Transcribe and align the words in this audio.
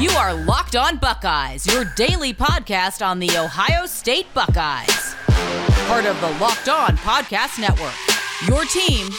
You 0.00 0.08
are 0.12 0.32
Locked 0.32 0.76
On 0.76 0.96
Buckeyes, 0.96 1.66
your 1.66 1.84
daily 1.94 2.32
podcast 2.32 3.04
on 3.06 3.18
the 3.18 3.36
Ohio 3.36 3.84
State 3.84 4.32
Buckeyes. 4.32 5.14
Part 5.88 6.06
of 6.06 6.18
the 6.22 6.30
Locked 6.40 6.70
On 6.70 6.96
Podcast 6.96 7.60
Network. 7.60 7.92
Your 8.48 8.64
team 8.64 9.12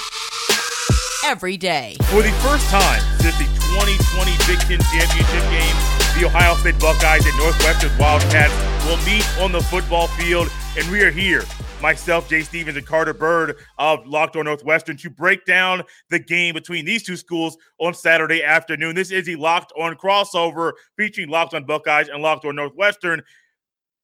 every 1.23 1.55
day. 1.55 1.97
For 2.05 2.23
the 2.23 2.31
first 2.41 2.67
time 2.71 2.99
since 3.19 3.37
the 3.37 3.45
2020 3.77 4.31
Big 4.47 4.57
Ten 4.65 4.79
Championship 4.89 5.43
game, 5.51 5.75
the 6.17 6.25
Ohio 6.25 6.55
State 6.55 6.79
Buckeyes 6.79 7.27
and 7.27 7.37
Northwestern 7.37 7.95
Wildcats 7.99 8.70
will 8.85 8.97
meet 9.05 9.27
on 9.39 9.51
the 9.51 9.61
football 9.61 10.07
field, 10.07 10.51
and 10.77 10.89
we 10.91 11.01
are 11.01 11.11
here 11.11 11.43
myself, 11.81 12.29
Jay 12.29 12.41
Stevens, 12.41 12.77
and 12.77 12.85
Carter 12.85 13.13
Bird 13.13 13.57
of 13.77 14.05
Locked 14.05 14.35
On 14.35 14.45
Northwestern 14.45 14.97
to 14.97 15.09
break 15.09 15.45
down 15.45 15.83
the 16.09 16.19
game 16.19 16.53
between 16.53 16.85
these 16.85 17.03
two 17.03 17.17
schools 17.17 17.57
on 17.79 17.93
Saturday 17.93 18.43
afternoon. 18.43 18.95
This 18.95 19.11
is 19.11 19.25
the 19.25 19.35
Locked 19.35 19.73
On 19.77 19.95
crossover 19.95 20.73
featuring 20.95 21.29
Locked 21.29 21.53
On 21.53 21.65
Buckeyes 21.65 22.09
and 22.09 22.21
Locked 22.21 22.45
On 22.45 22.55
Northwestern. 22.55 23.21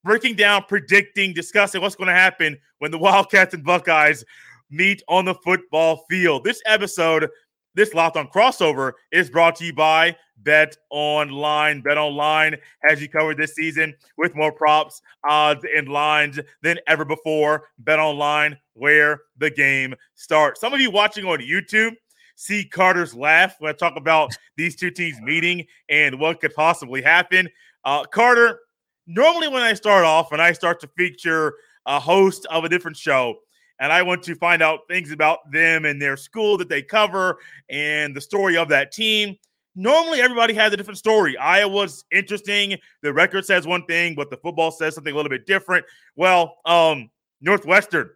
Breaking 0.04 0.34
down, 0.34 0.64
predicting, 0.68 1.32
discussing 1.32 1.80
what's 1.80 1.96
going 1.96 2.08
to 2.08 2.14
happen 2.14 2.56
when 2.78 2.90
the 2.90 2.98
Wildcats 2.98 3.54
and 3.54 3.64
Buckeyes 3.64 4.24
meet 4.70 5.02
on 5.08 5.24
the 5.24 5.34
football 5.34 6.04
field. 6.10 6.44
This 6.44 6.60
episode, 6.66 7.28
this 7.74 7.94
Locked 7.94 8.16
On 8.16 8.26
crossover, 8.28 8.92
is 9.12 9.30
brought 9.30 9.56
to 9.56 9.64
you 9.64 9.72
by 9.72 10.16
Bet 10.38 10.76
Online. 10.90 11.80
Bet 11.80 11.98
Online 11.98 12.56
has 12.82 13.00
you 13.00 13.08
covered 13.08 13.36
this 13.36 13.54
season 13.54 13.94
with 14.16 14.34
more 14.34 14.52
props, 14.52 15.02
odds, 15.28 15.64
and 15.76 15.88
lines 15.88 16.38
than 16.62 16.78
ever 16.86 17.04
before. 17.04 17.68
Bet 17.78 17.98
Online, 17.98 18.56
where 18.74 19.22
the 19.38 19.50
game 19.50 19.94
starts. 20.14 20.60
Some 20.60 20.72
of 20.72 20.80
you 20.80 20.90
watching 20.90 21.24
on 21.24 21.38
YouTube 21.38 21.94
see 22.36 22.64
Carter's 22.64 23.14
laugh 23.14 23.56
when 23.58 23.70
I 23.70 23.72
talk 23.72 23.96
about 23.96 24.36
these 24.56 24.76
two 24.76 24.90
teams 24.90 25.20
meeting 25.20 25.66
and 25.88 26.20
what 26.20 26.40
could 26.40 26.54
possibly 26.54 27.02
happen. 27.02 27.48
Uh, 27.84 28.04
Carter, 28.04 28.60
normally 29.06 29.48
when 29.48 29.62
I 29.62 29.74
start 29.74 30.04
off 30.04 30.30
and 30.30 30.40
I 30.40 30.52
start 30.52 30.80
to 30.80 30.88
feature 30.96 31.54
a 31.86 31.98
host 31.98 32.46
of 32.46 32.64
a 32.64 32.68
different 32.68 32.96
show, 32.96 33.38
and 33.80 33.92
I 33.92 34.02
want 34.02 34.22
to 34.24 34.34
find 34.34 34.62
out 34.62 34.80
things 34.88 35.10
about 35.10 35.50
them 35.50 35.84
and 35.84 36.00
their 36.00 36.16
school 36.16 36.56
that 36.58 36.68
they 36.68 36.82
cover 36.82 37.38
and 37.68 38.14
the 38.14 38.20
story 38.20 38.56
of 38.56 38.68
that 38.68 38.92
team 38.92 39.36
normally 39.78 40.20
everybody 40.20 40.54
has 40.54 40.72
a 40.72 40.76
different 40.76 40.98
story. 40.98 41.38
Iowa's 41.38 42.04
interesting. 42.10 42.76
The 43.02 43.12
record 43.12 43.46
says 43.46 43.66
one 43.66 43.84
thing, 43.86 44.16
but 44.16 44.28
the 44.28 44.36
football 44.36 44.72
says 44.72 44.94
something 44.94 45.12
a 45.12 45.16
little 45.16 45.30
bit 45.30 45.46
different. 45.46 45.86
Well, 46.16 46.56
um, 46.66 47.10
Northwestern, 47.40 48.10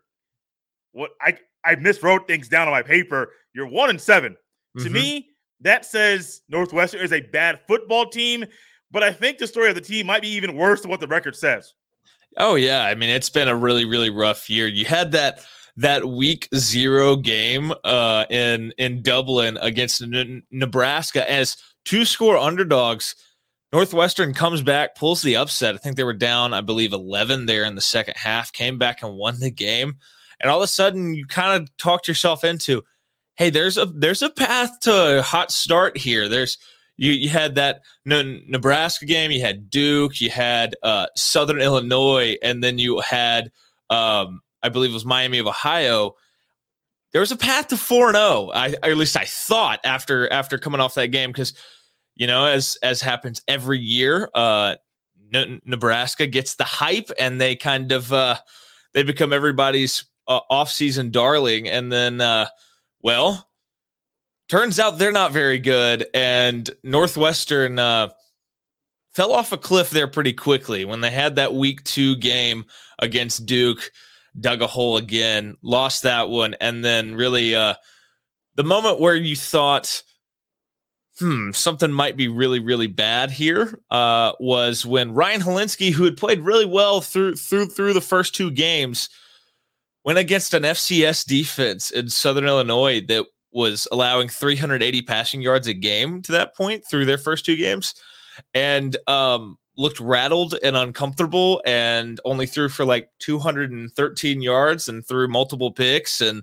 what 0.90 1.12
I 1.20 1.38
I 1.64 1.76
miswrote 1.76 2.26
things 2.26 2.48
down 2.48 2.66
on 2.66 2.72
my 2.72 2.82
paper. 2.82 3.30
You're 3.54 3.68
one 3.68 3.90
and 3.90 4.00
7 4.00 4.32
mm-hmm. 4.32 4.84
To 4.84 4.90
me, 4.90 5.28
that 5.60 5.84
says 5.84 6.42
Northwestern 6.48 7.00
is 7.00 7.12
a 7.12 7.20
bad 7.20 7.60
football 7.68 8.08
team. 8.08 8.44
But 8.90 9.04
I 9.04 9.12
think 9.12 9.38
the 9.38 9.46
story 9.46 9.68
of 9.68 9.76
the 9.76 9.80
team 9.80 10.06
might 10.06 10.22
be 10.22 10.28
even 10.28 10.56
worse 10.56 10.82
than 10.82 10.90
what 10.90 11.00
the 11.00 11.06
record 11.06 11.36
says. 11.36 11.72
Oh 12.36 12.56
yeah, 12.56 12.82
I 12.82 12.94
mean 12.96 13.08
it's 13.08 13.30
been 13.30 13.48
a 13.48 13.56
really 13.56 13.84
really 13.84 14.10
rough 14.10 14.50
year. 14.50 14.66
You 14.66 14.84
had 14.84 15.12
that 15.12 15.46
that 15.76 16.06
week 16.06 16.48
zero 16.54 17.16
game 17.16 17.72
uh, 17.84 18.26
in 18.30 18.72
in 18.78 19.02
Dublin 19.02 19.58
against 19.60 20.02
N- 20.02 20.42
Nebraska 20.50 21.30
as 21.30 21.56
two 21.84 22.04
score 22.04 22.36
underdogs. 22.36 23.14
Northwestern 23.72 24.34
comes 24.34 24.60
back, 24.60 24.96
pulls 24.96 25.22
the 25.22 25.36
upset. 25.36 25.74
I 25.74 25.78
think 25.78 25.96
they 25.96 26.04
were 26.04 26.12
down, 26.12 26.52
I 26.52 26.60
believe, 26.60 26.92
11 26.92 27.46
there 27.46 27.64
in 27.64 27.74
the 27.74 27.80
second 27.80 28.18
half, 28.18 28.52
came 28.52 28.76
back 28.76 29.02
and 29.02 29.16
won 29.16 29.40
the 29.40 29.50
game. 29.50 29.94
And 30.38 30.50
all 30.50 30.58
of 30.58 30.64
a 30.64 30.66
sudden, 30.66 31.14
you 31.14 31.24
kind 31.26 31.62
of 31.62 31.74
talked 31.78 32.06
yourself 32.06 32.44
into, 32.44 32.82
hey, 33.36 33.48
there's 33.48 33.78
a 33.78 33.86
there's 33.86 34.22
a 34.22 34.28
path 34.28 34.80
to 34.80 35.18
a 35.18 35.22
hot 35.22 35.50
start 35.50 35.96
here. 35.96 36.28
There's 36.28 36.58
you 36.98 37.12
you 37.12 37.30
had 37.30 37.54
that 37.54 37.80
Nebraska 38.04 39.06
game, 39.06 39.30
you 39.30 39.40
had 39.40 39.70
Duke, 39.70 40.20
you 40.20 40.28
had 40.28 40.74
uh, 40.82 41.06
Southern 41.16 41.60
Illinois, 41.60 42.36
and 42.42 42.62
then 42.62 42.78
you 42.78 43.00
had 43.00 43.50
um, 43.88 44.42
I 44.62 44.68
believe 44.68 44.90
it 44.90 44.94
was 44.94 45.04
Miami 45.04 45.38
of 45.38 45.46
Ohio. 45.46 46.14
There 47.12 47.20
was 47.20 47.32
a 47.32 47.36
path 47.36 47.68
to 47.68 47.76
4 47.76 48.08
and 48.08 48.16
0. 48.16 48.50
I 48.54 48.74
at 48.82 48.96
least 48.96 49.16
I 49.16 49.24
thought 49.24 49.80
after 49.84 50.32
after 50.32 50.58
coming 50.58 50.80
off 50.80 50.94
that 50.94 51.08
game 51.08 51.30
because 51.30 51.52
you 52.14 52.26
know 52.26 52.46
as 52.46 52.78
as 52.82 53.02
happens 53.02 53.42
every 53.48 53.78
year 53.78 54.28
uh 54.34 54.76
Nebraska 55.64 56.26
gets 56.26 56.56
the 56.56 56.64
hype 56.64 57.10
and 57.18 57.40
they 57.40 57.56
kind 57.56 57.92
of 57.92 58.12
uh 58.12 58.36
they 58.92 59.02
become 59.02 59.32
everybody's 59.32 60.04
uh, 60.28 60.40
off-season 60.50 61.10
darling 61.10 61.68
and 61.68 61.90
then 61.90 62.20
uh 62.20 62.46
well 63.02 63.48
turns 64.48 64.78
out 64.78 64.98
they're 64.98 65.12
not 65.12 65.32
very 65.32 65.58
good 65.58 66.06
and 66.14 66.70
Northwestern 66.82 67.78
uh 67.78 68.08
fell 69.14 69.32
off 69.32 69.52
a 69.52 69.58
cliff 69.58 69.90
there 69.90 70.08
pretty 70.08 70.32
quickly 70.32 70.84
when 70.84 71.00
they 71.00 71.10
had 71.10 71.36
that 71.36 71.54
week 71.54 71.82
2 71.84 72.16
game 72.16 72.64
against 72.98 73.46
Duke 73.46 73.90
dug 74.38 74.62
a 74.62 74.66
hole 74.66 74.96
again, 74.96 75.56
lost 75.62 76.02
that 76.02 76.28
one, 76.28 76.54
and 76.60 76.84
then 76.84 77.14
really 77.14 77.54
uh, 77.54 77.74
the 78.54 78.64
moment 78.64 79.00
where 79.00 79.14
you 79.14 79.36
thought, 79.36 80.02
hmm, 81.18 81.50
something 81.52 81.92
might 81.92 82.16
be 82.16 82.28
really, 82.28 82.60
really 82.60 82.86
bad 82.86 83.30
here 83.30 83.78
uh, 83.90 84.32
was 84.40 84.86
when 84.86 85.14
Ryan 85.14 85.40
Hilinski, 85.40 85.92
who 85.92 86.04
had 86.04 86.16
played 86.16 86.40
really 86.40 86.66
well 86.66 87.00
through 87.00 87.36
through 87.36 87.66
through 87.66 87.92
the 87.92 88.00
first 88.00 88.34
two 88.34 88.50
games, 88.50 89.08
went 90.04 90.18
against 90.18 90.54
an 90.54 90.62
FCS 90.62 91.26
defense 91.26 91.90
in 91.90 92.08
Southern 92.08 92.46
Illinois 92.46 93.00
that 93.08 93.26
was 93.52 93.86
allowing 93.92 94.28
380 94.28 95.02
passing 95.02 95.42
yards 95.42 95.68
a 95.68 95.74
game 95.74 96.22
to 96.22 96.32
that 96.32 96.56
point 96.56 96.84
through 96.88 97.04
their 97.04 97.18
first 97.18 97.44
two 97.44 97.56
games. 97.56 97.94
And 98.54 98.96
um, 99.06 99.58
looked 99.76 100.00
rattled 100.00 100.54
and 100.62 100.76
uncomfortable 100.76 101.62
and 101.64 102.20
only 102.24 102.46
threw 102.46 102.68
for 102.68 102.84
like 102.84 103.08
213 103.20 104.42
yards 104.42 104.88
and 104.88 105.06
threw 105.06 105.28
multiple 105.28 105.72
picks 105.72 106.20
and 106.20 106.42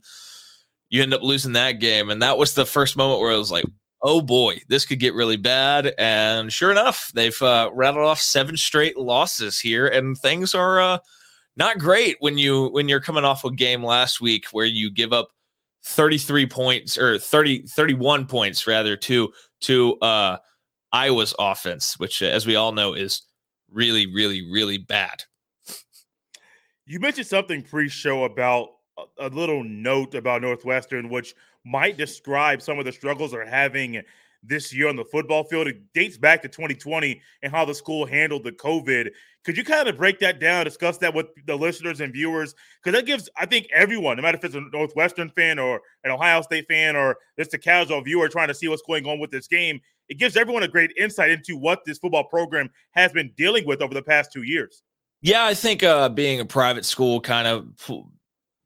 you 0.89 1.03
end 1.03 1.13
up 1.13 1.21
losing 1.21 1.53
that 1.53 1.73
game. 1.73 2.09
And 2.09 2.21
that 2.21 2.37
was 2.37 2.53
the 2.53 2.65
first 2.65 2.97
moment 2.97 3.19
where 3.19 3.31
I 3.31 3.37
was 3.37 3.51
like 3.51 3.65
oh 4.01 4.21
boy 4.21 4.57
this 4.69 4.85
could 4.85 4.99
get 4.99 5.13
really 5.13 5.37
bad. 5.37 5.93
And 5.97 6.51
sure 6.51 6.71
enough 6.71 7.11
they've 7.13 7.41
uh, 7.41 7.69
rattled 7.73 8.05
off 8.05 8.19
seven 8.19 8.57
straight 8.57 8.97
losses 8.97 9.59
here 9.59 9.87
and 9.87 10.17
things 10.17 10.55
are 10.55 10.79
uh, 10.79 10.97
not 11.59 11.77
great 11.77 12.15
when 12.19 12.37
you 12.37 12.69
when 12.69 12.87
you're 12.87 13.01
coming 13.01 13.25
off 13.25 13.43
a 13.43 13.51
game 13.51 13.83
last 13.83 14.21
week 14.21 14.45
where 14.51 14.65
you 14.65 14.89
give 14.89 15.13
up 15.13 15.29
33 15.83 16.45
points 16.47 16.97
or 16.97 17.19
30 17.19 17.63
31 17.67 18.25
points 18.25 18.65
rather 18.65 18.95
to 18.95 19.31
to 19.61 19.97
uh 19.99 20.37
Iowa's 20.91 21.35
offense, 21.37 21.99
which, 21.99 22.21
uh, 22.21 22.27
as 22.27 22.45
we 22.45 22.55
all 22.55 22.71
know, 22.71 22.93
is 22.93 23.23
really, 23.71 24.07
really, 24.07 24.49
really 24.49 24.77
bad. 24.77 25.23
You 26.85 26.99
mentioned 26.99 27.27
something 27.27 27.61
pre-show 27.61 28.23
about 28.23 28.69
a, 28.97 29.27
a 29.27 29.29
little 29.29 29.63
note 29.63 30.15
about 30.15 30.41
Northwestern, 30.41 31.09
which 31.09 31.35
might 31.65 31.97
describe 31.97 32.61
some 32.61 32.79
of 32.79 32.85
the 32.85 32.91
struggles 32.91 33.31
they're 33.31 33.45
having 33.45 34.01
this 34.41 34.73
year 34.73 34.87
on 34.87 34.95
the 34.95 35.05
football 35.05 35.43
field. 35.43 35.67
It 35.67 35.93
dates 35.93 36.17
back 36.17 36.41
to 36.41 36.47
2020 36.47 37.21
and 37.43 37.51
how 37.51 37.65
the 37.65 37.75
school 37.75 38.05
handled 38.05 38.43
the 38.43 38.51
COVID. 38.51 39.11
Could 39.43 39.57
you 39.57 39.63
kind 39.63 39.87
of 39.87 39.97
break 39.97 40.19
that 40.19 40.39
down, 40.39 40.65
discuss 40.65 40.97
that 40.99 41.13
with 41.13 41.27
the 41.45 41.55
listeners 41.55 42.01
and 42.01 42.13
viewers? 42.13 42.55
Because 42.83 42.97
that 42.97 43.05
gives, 43.05 43.29
I 43.37 43.45
think, 43.45 43.67
everyone, 43.73 44.17
no 44.17 44.23
matter 44.23 44.37
if 44.37 44.43
it's 44.43 44.55
a 44.55 44.61
Northwestern 44.73 45.29
fan 45.29 45.59
or 45.59 45.81
an 46.03 46.11
Ohio 46.11 46.41
State 46.41 46.67
fan 46.67 46.95
or 46.95 47.17
just 47.37 47.53
a 47.53 47.57
casual 47.57 48.01
viewer 48.01 48.29
trying 48.29 48.47
to 48.47 48.53
see 48.53 48.67
what's 48.67 48.81
going 48.81 49.05
on 49.05 49.19
with 49.19 49.31
this 49.31 49.47
game, 49.47 49.81
it 50.09 50.17
gives 50.17 50.35
everyone 50.35 50.63
a 50.63 50.67
great 50.67 50.91
insight 50.97 51.29
into 51.29 51.55
what 51.55 51.85
this 51.85 51.99
football 51.99 52.23
program 52.23 52.69
has 52.91 53.11
been 53.11 53.31
dealing 53.37 53.65
with 53.65 53.81
over 53.81 53.93
the 53.93 54.01
past 54.01 54.33
two 54.33 54.43
years. 54.43 54.81
Yeah, 55.21 55.45
I 55.45 55.53
think 55.53 55.83
uh, 55.83 56.09
being 56.09 56.39
a 56.39 56.45
private 56.45 56.85
school, 56.85 57.21
kind 57.21 57.47
of 57.47 58.07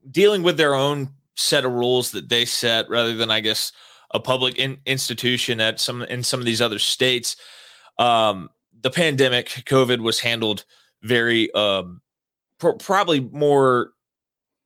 dealing 0.09 0.43
with 0.43 0.57
their 0.57 0.73
own 0.73 1.09
set 1.35 1.65
of 1.65 1.73
rules 1.73 2.11
that 2.11 2.29
they 2.29 2.45
set, 2.45 2.89
rather 2.89 3.15
than 3.15 3.29
I 3.29 3.41
guess 3.41 3.71
a 4.11 4.19
public 4.19 4.57
in- 4.57 4.77
institution 4.85 5.59
at 5.59 5.79
some 5.79 6.03
in 6.03 6.23
some 6.23 6.39
of 6.39 6.45
these 6.45 6.61
other 6.61 6.79
states. 6.79 7.35
Um, 7.97 8.49
the 8.81 8.91
pandemic, 8.91 9.47
COVID 9.47 9.99
was 9.99 10.19
handled 10.19 10.65
very 11.01 11.51
um, 11.53 12.01
probably 12.59 13.19
more 13.19 13.91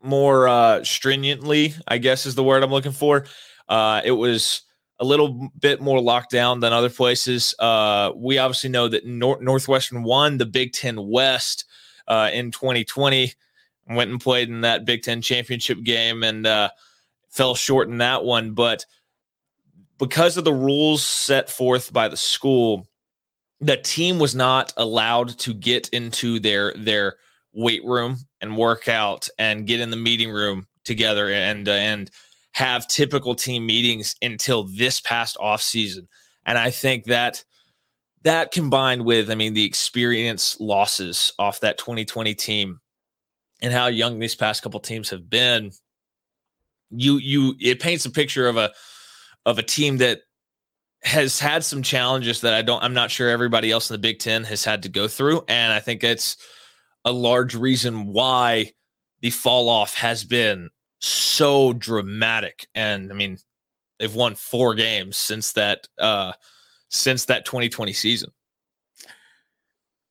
more 0.03 0.47
uh, 0.47 0.83
stringently. 0.83 1.73
I 1.87 1.97
guess 1.97 2.25
is 2.25 2.35
the 2.35 2.43
word 2.43 2.63
I'm 2.63 2.71
looking 2.71 2.91
for. 2.91 3.25
Uh, 3.69 4.01
it 4.03 4.11
was 4.11 4.63
a 4.99 5.05
little 5.05 5.49
bit 5.59 5.81
more 5.81 6.01
locked 6.01 6.31
down 6.31 6.59
than 6.59 6.73
other 6.73 6.89
places. 6.89 7.53
Uh, 7.59 8.11
we 8.15 8.37
obviously 8.37 8.69
know 8.69 8.87
that 8.87 9.05
Nor- 9.05 9.41
Northwestern 9.41 10.03
won 10.03 10.37
the 10.37 10.45
Big 10.45 10.73
Ten 10.73 11.07
West 11.07 11.65
uh, 12.07 12.29
in 12.33 12.51
2020, 12.51 13.33
went 13.89 14.11
and 14.11 14.19
played 14.19 14.49
in 14.49 14.61
that 14.61 14.85
Big 14.85 15.03
Ten 15.03 15.21
championship 15.21 15.83
game 15.83 16.23
and 16.23 16.47
uh, 16.47 16.69
fell 17.29 17.53
short 17.55 17.89
in 17.89 17.99
that 17.99 18.23
one. 18.23 18.51
But 18.51 18.85
because 19.99 20.37
of 20.37 20.43
the 20.43 20.53
rules 20.53 21.03
set 21.03 21.49
forth 21.49 21.93
by 21.93 22.07
the 22.07 22.17
school, 22.17 22.87
the 23.59 23.77
team 23.77 24.19
was 24.19 24.35
not 24.35 24.73
allowed 24.77 25.29
to 25.39 25.53
get 25.53 25.89
into 25.89 26.39
their 26.39 26.73
their 26.73 27.15
weight 27.53 27.83
room 27.83 28.17
and 28.41 28.57
work 28.57 28.87
out 28.87 29.27
and 29.39 29.65
get 29.65 29.79
in 29.79 29.89
the 29.89 29.97
meeting 29.97 30.29
room 30.29 30.67
together 30.83 31.29
and 31.29 31.67
uh, 31.67 31.71
and 31.71 32.11
have 32.57 32.87
typical 32.87 33.35
team 33.35 33.67
meetings 33.67 34.15
until 34.23 34.63
this 34.63 34.99
past 34.99 35.37
off 35.39 35.61
season. 35.61 36.07
And 36.43 36.57
I 36.57 36.71
think 36.71 37.03
that 37.03 37.43
that 38.23 38.49
combined 38.51 39.05
with, 39.05 39.29
I 39.29 39.35
mean, 39.35 39.53
the 39.53 39.63
experience 39.63 40.59
losses 40.59 41.31
off 41.37 41.59
that 41.59 41.77
2020 41.77 42.33
team 42.33 42.79
and 43.61 43.71
how 43.71 43.85
young 43.85 44.17
these 44.17 44.33
past 44.33 44.63
couple 44.63 44.79
teams 44.79 45.11
have 45.11 45.29
been, 45.29 45.69
you 46.89 47.17
you 47.17 47.53
it 47.59 47.79
paints 47.79 48.07
a 48.07 48.09
picture 48.09 48.47
of 48.47 48.57
a 48.57 48.71
of 49.45 49.59
a 49.59 49.63
team 49.63 49.97
that 49.97 50.21
has 51.03 51.39
had 51.39 51.63
some 51.63 51.83
challenges 51.83 52.41
that 52.41 52.55
I 52.55 52.63
don't 52.63 52.83
I'm 52.83 52.95
not 52.95 53.11
sure 53.11 53.29
everybody 53.29 53.69
else 53.69 53.87
in 53.87 53.93
the 53.93 53.99
Big 53.99 54.17
10 54.17 54.45
has 54.45 54.63
had 54.63 54.81
to 54.83 54.89
go 54.89 55.07
through 55.07 55.43
and 55.47 55.73
I 55.73 55.79
think 55.79 56.03
it's 56.03 56.37
a 57.05 57.11
large 57.11 57.53
reason 57.55 58.07
why 58.07 58.71
the 59.21 59.29
fall 59.29 59.69
off 59.69 59.93
has 59.95 60.23
been 60.23 60.69
so 60.99 61.73
dramatic 61.73 62.67
and 62.75 63.11
I 63.11 63.15
mean 63.15 63.37
they've 63.99 64.13
won 64.13 64.35
4 64.35 64.75
games 64.75 65.17
since 65.17 65.53
that 65.53 65.87
uh 65.99 66.33
since 66.89 67.25
that 67.25 67.45
2020 67.45 67.93
season. 67.93 68.31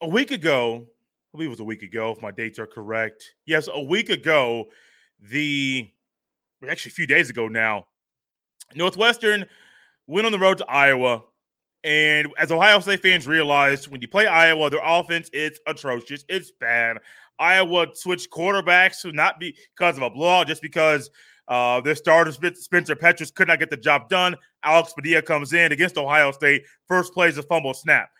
A 0.02 0.08
week 0.08 0.30
ago, 0.30 0.86
I 0.86 1.36
believe 1.36 1.46
it 1.46 1.50
was 1.50 1.60
a 1.60 1.64
week 1.64 1.82
ago, 1.82 2.12
if 2.12 2.20
my 2.20 2.30
dates 2.30 2.58
are 2.58 2.66
correct. 2.66 3.34
Yes, 3.46 3.68
a 3.72 3.82
week 3.82 4.10
ago, 4.10 4.66
the 5.20 5.90
actually 6.68 6.90
a 6.90 6.94
few 6.94 7.06
days 7.06 7.30
ago 7.30 7.48
now, 7.48 7.86
Northwestern 8.74 9.46
went 10.06 10.26
on 10.26 10.32
the 10.32 10.38
road 10.38 10.58
to 10.58 10.66
Iowa. 10.66 11.22
And 11.84 12.28
as 12.36 12.50
Ohio 12.50 12.80
State 12.80 13.00
fans 13.00 13.26
realized, 13.26 13.88
when 13.88 14.00
you 14.00 14.08
play 14.08 14.26
Iowa, 14.26 14.70
their 14.70 14.80
offense 14.84 15.28
is 15.32 15.60
atrocious. 15.66 16.24
It's 16.28 16.50
bad. 16.50 16.98
Iowa 17.38 17.88
switched 17.94 18.30
quarterbacks 18.30 19.12
not 19.12 19.38
because 19.38 19.96
of 19.96 20.02
a 20.02 20.10
blowout, 20.10 20.46
just 20.46 20.62
because 20.62 21.10
uh, 21.48 21.80
their 21.80 21.94
starter 21.94 22.32
Spencer 22.32 22.96
Petras 22.96 23.32
could 23.32 23.48
not 23.48 23.58
get 23.58 23.70
the 23.70 23.76
job 23.76 24.08
done. 24.08 24.36
Alex 24.64 24.92
Padilla 24.92 25.22
comes 25.22 25.52
in 25.52 25.72
against 25.72 25.96
Ohio 25.96 26.32
State. 26.32 26.64
First 26.88 27.12
plays 27.12 27.38
a 27.38 27.42
fumble 27.42 27.74
snap. 27.74 28.10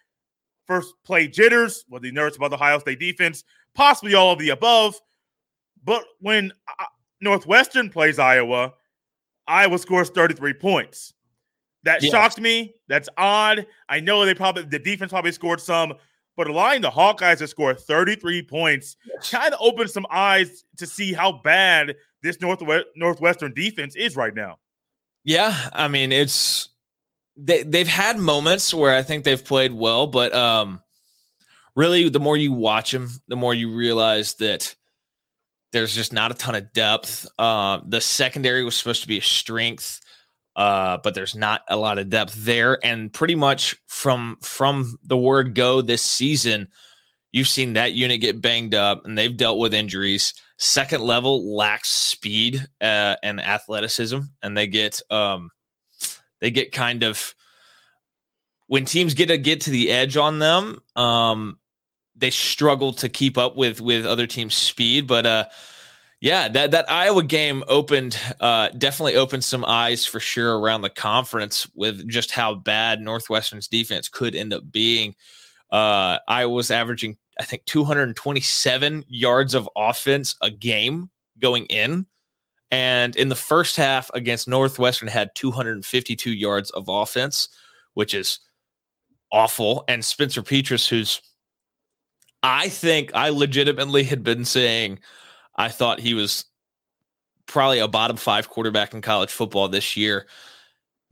First 0.67 0.95
play 1.05 1.29
jitters. 1.29 1.85
Was 1.89 2.03
he 2.03 2.11
nervous 2.11 2.37
about 2.37 2.51
the 2.51 2.57
Ohio 2.57 2.79
State 2.79 3.01
defense? 3.01 3.45
Possibly 3.75 4.15
all 4.15 4.33
of 4.33 4.39
the 4.39 4.51
above. 4.51 5.01
But 5.85 6.05
when 6.21 6.53
uh, 6.69 6.85
Northwestern 7.21 7.91
plays 7.91 8.19
Iowa, 8.19 8.75
Iowa 9.47 9.79
scores 9.79 10.11
33 10.11 10.55
points. 10.55 11.13
That 11.85 12.03
yeah. 12.03 12.11
shocked 12.11 12.41
me. 12.41 12.75
That's 12.89 13.09
odd. 13.17 13.67
I 13.89 14.01
know 14.01 14.25
they 14.25 14.35
probably 14.35 14.65
the 14.65 14.79
defense 14.79 15.13
probably 15.13 15.31
scored 15.31 15.61
some, 15.61 15.95
but 16.37 16.49
allowing 16.49 16.83
the 16.83 16.91
Hawkeyes 16.91 17.39
to 17.39 17.49
score 17.49 17.75
33 17.75 18.43
points 18.43 18.97
kind 19.31 19.53
of 19.55 19.61
opened 19.61 19.91
some 19.91 20.07
eyes 20.11 20.65
to 20.77 20.87
see 20.87 21.13
how 21.13 21.33
bad 21.33 21.97
this 22.23 22.41
Northwest 22.41 22.87
Northwestern 22.97 23.55
defense 23.55 23.97
is 23.97 24.17
right 24.17 24.35
now. 24.35 24.59
Yeah, 25.25 25.55
I 25.73 25.89
mean 25.89 26.13
it's 26.13 26.69
they 27.37 27.63
they've 27.63 27.89
had 27.89 28.19
moments 28.19 28.73
where 28.73 28.95
I 28.95 29.03
think 29.03 29.25
they've 29.25 29.45
played 29.45 29.73
well, 29.73 30.07
but 30.07 30.35
um 30.35 30.81
really 31.75 32.09
the 32.09 32.21
more 32.21 32.37
you 32.37 32.53
watch 32.53 32.93
them, 32.93 33.11
the 33.29 33.37
more 33.37 33.55
you 33.55 33.75
realize 33.75 34.35
that 34.35 34.75
there's 35.73 35.95
just 35.95 36.13
not 36.13 36.31
a 36.31 36.35
ton 36.35 36.55
of 36.55 36.73
depth. 36.73 37.27
Uh, 37.39 37.81
the 37.87 38.01
secondary 38.01 38.65
was 38.65 38.77
supposed 38.77 39.03
to 39.03 39.09
be 39.09 39.19
a 39.19 39.23
strength, 39.23 40.01
uh, 40.57 40.97
but 41.05 41.15
there's 41.15 41.37
not 41.37 41.63
a 41.69 41.77
lot 41.77 41.99
of 41.99 42.09
depth 42.09 42.35
there. 42.35 42.79
And 42.85 43.13
pretty 43.13 43.35
much 43.35 43.77
from 43.87 44.39
from 44.43 44.99
the 45.05 45.17
word 45.17 45.55
go 45.55 45.83
this 45.83 46.03
season, 46.03 46.69
you've 47.31 47.49
seen 47.49 47.75
that 47.75 47.93
unit 47.93 48.23
get 48.23 48.41
banged 48.41 48.75
up, 48.75 49.05
and 49.05 49.17
they've 49.17 49.37
dealt 49.37 49.59
with 49.59 49.75
injuries. 49.75 50.35
Second 50.57 51.03
level 51.03 51.55
lacks 51.55 51.91
speed 51.91 52.67
uh, 52.81 53.17
and 53.23 53.41
athleticism, 53.41 54.21
and 54.43 54.57
they 54.57 54.67
get 54.67 55.01
um, 55.11 55.51
they 56.41 56.51
get 56.51 56.73
kind 56.73 57.03
of 57.03 57.35
when 58.67 58.87
teams 58.87 59.13
get 59.13 59.27
to 59.27 59.37
get 59.37 59.61
to 59.63 59.71
the 59.71 59.91
edge 59.91 60.17
on 60.17 60.39
them. 60.39 60.81
Um, 60.97 61.59
they 62.17 62.31
struggle 62.31 62.95
to 62.95 63.11
keep 63.11 63.37
up 63.37 63.57
with 63.57 63.83
with 63.83 64.07
other 64.07 64.27
teams' 64.27 64.55
speed. 64.55 65.07
But 65.07 65.27
uh, 65.27 65.45
yeah, 66.21 66.49
that 66.49 66.71
that 66.71 66.91
Iowa 66.91 67.23
game 67.23 67.63
opened 67.69 68.19
uh, 68.41 68.71
definitely 68.71 69.17
opened 69.17 69.45
some 69.45 69.65
eyes 69.65 70.07
for 70.07 70.19
sure 70.19 70.59
around 70.59 70.83
the 70.83 70.91
conference 70.91 71.69
with 71.75 72.09
just 72.09 72.31
how 72.31 72.55
bad 72.55 73.01
Northwestern's 73.01 73.69
defense 73.69 74.09
could 74.09 74.35
end 74.35 74.55
up 74.55 74.71
being. 74.73 75.15
Uh, 75.71 76.19
was 76.47 76.71
averaging, 76.71 77.17
I 77.39 77.45
think, 77.45 77.65
227 77.67 79.05
yards 79.09 79.55
of 79.55 79.69
offense 79.77 80.37
a 80.41 80.51
game 80.51 81.11
going 81.39 81.67
in. 81.67 82.07
And 82.71 83.15
in 83.17 83.29
the 83.29 83.35
first 83.35 83.77
half 83.77 84.11
against 84.15 84.49
Northwestern, 84.49 85.09
had 85.09 85.35
252 85.35 86.33
yards 86.33 86.71
of 86.71 86.89
offense, 86.89 87.49
which 87.95 88.15
is 88.15 88.41
awful. 89.31 89.85
And 89.87 90.05
Spencer 90.05 90.43
Petras, 90.43 90.89
who's 90.89 91.21
I 92.43 92.69
think 92.69 93.11
I 93.15 93.29
legitimately 93.31 94.05
had 94.05 94.23
been 94.23 94.45
saying 94.45 95.01
I 95.57 95.69
thought 95.69 96.01
he 96.01 96.15
was 96.15 96.45
probably 97.47 97.79
a 97.79 97.89
bottom 97.89 98.17
five 98.17 98.49
quarterback 98.49 98.95
in 98.95 99.01
college 99.01 99.31
football 99.31 99.69
this 99.69 99.97
year. 99.97 100.27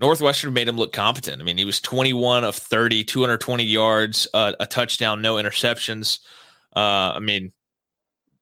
Northwestern 0.00 0.52
made 0.52 0.68
him 0.68 0.76
look 0.76 0.92
competent. 0.92 1.40
I 1.40 1.44
mean, 1.44 1.56
he 1.56 1.64
was 1.64 1.80
21 1.80 2.44
of 2.44 2.56
30, 2.56 3.04
220 3.04 3.64
yards, 3.64 4.26
uh, 4.34 4.52
a 4.58 4.66
touchdown, 4.66 5.22
no 5.22 5.36
interceptions. 5.36 6.18
Uh, 6.74 7.12
I 7.14 7.20
mean, 7.20 7.52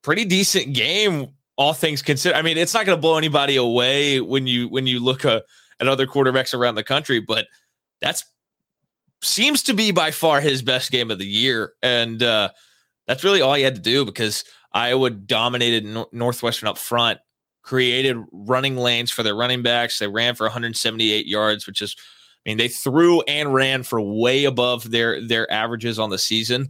pretty 0.01 0.25
decent 0.25 0.75
game, 0.75 1.29
all 1.57 1.75
things 1.75 2.01
considered. 2.01 2.37
I 2.37 2.43
mean, 2.43 2.57
it's 2.57 2.73
not 2.73 2.87
going 2.87 2.97
to 2.97 3.01
blow 3.01 3.19
anybody 3.19 3.57
away 3.57 4.21
when 4.21 4.47
you 4.47 4.69
when 4.69 4.87
you 4.87 4.99
look 4.99 5.25
uh, 5.25 5.41
at 5.79 5.89
other 5.89 6.07
quarterbacks 6.07 6.55
around 6.55 6.77
the 6.77 6.85
country, 6.85 7.21
but 7.21 7.47
that's 8.01 8.25
seems 9.23 9.63
to 9.63 9.75
be 9.75 9.93
by 9.93 10.11
far 10.11 10.41
his 10.41 10.63
best 10.63 10.91
game 10.91 11.11
of 11.11 11.19
the 11.19 11.27
year. 11.27 11.75
And 11.83 12.23
uh, 12.23 12.51
that's 13.07 13.23
really 13.23 13.41
all 13.41 13.55
he 13.55 13.63
had 13.63 13.77
to 13.77 13.81
do 13.81 14.05
because 14.05 14.45
Iowa 14.75 15.11
dominated 15.11 15.85
Northwestern 16.13 16.69
up 16.69 16.79
front, 16.79 17.21
created 17.63 18.17
running 18.33 18.77
lanes 18.77 19.11
for 19.11 19.23
their 19.23 19.35
running 19.35 19.63
backs. 19.63 19.99
They 19.99 20.09
ran 20.09 20.35
for 20.35 20.45
178 20.45 21.27
yards, 21.27 21.67
which 21.67 21.83
is, 21.83 21.97
I 22.47 22.51
mean, 22.51 22.59
they 22.59 22.69
threw 22.69 23.23
and 23.23 23.53
ran 23.53 23.83
for 23.83 24.01
way 24.01 24.45
above 24.45 24.91
their 24.91 25.25
their 25.27 25.51
averages 25.53 25.99
on 25.99 26.11
the 26.11 26.19
season, 26.19 26.69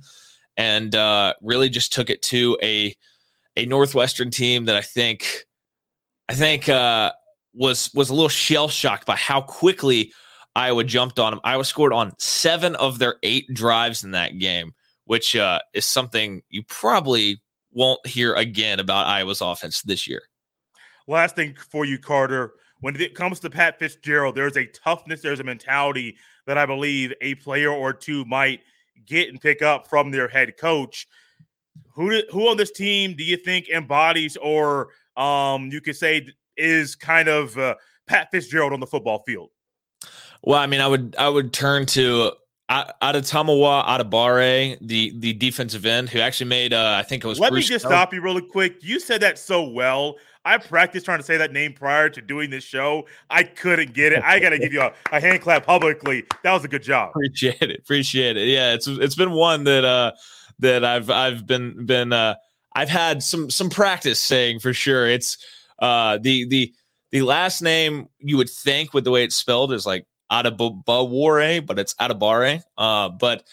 and 0.56 0.94
uh, 0.94 1.34
really 1.40 1.68
just 1.68 1.92
took 1.92 2.10
it 2.10 2.22
to 2.22 2.58
a 2.62 2.94
a 3.56 3.66
Northwestern 3.66 4.30
team 4.30 4.66
that 4.66 4.76
I 4.76 4.82
think 4.82 5.46
I 6.28 6.34
think 6.34 6.68
uh, 6.68 7.12
was 7.54 7.90
was 7.94 8.10
a 8.10 8.14
little 8.14 8.28
shell 8.28 8.68
shocked 8.68 9.06
by 9.06 9.16
how 9.16 9.40
quickly 9.40 10.12
Iowa 10.54 10.84
jumped 10.84 11.18
on 11.18 11.32
them. 11.32 11.40
Iowa 11.44 11.64
scored 11.64 11.92
on 11.92 12.12
seven 12.18 12.74
of 12.76 12.98
their 12.98 13.16
eight 13.22 13.46
drives 13.54 14.04
in 14.04 14.10
that 14.10 14.38
game 14.38 14.74
which 15.04 15.36
uh, 15.36 15.60
is 15.74 15.86
something 15.86 16.42
you 16.48 16.62
probably 16.62 17.40
won't 17.72 18.04
hear 18.06 18.34
again 18.34 18.80
about 18.80 19.06
Iowa's 19.06 19.40
offense 19.40 19.82
this 19.82 20.06
year. 20.06 20.22
Last 21.06 21.36
thing 21.36 21.56
for 21.70 21.84
you, 21.84 21.98
Carter. 21.98 22.54
When 22.80 23.00
it 23.00 23.14
comes 23.14 23.38
to 23.40 23.50
Pat 23.50 23.78
Fitzgerald, 23.78 24.34
there's 24.34 24.56
a 24.56 24.66
toughness, 24.66 25.22
there's 25.22 25.40
a 25.40 25.44
mentality 25.44 26.16
that 26.46 26.58
I 26.58 26.66
believe 26.66 27.12
a 27.20 27.36
player 27.36 27.70
or 27.70 27.92
two 27.92 28.24
might 28.24 28.60
get 29.06 29.28
and 29.28 29.40
pick 29.40 29.62
up 29.62 29.88
from 29.88 30.10
their 30.10 30.28
head 30.28 30.56
coach. 30.56 31.06
Who 31.94 32.22
who 32.30 32.48
on 32.48 32.56
this 32.56 32.72
team 32.72 33.14
do 33.16 33.24
you 33.24 33.36
think 33.36 33.68
embodies, 33.68 34.36
or 34.36 34.88
um, 35.16 35.70
you 35.70 35.80
could 35.80 35.96
say 35.96 36.26
is 36.56 36.94
kind 36.96 37.28
of 37.28 37.56
uh, 37.56 37.76
Pat 38.06 38.28
Fitzgerald 38.30 38.72
on 38.72 38.80
the 38.80 38.86
football 38.86 39.22
field? 39.26 39.50
Well, 40.42 40.58
I 40.58 40.66
mean, 40.66 40.80
I 40.80 40.88
would 40.88 41.14
I 41.18 41.28
would 41.28 41.52
turn 41.52 41.86
to 41.86 42.32
Adetomiwa 42.70 43.86
Adebawore, 43.86 44.78
the 44.80 45.12
the 45.18 45.34
defensive 45.34 45.84
end, 45.84 46.08
who 46.08 46.20
actually 46.20 46.48
made 46.48 46.72
uh, 46.72 46.96
I 46.98 47.02
think 47.02 47.24
it 47.24 47.28
was. 47.28 47.38
Let 47.38 47.52
Bruce 47.52 47.68
me 47.68 47.74
just 47.74 47.84
stop 47.84 48.14
you 48.14 48.22
really 48.22 48.42
quick. 48.42 48.82
You 48.82 48.98
said 48.98 49.20
that 49.20 49.38
so 49.38 49.62
well. 49.62 50.16
I 50.44 50.58
practiced 50.58 51.04
trying 51.04 51.18
to 51.18 51.24
say 51.24 51.36
that 51.36 51.52
name 51.52 51.72
prior 51.72 52.08
to 52.10 52.20
doing 52.20 52.50
this 52.50 52.64
show. 52.64 53.06
I 53.30 53.44
couldn't 53.44 53.92
get 53.92 54.12
it. 54.12 54.22
I 54.24 54.40
got 54.40 54.50
to 54.50 54.58
give 54.58 54.72
you 54.72 54.80
a, 54.80 54.92
a, 55.12 55.20
hand 55.20 55.40
clap 55.40 55.64
publicly. 55.64 56.24
That 56.42 56.52
was 56.52 56.64
a 56.64 56.68
good 56.68 56.82
job. 56.82 57.10
Appreciate 57.10 57.62
it. 57.62 57.78
Appreciate 57.78 58.36
it. 58.36 58.48
Yeah, 58.48 58.72
it's 58.74 58.88
it's 58.88 59.14
been 59.14 59.32
one 59.32 59.64
that 59.64 59.84
uh 59.84 60.12
that 60.58 60.84
I've 60.84 61.10
I've 61.10 61.46
been 61.46 61.86
been 61.86 62.12
uh 62.12 62.34
I've 62.74 62.88
had 62.88 63.22
some 63.22 63.50
some 63.50 63.70
practice 63.70 64.18
saying 64.18 64.60
for 64.60 64.72
sure. 64.72 65.06
It's 65.06 65.38
uh 65.78 66.18
the 66.20 66.46
the 66.48 66.74
the 67.10 67.22
last 67.22 67.62
name 67.62 68.08
you 68.18 68.36
would 68.36 68.50
think 68.50 68.94
with 68.94 69.04
the 69.04 69.10
way 69.10 69.22
it's 69.24 69.36
spelled 69.36 69.72
is 69.72 69.86
like 69.86 70.06
Adebawore, 70.32 71.64
but 71.64 71.78
it's 71.78 71.94
Adebare. 71.94 72.62
Uh, 72.78 73.10
but 73.10 73.44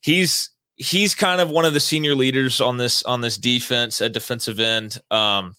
he's 0.00 0.50
he's 0.76 1.14
kind 1.14 1.40
of 1.40 1.50
one 1.50 1.64
of 1.64 1.74
the 1.74 1.80
senior 1.80 2.14
leaders 2.14 2.60
on 2.60 2.76
this 2.76 3.02
on 3.02 3.20
this 3.20 3.36
defense 3.36 4.00
at 4.00 4.12
defensive 4.12 4.60
end. 4.60 4.98
Um, 5.10 5.56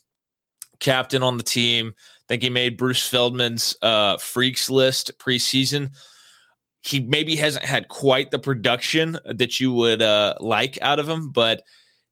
captain 0.79 1.21
on 1.21 1.37
the 1.37 1.43
team. 1.43 1.93
I 1.97 2.23
think 2.27 2.43
he 2.43 2.49
made 2.49 2.77
Bruce 2.77 3.07
Feldman's 3.07 3.75
uh, 3.81 4.17
freaks 4.17 4.69
list 4.69 5.11
preseason. 5.19 5.91
He 6.81 6.99
maybe 6.99 7.35
hasn't 7.35 7.65
had 7.65 7.87
quite 7.87 8.31
the 8.31 8.39
production 8.39 9.19
that 9.25 9.59
you 9.59 9.71
would 9.73 10.01
uh, 10.01 10.35
like 10.39 10.81
out 10.81 10.97
of 10.97 11.07
him, 11.07 11.29
but 11.29 11.61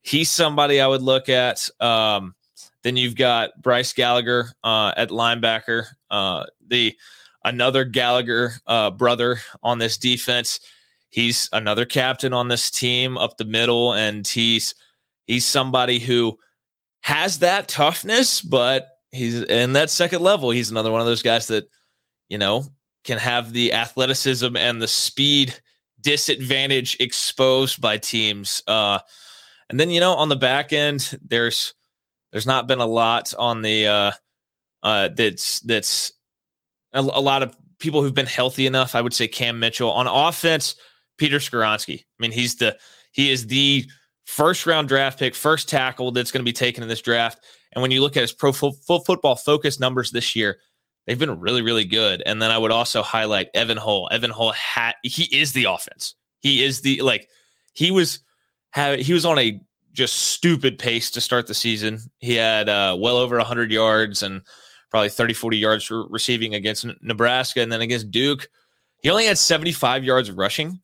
he's 0.01 0.29
somebody 0.29 0.79
I 0.79 0.87
would 0.87 1.01
look 1.01 1.29
at. 1.29 1.67
Um, 1.79 2.35
then 2.83 2.95
you've 2.95 3.15
got 3.15 3.59
Bryce 3.61 3.93
Gallagher 3.93 4.51
uh, 4.63 4.93
at 4.95 5.09
linebacker. 5.09 5.85
Uh, 6.11 6.45
the 6.67 6.95
another 7.43 7.85
Gallagher 7.85 8.53
uh, 8.67 8.91
brother 8.91 9.39
on 9.63 9.79
this 9.79 9.97
defense. 9.97 10.59
he's 11.09 11.49
another 11.51 11.85
captain 11.85 12.33
on 12.33 12.47
this 12.47 12.69
team 12.71 13.17
up 13.17 13.37
the 13.37 13.45
middle, 13.45 13.93
and 13.93 14.27
he's 14.27 14.75
he's 15.25 15.45
somebody 15.45 15.99
who 15.99 16.37
has 17.01 17.39
that 17.39 17.67
toughness, 17.67 18.41
but 18.41 18.89
he's 19.11 19.41
in 19.43 19.73
that 19.73 19.89
second 19.89 20.21
level. 20.21 20.51
He's 20.51 20.71
another 20.71 20.91
one 20.91 21.01
of 21.01 21.07
those 21.07 21.23
guys 21.23 21.47
that, 21.47 21.69
you 22.29 22.37
know, 22.37 22.65
can 23.03 23.17
have 23.17 23.53
the 23.53 23.73
athleticism 23.73 24.55
and 24.55 24.81
the 24.81 24.87
speed 24.87 25.59
disadvantage 26.01 26.97
exposed 26.99 27.81
by 27.81 27.97
teams. 27.97 28.63
Uh, 28.67 28.99
and 29.69 29.79
then, 29.79 29.89
you 29.89 29.99
know, 29.99 30.13
on 30.13 30.29
the 30.29 30.35
back 30.35 30.73
end, 30.73 31.17
there's 31.25 31.73
there's 32.31 32.47
not 32.47 32.67
been 32.67 32.79
a 32.79 32.85
lot 32.85 33.33
on 33.37 33.61
the 33.61 33.87
uh, 33.87 34.11
uh, 34.83 35.09
that's 35.15 35.59
that's 35.61 36.11
a, 36.93 37.01
a 37.01 37.21
lot 37.21 37.43
of 37.43 37.55
people 37.79 38.01
who've 38.01 38.13
been 38.13 38.25
healthy 38.25 38.65
enough. 38.65 38.95
I 38.95 39.01
would 39.01 39.13
say 39.13 39.27
Cam 39.27 39.59
Mitchell 39.59 39.91
on 39.91 40.07
offense. 40.07 40.75
Peter 41.19 41.37
Skoronski. 41.37 41.99
I 41.99 42.03
mean, 42.17 42.31
he's 42.31 42.55
the 42.55 42.75
he 43.11 43.29
is 43.29 43.45
the 43.45 43.85
first 44.25 44.65
round 44.65 44.87
draft 44.87 45.19
pick, 45.19 45.35
first 45.35 45.69
tackle 45.69 46.11
that's 46.11 46.31
going 46.31 46.43
to 46.43 46.49
be 46.49 46.53
taken 46.53 46.81
in 46.81 46.89
this 46.89 47.01
draft. 47.01 47.43
And 47.73 47.83
when 47.83 47.91
you 47.91 48.01
look 48.01 48.17
at 48.17 48.21
his 48.21 48.31
pro 48.31 48.51
full, 48.51 48.71
football 48.71 49.35
focus 49.35 49.79
numbers 49.79 50.09
this 50.09 50.35
year, 50.35 50.57
they've 51.05 51.19
been 51.19 51.39
really, 51.39 51.61
really 51.61 51.85
good. 51.85 52.23
And 52.25 52.41
then 52.41 52.49
I 52.49 52.57
would 52.57 52.71
also 52.71 53.03
highlight 53.03 53.49
Evan 53.53 53.77
Hull. 53.77 54.07
Evan 54.11 54.31
Hull 54.31 54.51
had 54.53 54.93
he 55.03 55.23
is 55.35 55.53
the 55.53 55.65
offense. 55.65 56.15
He 56.39 56.63
is 56.63 56.81
the 56.81 57.01
like 57.01 57.27
he 57.73 57.91
was 57.91 58.19
he 58.73 59.13
was 59.13 59.25
on 59.25 59.37
a 59.37 59.59
just 59.91 60.15
stupid 60.15 60.79
pace 60.79 61.11
to 61.11 61.21
start 61.21 61.47
the 61.47 61.53
season. 61.53 61.99
He 62.19 62.35
had 62.35 62.69
uh, 62.69 62.95
well 62.97 63.17
over 63.17 63.35
100 63.37 63.71
yards 63.71 64.23
and 64.23 64.41
probably 64.89 65.09
30, 65.09 65.33
40 65.33 65.57
yards 65.57 65.91
receiving 65.91 66.55
against 66.55 66.85
Nebraska. 67.01 67.61
And 67.61 67.71
then 67.71 67.81
against 67.81 68.11
Duke, 68.11 68.49
he 69.01 69.09
only 69.09 69.25
had 69.25 69.37
75 69.37 70.03
yards 70.03 70.31
rushing, 70.31 70.81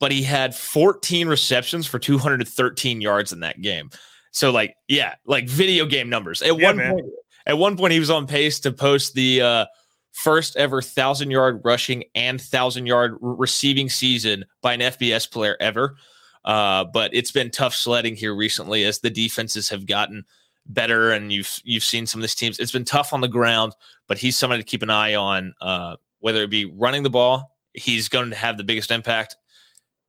but 0.00 0.12
he 0.12 0.22
had 0.22 0.54
14 0.54 1.28
receptions 1.28 1.86
for 1.86 1.98
213 1.98 3.00
yards 3.00 3.32
in 3.32 3.40
that 3.40 3.60
game. 3.60 3.90
So 4.32 4.50
like, 4.50 4.76
yeah, 4.88 5.14
like 5.24 5.48
video 5.48 5.86
game 5.86 6.08
numbers. 6.08 6.42
At 6.42 6.58
yeah, 6.58 6.66
one 6.66 6.76
man. 6.76 6.92
point, 6.92 7.06
at 7.46 7.58
one 7.58 7.76
point, 7.76 7.92
he 7.92 8.00
was 8.00 8.10
on 8.10 8.26
pace 8.26 8.58
to 8.60 8.72
post 8.72 9.14
the 9.14 9.42
uh, 9.42 9.66
first 10.12 10.56
ever 10.56 10.82
thousand 10.82 11.30
yard 11.30 11.60
rushing 11.64 12.04
and 12.14 12.40
thousand 12.40 12.86
yard 12.86 13.16
receiving 13.20 13.88
season 13.88 14.44
by 14.60 14.74
an 14.74 14.80
FBS 14.80 15.30
player 15.30 15.56
ever. 15.60 15.96
Uh, 16.44 16.84
but 16.84 17.14
it's 17.14 17.32
been 17.32 17.50
tough 17.50 17.74
sledding 17.74 18.16
here 18.16 18.34
recently 18.34 18.84
as 18.84 18.98
the 18.98 19.10
defenses 19.10 19.68
have 19.68 19.86
gotten 19.86 20.24
better, 20.66 21.12
and 21.12 21.32
you've 21.32 21.60
you've 21.64 21.84
seen 21.84 22.06
some 22.06 22.20
of 22.20 22.22
these 22.22 22.34
teams. 22.34 22.58
It's 22.58 22.72
been 22.72 22.84
tough 22.84 23.12
on 23.12 23.20
the 23.20 23.28
ground, 23.28 23.74
but 24.06 24.18
he's 24.18 24.36
somebody 24.36 24.62
to 24.62 24.68
keep 24.68 24.82
an 24.82 24.90
eye 24.90 25.14
on. 25.14 25.54
Uh, 25.60 25.96
whether 26.20 26.42
it 26.42 26.50
be 26.50 26.64
running 26.64 27.02
the 27.02 27.10
ball, 27.10 27.54
he's 27.74 28.08
going 28.08 28.30
to 28.30 28.36
have 28.36 28.56
the 28.56 28.64
biggest 28.64 28.90
impact. 28.90 29.36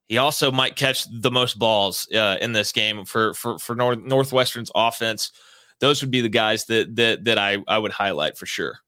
He 0.07 0.17
also 0.17 0.51
might 0.51 0.75
catch 0.75 1.05
the 1.21 1.31
most 1.31 1.59
balls 1.59 2.07
uh, 2.13 2.37
in 2.39 2.53
this 2.53 2.71
game 2.71 3.05
for 3.05 3.33
for 3.33 3.57
for 3.59 3.75
North, 3.75 3.99
Northwestern's 3.99 4.71
offense. 4.75 5.31
Those 5.79 6.01
would 6.01 6.11
be 6.11 6.21
the 6.21 6.29
guys 6.29 6.65
that 6.65 6.95
that 6.95 7.25
that 7.25 7.37
I 7.37 7.57
I 7.67 7.77
would 7.77 7.91
highlight 7.91 8.37
for 8.37 8.45
sure. 8.45 8.79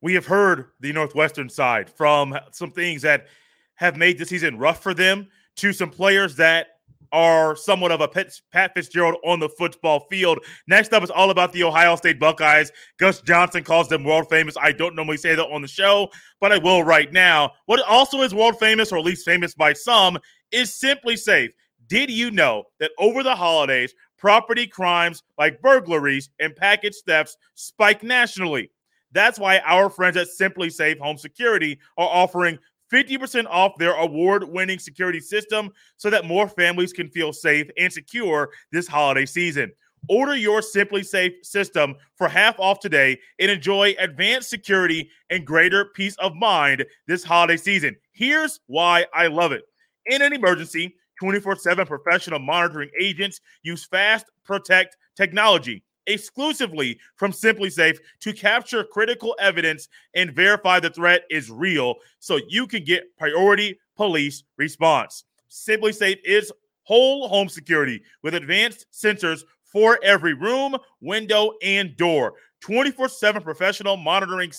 We 0.00 0.14
have 0.14 0.26
heard 0.26 0.66
the 0.80 0.92
Northwestern 0.92 1.48
side 1.48 1.90
from 1.90 2.36
some 2.52 2.70
things 2.70 3.02
that 3.02 3.26
have 3.74 3.96
made 3.96 4.18
the 4.18 4.26
season 4.26 4.58
rough 4.58 4.82
for 4.82 4.94
them 4.94 5.28
to 5.56 5.72
some 5.72 5.90
players 5.90 6.36
that 6.36 6.71
are 7.12 7.54
somewhat 7.54 7.92
of 7.92 8.00
a 8.00 8.08
Pat 8.08 8.74
Fitzgerald 8.74 9.16
on 9.24 9.38
the 9.38 9.48
football 9.48 10.06
field. 10.10 10.38
Next 10.66 10.92
up 10.92 11.02
is 11.02 11.10
all 11.10 11.30
about 11.30 11.52
the 11.52 11.62
Ohio 11.62 11.94
State 11.96 12.18
Buckeyes. 12.18 12.72
Gus 12.98 13.20
Johnson 13.20 13.62
calls 13.62 13.88
them 13.88 14.02
world 14.02 14.28
famous. 14.30 14.56
I 14.60 14.72
don't 14.72 14.96
normally 14.96 15.18
say 15.18 15.34
that 15.34 15.46
on 15.46 15.62
the 15.62 15.68
show, 15.68 16.08
but 16.40 16.52
I 16.52 16.58
will 16.58 16.82
right 16.82 17.12
now. 17.12 17.52
What 17.66 17.82
also 17.86 18.22
is 18.22 18.34
world 18.34 18.58
famous, 18.58 18.92
or 18.92 18.98
at 18.98 19.04
least 19.04 19.26
famous 19.26 19.54
by 19.54 19.74
some, 19.74 20.18
is 20.50 20.70
SimpliSafe. 20.70 21.50
Did 21.86 22.10
you 22.10 22.30
know 22.30 22.64
that 22.80 22.92
over 22.98 23.22
the 23.22 23.36
holidays, 23.36 23.94
property 24.16 24.66
crimes 24.66 25.22
like 25.36 25.60
burglaries 25.60 26.30
and 26.40 26.56
package 26.56 26.96
thefts 27.06 27.36
spike 27.54 28.02
nationally? 28.02 28.70
That's 29.12 29.38
why 29.38 29.58
our 29.58 29.90
friends 29.90 30.16
at 30.16 30.28
SimpliSafe 30.28 30.98
Home 30.98 31.18
Security 31.18 31.78
are 31.98 32.08
offering 32.08 32.58
50% 32.92 33.46
off 33.48 33.72
their 33.78 33.94
award 33.94 34.44
winning 34.44 34.78
security 34.78 35.20
system 35.20 35.70
so 35.96 36.10
that 36.10 36.26
more 36.26 36.48
families 36.48 36.92
can 36.92 37.08
feel 37.08 37.32
safe 37.32 37.68
and 37.78 37.92
secure 37.92 38.50
this 38.70 38.86
holiday 38.86 39.26
season. 39.26 39.72
Order 40.08 40.36
your 40.36 40.60
SimpliSafe 40.60 41.44
system 41.44 41.94
for 42.16 42.28
half 42.28 42.58
off 42.58 42.80
today 42.80 43.18
and 43.38 43.50
enjoy 43.50 43.94
advanced 44.00 44.50
security 44.50 45.08
and 45.30 45.46
greater 45.46 45.86
peace 45.94 46.16
of 46.18 46.34
mind 46.34 46.84
this 47.06 47.22
holiday 47.22 47.56
season. 47.56 47.96
Here's 48.12 48.60
why 48.66 49.06
I 49.14 49.28
love 49.28 49.52
it. 49.52 49.62
In 50.06 50.20
an 50.20 50.32
emergency, 50.32 50.96
24 51.20 51.56
7 51.56 51.86
professional 51.86 52.40
monitoring 52.40 52.90
agents 53.00 53.40
use 53.62 53.86
Fast 53.86 54.26
Protect 54.44 54.96
technology 55.16 55.84
exclusively 56.06 56.98
from 57.16 57.32
SimpliSafe 57.32 57.98
to 58.20 58.32
capture 58.32 58.84
critical 58.84 59.36
evidence 59.38 59.88
and 60.14 60.34
verify 60.34 60.80
the 60.80 60.90
threat 60.90 61.22
is 61.30 61.50
real 61.50 61.96
so 62.18 62.40
you 62.48 62.66
can 62.66 62.84
get 62.84 63.16
priority 63.16 63.78
police 63.96 64.44
response. 64.56 65.24
SimpliSafe 65.50 66.18
is 66.24 66.52
whole 66.84 67.28
home 67.28 67.48
security 67.48 68.02
with 68.22 68.34
advanced 68.34 68.86
sensors 68.92 69.42
for 69.64 69.98
every 70.02 70.34
room, 70.34 70.76
window, 71.00 71.52
and 71.62 71.96
door. 71.96 72.34
24 72.60 73.08
7 73.08 73.42
professional 73.42 73.96
monitoring 73.96 74.52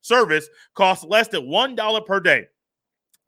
service 0.00 0.48
costs 0.74 1.04
less 1.04 1.28
than 1.28 1.42
$1 1.42 2.06
per 2.06 2.20
day 2.20 2.46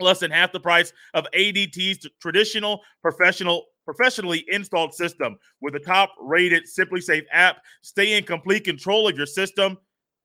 less 0.00 0.20
than 0.20 0.30
half 0.30 0.52
the 0.52 0.60
price 0.60 0.92
of 1.14 1.26
ADT's 1.34 2.06
traditional 2.20 2.80
professional 3.02 3.66
professionally 3.92 4.44
installed 4.48 4.94
system 4.94 5.36
with 5.60 5.74
a 5.74 5.80
top 5.80 6.14
rated 6.20 6.64
SimpliSafe 6.64 7.24
app. 7.32 7.58
Stay 7.82 8.16
in 8.16 8.24
complete 8.24 8.64
control 8.64 9.08
of 9.08 9.16
your 9.16 9.26
system 9.26 9.76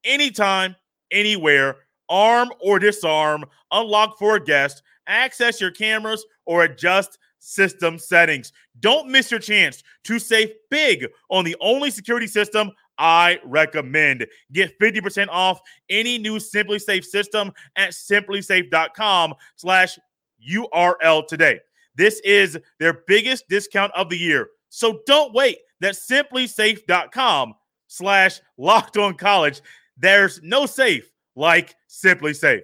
anytime, 0.03 0.75
anywhere, 1.11 1.77
arm 2.09 2.49
or 2.61 2.77
disarm, 2.77 3.43
unlock 3.71 4.17
for 4.19 4.35
a 4.35 4.43
guest, 4.43 4.83
access 5.07 5.59
your 5.59 5.71
cameras, 5.71 6.23
or 6.45 6.63
adjust 6.63 7.17
system 7.39 7.97
settings. 7.97 8.53
Don't 8.79 9.09
miss 9.09 9.31
your 9.31 9.39
chance 9.39 9.83
to 10.03 10.19
save 10.19 10.51
big 10.69 11.07
on 11.29 11.43
the 11.43 11.55
only 11.59 11.89
security 11.89 12.27
system 12.27 12.71
I 12.97 13.39
recommend. 13.43 14.27
Get 14.51 14.77
50% 14.79 15.27
off 15.29 15.59
any 15.89 16.17
new 16.17 16.37
SimpliSafe 16.37 17.03
system 17.03 17.51
at 17.75 17.91
simplisafe.com 17.91 19.33
slash 19.55 19.97
URL 20.47 21.27
today. 21.27 21.59
This 21.95 22.19
is 22.21 22.57
their 22.79 23.01
biggest 23.07 23.45
discount 23.49 23.91
of 23.95 24.09
the 24.09 24.17
year. 24.17 24.47
So 24.69 24.99
don't 25.05 25.33
wait. 25.33 25.59
That's 25.79 26.07
simplisafe.com 26.09 27.53
slash 27.87 28.39
locked 28.57 28.97
on 28.97 29.15
college. 29.15 29.61
There's 29.97 30.41
no 30.41 30.65
safe 30.65 31.09
like 31.35 31.75
SimpliSafe. 31.89 32.63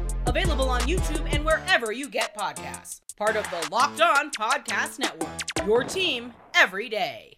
Available 0.31 0.69
on 0.69 0.79
YouTube 0.83 1.27
and 1.33 1.43
wherever 1.43 1.91
you 1.91 2.07
get 2.07 2.33
podcasts. 2.37 3.01
Part 3.17 3.35
of 3.35 3.43
the 3.51 3.67
Locked 3.69 3.99
On 3.99 4.31
Podcast 4.31 4.97
Network. 4.97 5.27
Your 5.65 5.83
team 5.83 6.33
every 6.55 6.87
day. 6.87 7.37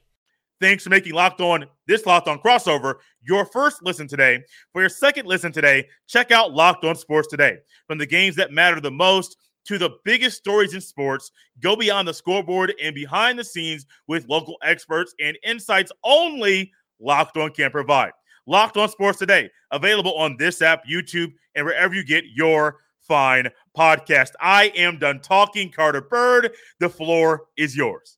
Thanks 0.61 0.83
for 0.83 0.91
making 0.91 1.13
Locked 1.13 1.41
On 1.41 1.65
this 1.87 2.05
Locked 2.05 2.27
On 2.27 2.37
crossover 2.37 2.97
your 3.19 3.45
first 3.45 3.81
listen 3.81 4.07
today. 4.07 4.43
For 4.73 4.81
your 4.81 4.89
second 4.89 5.25
listen 5.25 5.51
today, 5.51 5.87
check 6.07 6.31
out 6.31 6.53
Locked 6.53 6.85
On 6.85 6.95
Sports 6.95 7.29
Today. 7.29 7.57
From 7.87 7.97
the 7.97 8.05
games 8.05 8.35
that 8.35 8.51
matter 8.51 8.79
the 8.79 8.91
most 8.91 9.37
to 9.65 9.79
the 9.79 9.97
biggest 10.05 10.37
stories 10.37 10.75
in 10.75 10.81
sports, 10.81 11.31
go 11.63 11.75
beyond 11.75 12.07
the 12.07 12.13
scoreboard 12.13 12.75
and 12.79 12.93
behind 12.93 13.39
the 13.39 13.43
scenes 13.43 13.87
with 14.07 14.29
local 14.29 14.57
experts 14.61 15.15
and 15.19 15.35
insights 15.43 15.91
only 16.03 16.71
Locked 16.99 17.37
On 17.37 17.49
can 17.49 17.71
provide. 17.71 18.11
Locked 18.45 18.77
On 18.77 18.89
Sports 18.89 19.19
Today, 19.19 19.49
available 19.71 20.15
on 20.15 20.37
this 20.37 20.61
app, 20.61 20.83
YouTube, 20.85 21.33
and 21.55 21.65
wherever 21.65 21.93
you 21.93 22.03
get 22.03 22.25
your 22.33 22.79
fine 23.01 23.49
podcast. 23.77 24.31
I 24.39 24.71
am 24.75 24.99
done 24.99 25.19
talking. 25.19 25.71
Carter 25.71 26.01
Bird, 26.01 26.51
the 26.79 26.89
floor 26.89 27.47
is 27.57 27.75
yours. 27.75 28.17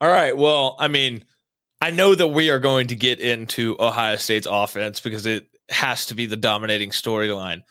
All 0.00 0.10
right. 0.10 0.36
Well, 0.36 0.76
I 0.78 0.88
mean, 0.88 1.24
I 1.80 1.90
know 1.90 2.14
that 2.14 2.28
we 2.28 2.50
are 2.50 2.58
going 2.58 2.86
to 2.88 2.96
get 2.96 3.20
into 3.20 3.76
Ohio 3.78 4.16
State's 4.16 4.48
offense 4.50 5.00
because 5.00 5.26
it 5.26 5.46
has 5.68 6.06
to 6.06 6.14
be 6.14 6.26
the 6.26 6.36
dominating 6.36 6.90
storyline. 6.90 7.62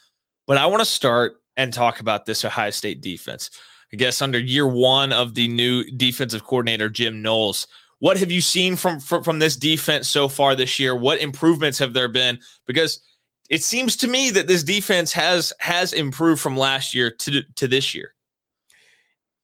But 0.47 0.57
I 0.57 0.65
want 0.65 0.81
to 0.81 0.85
start 0.85 1.33
and 1.57 1.73
talk 1.73 1.99
about 1.99 2.25
this 2.25 2.45
Ohio 2.45 2.71
State 2.71 3.01
defense 3.01 3.49
I 3.93 3.97
guess 3.97 4.21
under 4.21 4.39
year 4.39 4.67
one 4.67 5.11
of 5.11 5.33
the 5.33 5.47
new 5.47 5.83
defensive 5.83 6.43
coordinator 6.43 6.89
Jim 6.89 7.21
Knowles. 7.21 7.67
What 8.01 8.17
have 8.17 8.31
you 8.31 8.41
seen 8.41 8.75
from, 8.75 8.99
from 8.99 9.23
from 9.23 9.37
this 9.37 9.55
defense 9.55 10.09
so 10.09 10.27
far 10.27 10.55
this 10.55 10.79
year? 10.79 10.95
What 10.95 11.21
improvements 11.21 11.77
have 11.77 11.93
there 11.93 12.07
been? 12.07 12.39
Because 12.65 12.99
it 13.47 13.63
seems 13.63 13.95
to 13.97 14.07
me 14.07 14.31
that 14.31 14.47
this 14.47 14.63
defense 14.63 15.13
has 15.13 15.53
has 15.59 15.93
improved 15.93 16.41
from 16.41 16.57
last 16.57 16.95
year 16.95 17.11
to 17.11 17.43
to 17.57 17.67
this 17.67 17.93
year. 17.93 18.15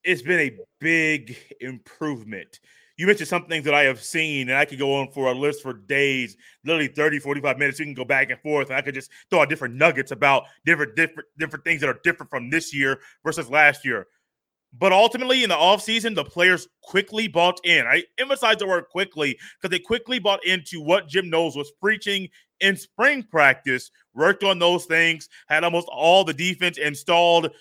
It's 0.04 0.24
been 0.24 0.40
a 0.40 0.58
big 0.80 1.38
improvement. 1.62 2.60
You 2.98 3.06
mentioned 3.06 3.28
some 3.30 3.46
things 3.46 3.64
that 3.66 3.76
I 3.76 3.84
have 3.84 4.02
seen, 4.02 4.50
and 4.50 4.58
I 4.58 4.66
could 4.66 4.80
go 4.80 4.96
on 4.96 5.12
for 5.12 5.28
a 5.28 5.34
list 5.36 5.62
for 5.62 5.74
days, 5.74 6.36
literally 6.66 6.88
30, 6.88 7.20
45 7.20 7.60
minutes. 7.60 7.78
You 7.78 7.86
can 7.86 7.94
go 7.94 8.06
back 8.06 8.32
and 8.32 8.42
forth, 8.42 8.70
and 8.70 8.76
I 8.76 8.82
could 8.82 8.96
just 8.96 9.12
throw 9.30 9.42
out 9.42 9.50
different 9.50 9.76
nuggets 9.76 10.12
about 10.12 10.46
different 10.66 10.96
different 10.96 11.28
different 11.38 11.64
things 11.64 11.82
that 11.82 11.90
are 11.90 12.00
different 12.04 12.32
from 12.32 12.50
this 12.50 12.74
year 12.74 13.02
versus 13.24 13.52
last 13.52 13.86
year. 13.86 14.08
But 14.74 14.92
ultimately, 14.92 15.44
in 15.44 15.50
the 15.50 15.56
offseason, 15.56 16.14
the 16.14 16.24
players 16.24 16.68
quickly 16.82 17.28
bought 17.28 17.60
in. 17.64 17.88
I 17.88 18.04
emphasize 18.18 18.58
the 18.58 18.68
word 18.68 18.86
quickly 18.90 19.38
because 19.60 19.72
they 19.72 19.80
quickly 19.80 20.20
bought 20.20 20.46
into 20.46 20.82
what 20.82 21.08
Jim 21.08 21.30
Knowles 21.30 21.56
was 21.56 21.72
preaching 21.80 22.30
in 22.60 22.76
spring 22.76 23.24
practice, 23.24 23.92
worked 24.14 24.44
on 24.44 24.60
those 24.60 24.86
things, 24.86 25.30
had 25.48 25.64
almost 25.64 25.88
all 25.90 26.24
the 26.24 26.34
defense 26.34 26.78
installed 26.78 27.52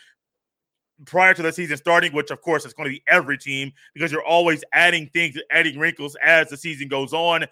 prior 1.05 1.35
to 1.35 1.43
the 1.43 1.53
season 1.53 1.77
starting, 1.77 2.13
which 2.13 2.31
of 2.31 2.41
course 2.41 2.65
is 2.65 2.73
going 2.73 2.89
to 2.89 2.95
be 2.95 3.03
every 3.09 3.37
team 3.37 3.73
because 3.95 4.11
you're 4.11 4.25
always 4.25 4.65
adding 4.73 5.09
things, 5.13 5.37
adding 5.51 5.79
wrinkles 5.79 6.17
as 6.25 6.49
the 6.49 6.57
season 6.57 6.89
goes 6.89 7.13
on. 7.13 7.45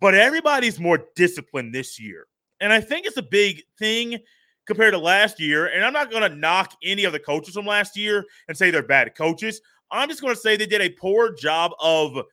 But 0.00 0.14
everybody's 0.14 0.78
more 0.78 1.04
disciplined 1.16 1.74
this 1.74 1.98
year. 1.98 2.26
And 2.60 2.72
I 2.72 2.80
think 2.80 3.06
it's 3.06 3.16
a 3.16 3.22
big 3.22 3.62
thing 3.78 4.20
compared 4.66 4.92
to 4.94 4.98
last 4.98 5.40
year. 5.40 5.66
And 5.66 5.84
I'm 5.84 5.92
not 5.92 6.10
going 6.10 6.22
to 6.22 6.36
knock 6.36 6.76
any 6.84 7.04
of 7.04 7.12
the 7.12 7.18
coaches 7.18 7.54
from 7.54 7.66
last 7.66 7.96
year 7.96 8.24
and 8.48 8.56
say 8.56 8.70
they're 8.70 8.82
bad 8.82 9.14
coaches. 9.14 9.60
I'm 9.90 10.08
just 10.08 10.20
going 10.20 10.34
to 10.34 10.40
say 10.40 10.56
they 10.56 10.66
did 10.66 10.80
a 10.80 10.90
poor 10.90 11.32
job 11.32 11.72
of 11.80 12.24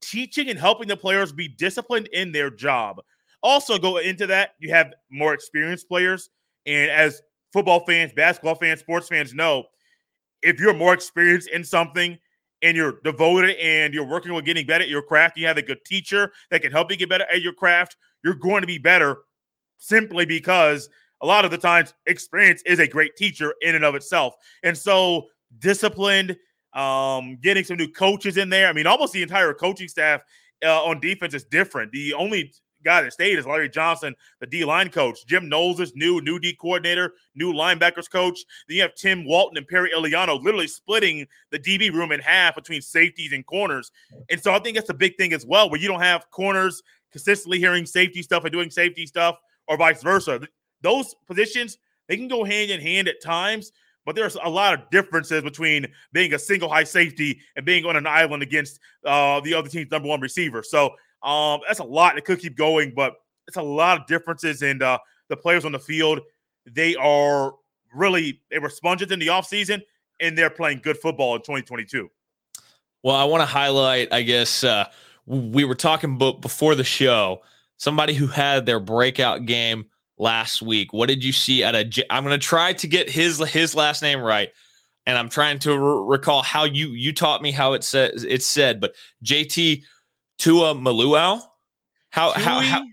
teaching 0.00 0.48
and 0.48 0.58
helping 0.58 0.88
the 0.88 0.96
players 0.96 1.32
be 1.32 1.48
disciplined 1.48 2.08
in 2.08 2.32
their 2.32 2.50
job. 2.50 3.00
Also, 3.42 3.78
go 3.78 3.98
into 3.98 4.26
that, 4.26 4.50
you 4.58 4.70
have 4.70 4.94
more 5.10 5.34
experienced 5.34 5.88
players. 5.88 6.30
And 6.66 6.90
as 6.90 7.22
football 7.52 7.84
fans, 7.86 8.12
basketball 8.12 8.56
fans, 8.56 8.80
sports 8.80 9.08
fans 9.08 9.34
know, 9.34 9.64
if 10.42 10.58
you're 10.58 10.74
more 10.74 10.94
experienced 10.94 11.48
in 11.50 11.62
something 11.62 12.18
and 12.62 12.76
you're 12.76 13.00
devoted 13.04 13.56
and 13.56 13.94
you're 13.94 14.06
working 14.06 14.32
on 14.32 14.42
getting 14.44 14.66
better 14.66 14.82
at 14.82 14.90
your 14.90 15.02
craft, 15.02 15.36
you 15.36 15.46
have 15.46 15.58
a 15.58 15.62
good 15.62 15.84
teacher 15.84 16.32
that 16.50 16.62
can 16.62 16.72
help 16.72 16.90
you 16.90 16.96
get 16.96 17.08
better 17.08 17.26
at 17.32 17.42
your 17.42 17.52
craft, 17.52 17.96
you're 18.24 18.34
going 18.34 18.62
to 18.62 18.66
be 18.66 18.78
better 18.78 19.18
simply 19.78 20.24
because 20.24 20.88
a 21.22 21.26
lot 21.26 21.44
of 21.44 21.50
the 21.50 21.58
times 21.58 21.94
experience 22.06 22.62
is 22.66 22.78
a 22.78 22.86
great 22.86 23.16
teacher 23.16 23.54
in 23.62 23.74
and 23.74 23.84
of 23.84 23.94
itself. 23.94 24.34
And 24.62 24.76
so 24.76 25.26
disciplined, 25.58 26.36
um, 26.74 27.38
getting 27.42 27.64
some 27.64 27.78
new 27.78 27.88
coaches 27.88 28.36
in 28.36 28.50
there. 28.50 28.68
I 28.68 28.72
mean, 28.72 28.86
almost 28.86 29.12
the 29.12 29.22
entire 29.22 29.54
coaching 29.54 29.88
staff 29.88 30.20
uh, 30.64 30.84
on 30.84 31.00
defense 31.00 31.34
is 31.34 31.44
different. 31.44 31.92
The 31.92 32.12
only 32.14 32.52
guy 32.84 33.02
that 33.02 33.12
stayed 33.12 33.38
is 33.38 33.46
Larry 33.46 33.68
Johnson, 33.68 34.14
the 34.40 34.46
D 34.46 34.64
line 34.64 34.90
coach. 34.90 35.26
Jim 35.26 35.48
Knowles 35.48 35.80
is 35.80 35.94
new, 35.96 36.20
new 36.20 36.38
D 36.38 36.54
coordinator, 36.54 37.14
new 37.34 37.52
linebackers 37.52 38.10
coach. 38.10 38.38
Then 38.68 38.76
you 38.76 38.82
have 38.82 38.94
Tim 38.94 39.24
Walton 39.24 39.56
and 39.56 39.66
Perry 39.66 39.90
Eliano 39.96 40.40
literally 40.42 40.68
splitting 40.68 41.26
the 41.50 41.58
DB 41.58 41.92
room 41.92 42.12
in 42.12 42.20
half 42.20 42.54
between 42.54 42.82
safeties 42.82 43.32
and 43.32 43.44
corners. 43.46 43.90
And 44.30 44.40
so 44.40 44.52
I 44.52 44.58
think 44.58 44.76
that's 44.76 44.90
a 44.90 44.94
big 44.94 45.16
thing 45.16 45.32
as 45.32 45.46
well, 45.46 45.70
where 45.70 45.80
you 45.80 45.88
don't 45.88 46.02
have 46.02 46.30
corners 46.30 46.82
consistently 47.10 47.58
hearing 47.58 47.86
safety 47.86 48.22
stuff 48.22 48.44
and 48.44 48.52
doing 48.52 48.70
safety 48.70 49.06
stuff, 49.06 49.36
or 49.66 49.76
vice 49.76 50.02
versa 50.02 50.40
those 50.82 51.14
positions 51.26 51.78
they 52.08 52.16
can 52.16 52.28
go 52.28 52.44
hand 52.44 52.70
in 52.70 52.80
hand 52.80 53.08
at 53.08 53.20
times, 53.20 53.72
but 54.04 54.14
there's 54.14 54.36
a 54.42 54.48
lot 54.48 54.74
of 54.74 54.88
differences 54.90 55.42
between 55.42 55.86
being 56.12 56.34
a 56.34 56.38
single 56.38 56.68
high 56.68 56.84
safety 56.84 57.40
and 57.56 57.66
being 57.66 57.84
on 57.84 57.96
an 57.96 58.06
island 58.06 58.42
against 58.42 58.78
uh, 59.04 59.40
the 59.40 59.54
other 59.54 59.68
team's 59.68 59.90
number 59.90 60.08
one 60.08 60.20
receiver. 60.20 60.62
So 60.62 60.90
um, 61.22 61.60
that's 61.66 61.80
a 61.80 61.84
lot 61.84 62.14
that 62.14 62.24
could 62.24 62.38
keep 62.38 62.56
going, 62.56 62.92
but 62.94 63.14
it's 63.48 63.56
a 63.56 63.62
lot 63.62 64.00
of 64.00 64.06
differences 64.06 64.62
And 64.62 64.82
uh, 64.82 64.98
the 65.28 65.36
players 65.36 65.64
on 65.64 65.72
the 65.72 65.78
field. 65.78 66.20
They 66.66 66.96
are 66.96 67.54
really 67.94 68.40
they 68.50 68.58
were 68.58 68.68
sponges 68.68 69.10
in 69.10 69.18
the 69.18 69.28
offseason 69.28 69.82
and 70.20 70.36
they're 70.36 70.50
playing 70.50 70.80
good 70.82 70.98
football 70.98 71.34
in 71.36 71.42
2022. 71.42 72.08
Well, 73.02 73.14
I 73.14 73.24
want 73.24 73.42
to 73.42 73.46
highlight, 73.46 74.12
I 74.12 74.22
guess, 74.22 74.64
uh, 74.64 74.86
we 75.26 75.64
were 75.64 75.74
talking 75.74 76.18
before 76.18 76.74
the 76.74 76.84
show, 76.84 77.42
somebody 77.76 78.14
who 78.14 78.26
had 78.26 78.66
their 78.66 78.80
breakout 78.80 79.46
game 79.46 79.86
last 80.18 80.62
week. 80.62 80.92
What 80.92 81.08
did 81.08 81.22
you 81.22 81.32
see 81.32 81.62
at 81.62 81.74
a? 81.74 82.06
I'm 82.10 82.24
going 82.24 82.38
to 82.38 82.44
try 82.44 82.72
to 82.74 82.86
get 82.86 83.10
his 83.10 83.38
his 83.48 83.74
last 83.74 84.02
name 84.02 84.20
right, 84.20 84.50
and 85.06 85.16
I'm 85.16 85.28
trying 85.28 85.58
to 85.60 85.78
recall 85.78 86.42
how 86.42 86.64
you 86.64 86.88
you 86.88 87.12
taught 87.12 87.42
me 87.42 87.50
how 87.50 87.72
it 87.74 87.84
says 87.84 88.24
it's 88.24 88.46
said. 88.46 88.80
But 88.80 88.94
JT 89.24 89.82
Tua 90.38 90.74
Maluau, 90.74 91.42
how 92.10 92.32
Tui, 92.32 92.42
how 92.42 92.60
how 92.60 92.84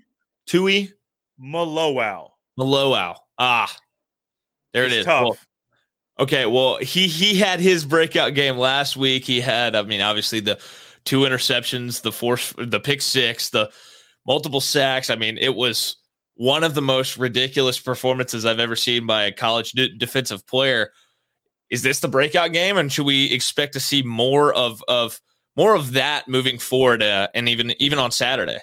Tui 0.46 0.92
Maloau 1.42 2.30
Maloau. 2.60 3.16
Ah, 3.38 3.76
there 4.74 4.86
it's 4.86 4.94
it 4.94 5.00
is. 5.00 5.08
Well, 5.08 5.38
okay, 6.20 6.46
well 6.46 6.78
he 6.78 7.08
he 7.08 7.38
had 7.38 7.60
his 7.60 7.86
breakout 7.86 8.34
game 8.34 8.58
last 8.58 8.96
week. 8.96 9.26
He 9.26 9.42
had, 9.42 9.76
I 9.76 9.82
mean, 9.84 10.02
obviously 10.02 10.40
the 10.40 10.60
two 11.06 11.22
interceptions, 11.22 12.02
the 12.02 12.12
force, 12.12 12.54
the 12.58 12.80
pick 12.80 13.02
six, 13.02 13.50
the 13.50 13.72
multiple 14.26 14.62
sacks. 14.62 15.10
I 15.10 15.16
mean, 15.16 15.38
it 15.38 15.56
was 15.56 15.98
one 16.36 16.64
of 16.64 16.74
the 16.74 16.82
most 16.82 17.18
ridiculous 17.18 17.80
performances 17.80 18.46
I've 18.46 18.60
ever 18.60 18.76
seen 18.76 19.06
by 19.06 19.24
a 19.24 19.32
college 19.32 19.72
defensive 19.72 20.46
player. 20.48 20.92
Is 21.70 21.82
this 21.82 22.00
the 22.00 22.08
breakout 22.08 22.54
game, 22.54 22.78
and 22.78 22.92
should 22.92 23.06
we 23.06 23.32
expect 23.32 23.74
to 23.74 23.80
see 23.80 24.04
more 24.04 24.54
of 24.54 24.84
of 24.88 25.20
more 25.56 25.76
of 25.76 25.94
that 25.94 26.28
moving 26.28 26.60
forward, 26.60 27.02
uh, 27.02 27.28
and 27.34 27.50
even 27.50 27.74
even 27.80 28.00
on 28.00 28.12
Saturday? 28.12 28.60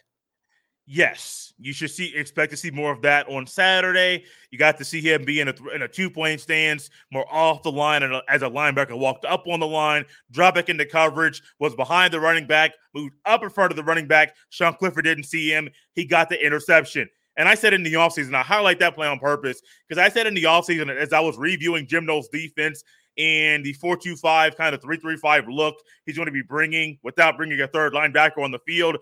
Yes, 0.87 1.52
you 1.59 1.72
should 1.72 1.90
see 1.90 2.14
expect 2.16 2.50
to 2.50 2.56
see 2.56 2.70
more 2.70 2.92
of 2.92 3.02
that 3.02 3.28
on 3.28 3.46
Saturday. 3.46 4.24
You 4.50 4.59
got 4.59 4.78
to 4.78 4.85
see 4.85 5.00
him 5.00 5.24
be 5.24 5.40
in 5.40 5.48
a, 5.48 5.54
in 5.74 5.83
a 5.83 5.88
two 5.88 6.11
point 6.11 6.40
stance, 6.40 6.90
more 7.12 7.26
off 7.33 7.62
the 7.62 7.70
line, 7.70 8.02
and 8.02 8.14
as 8.28 8.42
a 8.42 8.48
linebacker 8.48 8.98
walked 8.98 9.24
up 9.24 9.46
on 9.46 9.61
the 9.61 9.66
line, 9.66 10.04
drop 10.30 10.54
back 10.54 10.68
into 10.68 10.87
coverage, 10.87 11.42
was 11.59 11.74
behind 11.74 12.12
the 12.12 12.20
running 12.20 12.46
back, 12.46 12.72
moved 12.94 13.14
up 13.24 13.42
in 13.42 13.50
front 13.50 13.72
of 13.72 13.76
the 13.76 13.85
running 13.85 14.06
back. 14.06 14.35
Sean 14.48 14.74
Clifford 14.74 15.04
didn't 15.04 15.24
see 15.24 15.52
him. 15.52 15.68
He 15.94 16.04
got 16.04 16.28
the 16.28 16.44
interception. 16.44 17.09
And 17.40 17.48
I 17.48 17.55
said 17.55 17.72
in 17.72 17.83
the 17.83 17.94
offseason, 17.94 18.35
I 18.35 18.42
highlight 18.42 18.79
that 18.81 18.94
play 18.94 19.09
on 19.09 19.18
purpose 19.18 19.62
because 19.88 19.98
I 19.98 20.11
said 20.11 20.26
in 20.26 20.35
the 20.35 20.42
offseason, 20.42 20.94
as 20.94 21.14
I 21.14 21.20
was 21.20 21.38
reviewing 21.38 21.87
Jim 21.87 22.05
Knowles' 22.05 22.29
defense 22.29 22.85
and 23.16 23.64
the 23.64 23.72
4-2-5 23.83 24.57
kind 24.57 24.74
of 24.74 24.83
3-3-5 24.83 25.46
look 25.48 25.76
he's 26.05 26.16
going 26.16 26.26
to 26.26 26.33
be 26.33 26.42
bringing 26.42 26.98
without 27.03 27.38
bringing 27.38 27.59
a 27.62 27.66
third 27.66 27.94
linebacker 27.94 28.44
on 28.44 28.50
the 28.50 28.59
field. 28.66 28.98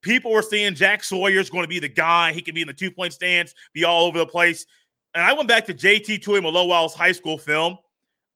People 0.00 0.30
were 0.30 0.42
saying 0.42 0.76
Jack 0.76 1.02
Sawyer's 1.02 1.50
going 1.50 1.64
to 1.64 1.68
be 1.68 1.80
the 1.80 1.88
guy. 1.88 2.32
He 2.32 2.40
can 2.40 2.54
be 2.54 2.60
in 2.60 2.68
the 2.68 2.72
two-point 2.72 3.14
stance, 3.14 3.52
be 3.74 3.82
all 3.82 4.06
over 4.06 4.18
the 4.18 4.26
place. 4.26 4.64
And 5.16 5.24
I 5.24 5.32
went 5.32 5.48
back 5.48 5.66
to 5.66 5.74
JT 5.74 6.22
Tuimoloau's 6.22 6.94
high 6.94 7.10
school 7.10 7.36
film. 7.36 7.78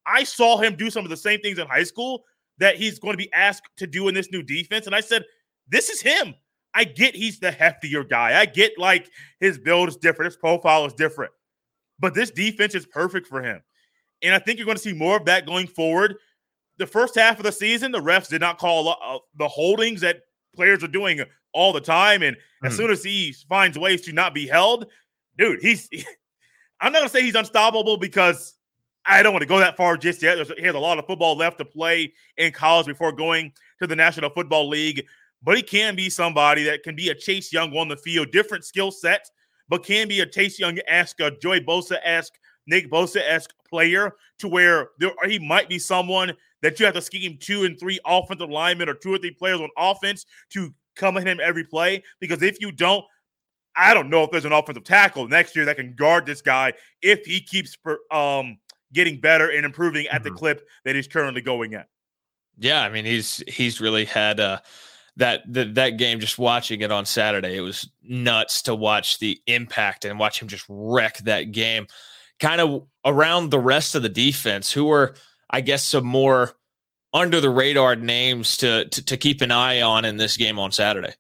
I 0.04 0.24
saw 0.24 0.58
him 0.58 0.74
do 0.74 0.90
some 0.90 1.04
of 1.04 1.10
the 1.10 1.16
same 1.16 1.38
things 1.38 1.60
in 1.60 1.68
high 1.68 1.84
school 1.84 2.24
that 2.58 2.74
he's 2.74 2.98
going 2.98 3.12
to 3.12 3.18
be 3.18 3.32
asked 3.32 3.68
to 3.76 3.86
do 3.86 4.08
in 4.08 4.14
this 4.14 4.32
new 4.32 4.42
defense. 4.42 4.86
And 4.86 4.94
I 4.94 5.00
said, 5.00 5.24
this 5.68 5.88
is 5.88 6.02
him. 6.02 6.34
I 6.74 6.84
get 6.84 7.14
he's 7.14 7.38
the 7.38 7.50
heftier 7.50 8.08
guy. 8.08 8.38
I 8.38 8.46
get 8.46 8.78
like 8.78 9.08
his 9.40 9.58
build 9.58 9.88
is 9.88 9.96
different, 9.96 10.32
his 10.32 10.36
profile 10.36 10.84
is 10.86 10.92
different. 10.92 11.32
But 12.00 12.14
this 12.14 12.30
defense 12.30 12.74
is 12.74 12.86
perfect 12.86 13.28
for 13.28 13.42
him. 13.42 13.62
And 14.22 14.34
I 14.34 14.38
think 14.38 14.58
you're 14.58 14.66
going 14.66 14.76
to 14.76 14.82
see 14.82 14.92
more 14.92 15.16
of 15.16 15.26
that 15.26 15.46
going 15.46 15.68
forward. 15.68 16.16
The 16.78 16.86
first 16.86 17.14
half 17.14 17.38
of 17.38 17.44
the 17.44 17.52
season, 17.52 17.92
the 17.92 18.00
refs 18.00 18.28
did 18.28 18.40
not 18.40 18.58
call 18.58 18.88
uh, 18.88 19.18
the 19.36 19.46
holdings 19.46 20.00
that 20.00 20.22
players 20.56 20.82
are 20.82 20.88
doing 20.88 21.20
all 21.52 21.72
the 21.72 21.80
time. 21.80 22.22
And 22.22 22.36
mm. 22.36 22.66
as 22.66 22.72
hmm. 22.72 22.78
soon 22.78 22.90
as 22.90 23.04
he 23.04 23.32
finds 23.48 23.78
ways 23.78 24.02
to 24.02 24.12
not 24.12 24.34
be 24.34 24.46
held, 24.46 24.86
dude, 25.38 25.60
he's. 25.62 25.88
I'm 26.80 26.92
not 26.92 26.98
going 26.98 27.08
to 27.08 27.12
say 27.16 27.22
he's 27.22 27.36
unstoppable 27.36 27.96
because 27.96 28.54
I 29.06 29.22
don't 29.22 29.32
want 29.32 29.42
to 29.42 29.48
go 29.48 29.58
that 29.58 29.76
far 29.76 29.96
just 29.96 30.22
yet. 30.22 30.34
There's, 30.34 30.50
he 30.58 30.64
has 30.64 30.74
a 30.74 30.78
lot 30.78 30.98
of 30.98 31.06
football 31.06 31.36
left 31.36 31.58
to 31.58 31.64
play 31.64 32.12
in 32.36 32.52
college 32.52 32.86
before 32.86 33.12
going 33.12 33.52
to 33.80 33.86
the 33.86 33.96
National 33.96 34.28
Football 34.28 34.68
League 34.68 35.06
but 35.44 35.56
he 35.56 35.62
can 35.62 35.94
be 35.94 36.10
somebody 36.10 36.64
that 36.64 36.82
can 36.82 36.96
be 36.96 37.10
a 37.10 37.14
Chase 37.14 37.52
Young 37.52 37.76
on 37.76 37.88
the 37.88 37.96
field, 37.96 38.30
different 38.32 38.64
skill 38.64 38.90
sets, 38.90 39.30
but 39.68 39.84
can 39.84 40.08
be 40.08 40.20
a 40.20 40.26
Chase 40.26 40.58
Young 40.58 40.78
esque, 40.88 41.20
a 41.20 41.30
Joey 41.30 41.60
Bosa 41.60 41.98
esque, 42.02 42.32
Nick 42.66 42.90
Bosa 42.90 43.20
esque 43.26 43.52
player 43.68 44.12
to 44.38 44.48
where 44.48 44.88
there, 44.98 45.12
he 45.26 45.38
might 45.38 45.68
be 45.68 45.78
someone 45.78 46.32
that 46.62 46.80
you 46.80 46.86
have 46.86 46.94
to 46.94 47.02
scheme 47.02 47.36
two 47.38 47.64
and 47.64 47.78
three 47.78 48.00
offensive 48.06 48.48
linemen 48.48 48.88
or 48.88 48.94
two 48.94 49.12
or 49.14 49.18
three 49.18 49.30
players 49.30 49.60
on 49.60 49.68
offense 49.76 50.24
to 50.50 50.72
come 50.96 51.16
at 51.18 51.26
him 51.26 51.38
every 51.42 51.64
play. 51.64 52.02
Because 52.20 52.42
if 52.42 52.60
you 52.60 52.72
don't, 52.72 53.04
I 53.76 53.92
don't 53.92 54.08
know 54.08 54.22
if 54.22 54.30
there's 54.30 54.44
an 54.46 54.52
offensive 54.52 54.84
tackle 54.84 55.28
next 55.28 55.54
year 55.56 55.66
that 55.66 55.76
can 55.76 55.94
guard 55.94 56.24
this 56.24 56.40
guy 56.40 56.72
if 57.02 57.26
he 57.26 57.40
keeps 57.40 57.76
um, 58.10 58.56
getting 58.92 59.20
better 59.20 59.50
and 59.50 59.66
improving 59.66 60.06
at 60.06 60.22
mm-hmm. 60.22 60.32
the 60.32 60.38
clip 60.38 60.66
that 60.84 60.94
he's 60.94 61.08
currently 61.08 61.42
going 61.42 61.74
at. 61.74 61.88
Yeah, 62.56 62.82
I 62.82 62.88
mean 62.88 63.04
he's 63.04 63.42
he's 63.48 63.80
really 63.80 64.04
had 64.04 64.38
uh 64.38 64.60
that 65.16 65.42
that 65.52 65.74
that 65.74 65.90
game 65.90 66.20
just 66.20 66.38
watching 66.38 66.80
it 66.80 66.90
on 66.90 67.06
Saturday 67.06 67.56
it 67.56 67.60
was 67.60 67.88
nuts 68.02 68.62
to 68.62 68.74
watch 68.74 69.18
the 69.18 69.40
impact 69.46 70.04
and 70.04 70.18
watch 70.18 70.40
him 70.40 70.48
just 70.48 70.64
wreck 70.68 71.18
that 71.18 71.52
game 71.52 71.86
kind 72.40 72.60
of 72.60 72.86
around 73.04 73.50
the 73.50 73.58
rest 73.58 73.94
of 73.94 74.02
the 74.02 74.08
defense 74.08 74.72
who 74.72 74.86
were 74.86 75.14
I 75.54 75.60
guess, 75.60 75.84
some 75.84 76.04
more 76.04 76.56
under 77.12 77.40
the 77.40 77.48
radar 77.48 77.94
names 77.94 78.56
to, 78.56 78.86
to, 78.86 79.04
to 79.04 79.16
keep 79.16 79.40
an 79.40 79.52
eye 79.52 79.82
on 79.82 80.04
in 80.04 80.16
this 80.16 80.36
game 80.36 80.58
on 80.58 80.72
Saturday? 80.72 81.12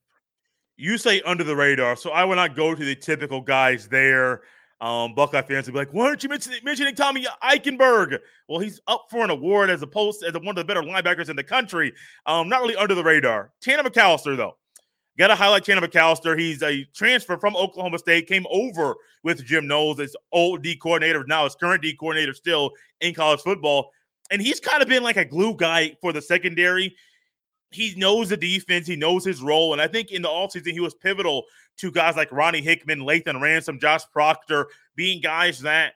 You 0.76 0.98
say 0.98 1.22
under 1.22 1.44
the 1.44 1.54
radar, 1.54 1.94
so 1.94 2.10
I 2.10 2.24
will 2.24 2.34
not 2.34 2.56
go 2.56 2.74
to 2.74 2.84
the 2.84 2.96
typical 2.96 3.40
guys 3.40 3.86
there. 3.86 4.42
Um, 4.80 5.14
Buckeye 5.14 5.42
fans 5.42 5.66
will 5.66 5.72
be 5.72 5.78
like, 5.78 5.92
"Why 5.92 6.06
aren't 6.06 6.22
you 6.22 6.28
mentioning, 6.28 6.60
mentioning 6.64 6.94
Tommy 6.94 7.26
Eichenberg?" 7.42 8.18
Well, 8.48 8.60
he's 8.60 8.80
up 8.86 9.06
for 9.10 9.24
an 9.24 9.30
award 9.30 9.70
as 9.70 9.82
opposed 9.82 10.22
as 10.24 10.34
one 10.34 10.48
of 10.48 10.56
the 10.56 10.64
better 10.64 10.82
linebackers 10.82 11.28
in 11.28 11.36
the 11.36 11.44
country. 11.44 11.92
Um, 12.26 12.48
not 12.48 12.60
really 12.60 12.76
under 12.76 12.94
the 12.94 13.04
radar. 13.04 13.52
Tanner 13.62 13.82
McAllister, 13.82 14.36
though, 14.36 14.56
got 15.18 15.28
to 15.28 15.34
highlight 15.34 15.64
Tanner 15.64 15.86
McAllister. 15.86 16.38
He's 16.38 16.62
a 16.62 16.84
transfer 16.94 17.38
from 17.38 17.56
Oklahoma 17.56 17.98
State, 17.98 18.26
came 18.26 18.46
over 18.50 18.96
with 19.22 19.44
Jim 19.44 19.66
Knowles, 19.66 19.98
his 19.98 20.16
old 20.32 20.62
D 20.62 20.76
coordinator, 20.76 21.24
now 21.26 21.44
his 21.44 21.54
current 21.54 21.82
D 21.82 21.96
coordinator, 21.96 22.34
still 22.34 22.72
in 23.00 23.14
college 23.14 23.40
football, 23.40 23.90
and 24.30 24.42
he's 24.42 24.60
kind 24.60 24.82
of 24.82 24.88
been 24.88 25.02
like 25.02 25.16
a 25.16 25.24
glue 25.24 25.54
guy 25.54 25.96
for 26.00 26.12
the 26.12 26.20
secondary 26.22 26.94
he 27.74 27.94
knows 27.96 28.28
the 28.28 28.36
defense, 28.36 28.86
he 28.86 28.96
knows 28.96 29.24
his 29.24 29.42
role. 29.42 29.72
And 29.72 29.82
I 29.82 29.88
think 29.88 30.10
in 30.10 30.22
the 30.22 30.28
offseason, 30.28 30.72
he 30.72 30.80
was 30.80 30.94
pivotal 30.94 31.44
to 31.78 31.90
guys 31.90 32.16
like 32.16 32.30
Ronnie 32.30 32.62
Hickman, 32.62 33.00
Lathan 33.00 33.40
Ransom, 33.40 33.80
Josh 33.80 34.02
Proctor, 34.12 34.68
being 34.96 35.20
guys 35.20 35.60
that 35.60 35.94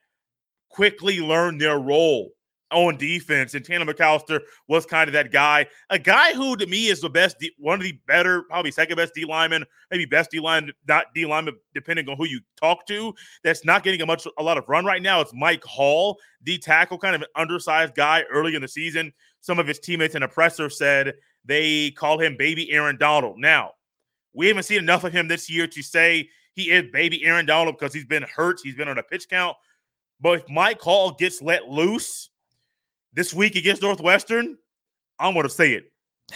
quickly 0.68 1.20
learn 1.20 1.58
their 1.58 1.78
role 1.78 2.30
on 2.70 2.96
defense. 2.96 3.54
And 3.54 3.64
Tanner 3.64 3.86
McAllister 3.86 4.40
was 4.68 4.84
kind 4.84 5.08
of 5.08 5.14
that 5.14 5.32
guy, 5.32 5.66
a 5.90 5.98
guy 5.98 6.34
who 6.34 6.56
to 6.56 6.66
me 6.66 6.88
is 6.88 7.00
the 7.00 7.08
best, 7.08 7.36
one 7.58 7.78
of 7.78 7.84
the 7.84 7.98
better, 8.06 8.42
probably 8.42 8.70
second 8.70 8.96
best 8.96 9.14
D 9.14 9.24
lineman, 9.24 9.64
maybe 9.90 10.04
best 10.04 10.30
D 10.30 10.40
line, 10.40 10.70
not 10.86 11.06
D 11.14 11.24
lineman, 11.24 11.56
depending 11.74 12.08
on 12.08 12.16
who 12.16 12.26
you 12.26 12.40
talk 12.60 12.86
to. 12.88 13.14
That's 13.42 13.64
not 13.64 13.84
getting 13.84 14.02
a 14.02 14.06
much 14.06 14.26
a 14.38 14.42
lot 14.42 14.58
of 14.58 14.68
run 14.68 14.84
right 14.84 15.02
now. 15.02 15.20
It's 15.20 15.32
Mike 15.34 15.64
Hall, 15.64 16.18
D 16.42 16.58
tackle, 16.58 16.98
kind 16.98 17.14
of 17.14 17.22
an 17.22 17.28
undersized 17.36 17.94
guy 17.94 18.24
early 18.30 18.54
in 18.54 18.62
the 18.62 18.68
season. 18.68 19.12
Some 19.40 19.58
of 19.58 19.66
his 19.66 19.78
teammates 19.78 20.14
and 20.14 20.24
oppressor 20.24 20.68
said 20.68 21.14
they 21.48 21.90
call 21.92 22.20
him 22.20 22.36
baby 22.36 22.70
Aaron 22.70 22.98
Donald. 22.98 23.38
Now, 23.38 23.72
we 24.34 24.46
haven't 24.46 24.64
seen 24.64 24.78
enough 24.78 25.02
of 25.02 25.12
him 25.12 25.26
this 25.26 25.50
year 25.50 25.66
to 25.66 25.82
say 25.82 26.28
he 26.52 26.70
is 26.70 26.92
baby 26.92 27.24
Aaron 27.24 27.46
Donald 27.46 27.76
because 27.78 27.94
he's 27.94 28.04
been 28.04 28.24
hurt. 28.34 28.60
He's 28.62 28.74
been 28.74 28.88
on 28.88 28.98
a 28.98 29.02
pitch 29.02 29.28
count. 29.28 29.56
But 30.20 30.40
if 30.40 30.48
Mike 30.48 30.80
Hall 30.80 31.12
gets 31.12 31.40
let 31.40 31.68
loose 31.68 32.30
this 33.14 33.32
week 33.32 33.56
against 33.56 33.82
Northwestern, 33.82 34.58
I'm 35.18 35.32
going 35.32 35.44
to 35.44 35.50
say 35.50 35.72
it. 35.72 35.90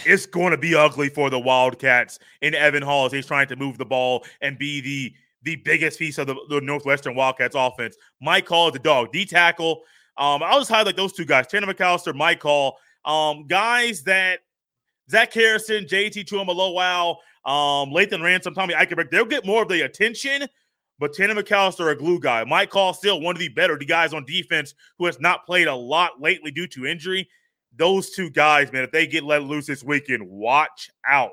It's 0.05 0.25
going 0.25 0.51
to 0.51 0.57
be 0.57 0.73
ugly 0.73 1.09
for 1.09 1.29
the 1.29 1.39
Wildcats 1.39 2.17
in 2.41 2.55
Evan 2.55 2.81
Hall 2.81 3.05
as 3.05 3.11
he's 3.11 3.27
trying 3.27 3.47
to 3.49 3.55
move 3.55 3.77
the 3.77 3.85
ball 3.85 4.25
and 4.41 4.57
be 4.57 4.81
the 4.81 5.13
the 5.43 5.57
biggest 5.57 5.99
piece 5.99 6.17
of 6.17 6.25
the, 6.25 6.35
the 6.49 6.61
Northwestern 6.61 7.15
Wildcats 7.15 7.53
offense. 7.53 7.97
Mike 8.21 8.47
Hall 8.47 8.67
is 8.67 8.73
the 8.73 8.79
dog. 8.79 9.11
D 9.11 9.25
tackle. 9.25 9.81
Um, 10.17 10.41
I'll 10.41 10.59
just 10.59 10.71
highlight 10.71 10.95
those 10.95 11.11
two 11.11 11.25
guys, 11.25 11.47
Tanner 11.47 11.71
McAllister, 11.71 12.15
Mike 12.15 12.41
Hall. 12.41 12.77
Um, 13.03 13.45
guys 13.45 14.03
that 14.03 14.39
Zach 15.09 15.33
Harrison, 15.33 15.85
JT 15.85 16.25
Tuimoloau, 16.25 17.17
um, 17.45 17.91
Lathan 17.91 18.23
Ransom, 18.23 18.53
Tommy 18.53 18.73
Eichenberg, 18.73 19.09
they'll 19.11 19.25
get 19.25 19.45
more 19.45 19.63
of 19.63 19.69
the 19.69 19.81
attention. 19.81 20.47
But 20.99 21.13
Tanner 21.13 21.35
McAllister, 21.35 21.91
a 21.91 21.95
glue 21.95 22.19
guy. 22.19 22.43
Mike 22.45 22.71
Hall, 22.71 22.93
still 22.93 23.19
one 23.19 23.35
of 23.35 23.39
the 23.39 23.49
better 23.49 23.75
guys 23.77 24.13
on 24.13 24.25
defense 24.25 24.73
who 24.97 25.05
has 25.07 25.19
not 25.19 25.45
played 25.45 25.67
a 25.67 25.75
lot 25.75 26.21
lately 26.21 26.51
due 26.51 26.67
to 26.67 26.85
injury. 26.85 27.27
Those 27.75 28.11
two 28.11 28.29
guys, 28.29 28.71
man, 28.71 28.83
if 28.83 28.91
they 28.91 29.07
get 29.07 29.23
let 29.23 29.43
loose 29.43 29.65
this 29.65 29.83
weekend, 29.83 30.23
watch 30.23 30.89
out. 31.07 31.31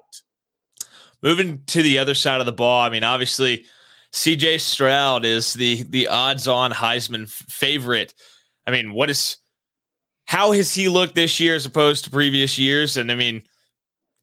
Moving 1.23 1.63
to 1.67 1.83
the 1.83 1.99
other 1.99 2.15
side 2.15 2.41
of 2.41 2.47
the 2.47 2.53
ball, 2.53 2.81
I 2.81 2.89
mean, 2.89 3.05
obviously, 3.05 3.67
CJ 4.13 4.61
Stroud 4.61 5.25
is 5.25 5.53
the 5.53 5.83
the 5.85 6.09
odds-on 6.09 6.73
Heisman 6.73 7.29
favorite. 7.29 8.15
I 8.67 8.71
mean, 8.71 8.95
what 8.95 9.11
is 9.11 9.37
how 10.25 10.53
has 10.53 10.75
he 10.75 10.89
looked 10.89 11.15
this 11.15 11.39
year 11.39 11.55
as 11.55 11.67
opposed 11.67 12.05
to 12.05 12.11
previous 12.11 12.59
years? 12.59 12.97
And 12.97 13.13
I 13.13 13.15
mean, 13.15 13.43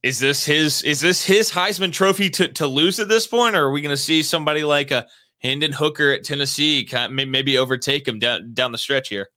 is 0.03 0.19
this 0.19 0.45
his 0.45 0.83
is 0.83 1.01
this 1.01 1.23
his 1.25 1.51
Heisman 1.51 1.91
Trophy 1.91 2.29
to 2.31 2.47
to 2.49 2.67
lose 2.67 2.99
at 2.99 3.09
this 3.09 3.27
point, 3.27 3.55
or 3.55 3.65
are 3.65 3.71
we 3.71 3.81
going 3.81 3.95
to 3.95 4.01
see 4.01 4.23
somebody 4.23 4.63
like 4.63 4.91
a 4.91 5.07
Hendon 5.39 5.71
Hooker 5.71 6.11
at 6.11 6.23
Tennessee 6.23 6.83
kind 6.85 7.19
of 7.19 7.27
maybe 7.27 7.57
overtake 7.57 8.07
him 8.07 8.19
down 8.19 8.53
down 8.53 8.71
the 8.71 8.77
stretch 8.77 9.09
here? 9.09 9.29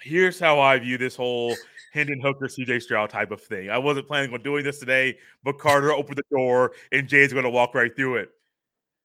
Here's 0.00 0.40
how 0.40 0.60
I 0.60 0.78
view 0.78 0.98
this 0.98 1.14
whole 1.14 1.54
Hendon 1.92 2.20
Hooker, 2.20 2.46
CJ 2.46 2.82
Stroud 2.82 3.10
type 3.10 3.30
of 3.30 3.40
thing. 3.40 3.70
I 3.70 3.78
wasn't 3.78 4.08
planning 4.08 4.32
on 4.32 4.42
doing 4.42 4.64
this 4.64 4.78
today, 4.78 5.18
but 5.44 5.58
Carter 5.58 5.92
opened 5.92 6.18
the 6.18 6.36
door 6.36 6.72
and 6.90 7.08
Jay's 7.08 7.32
going 7.32 7.44
to 7.44 7.50
walk 7.50 7.74
right 7.74 7.94
through 7.94 8.16
it. 8.16 8.30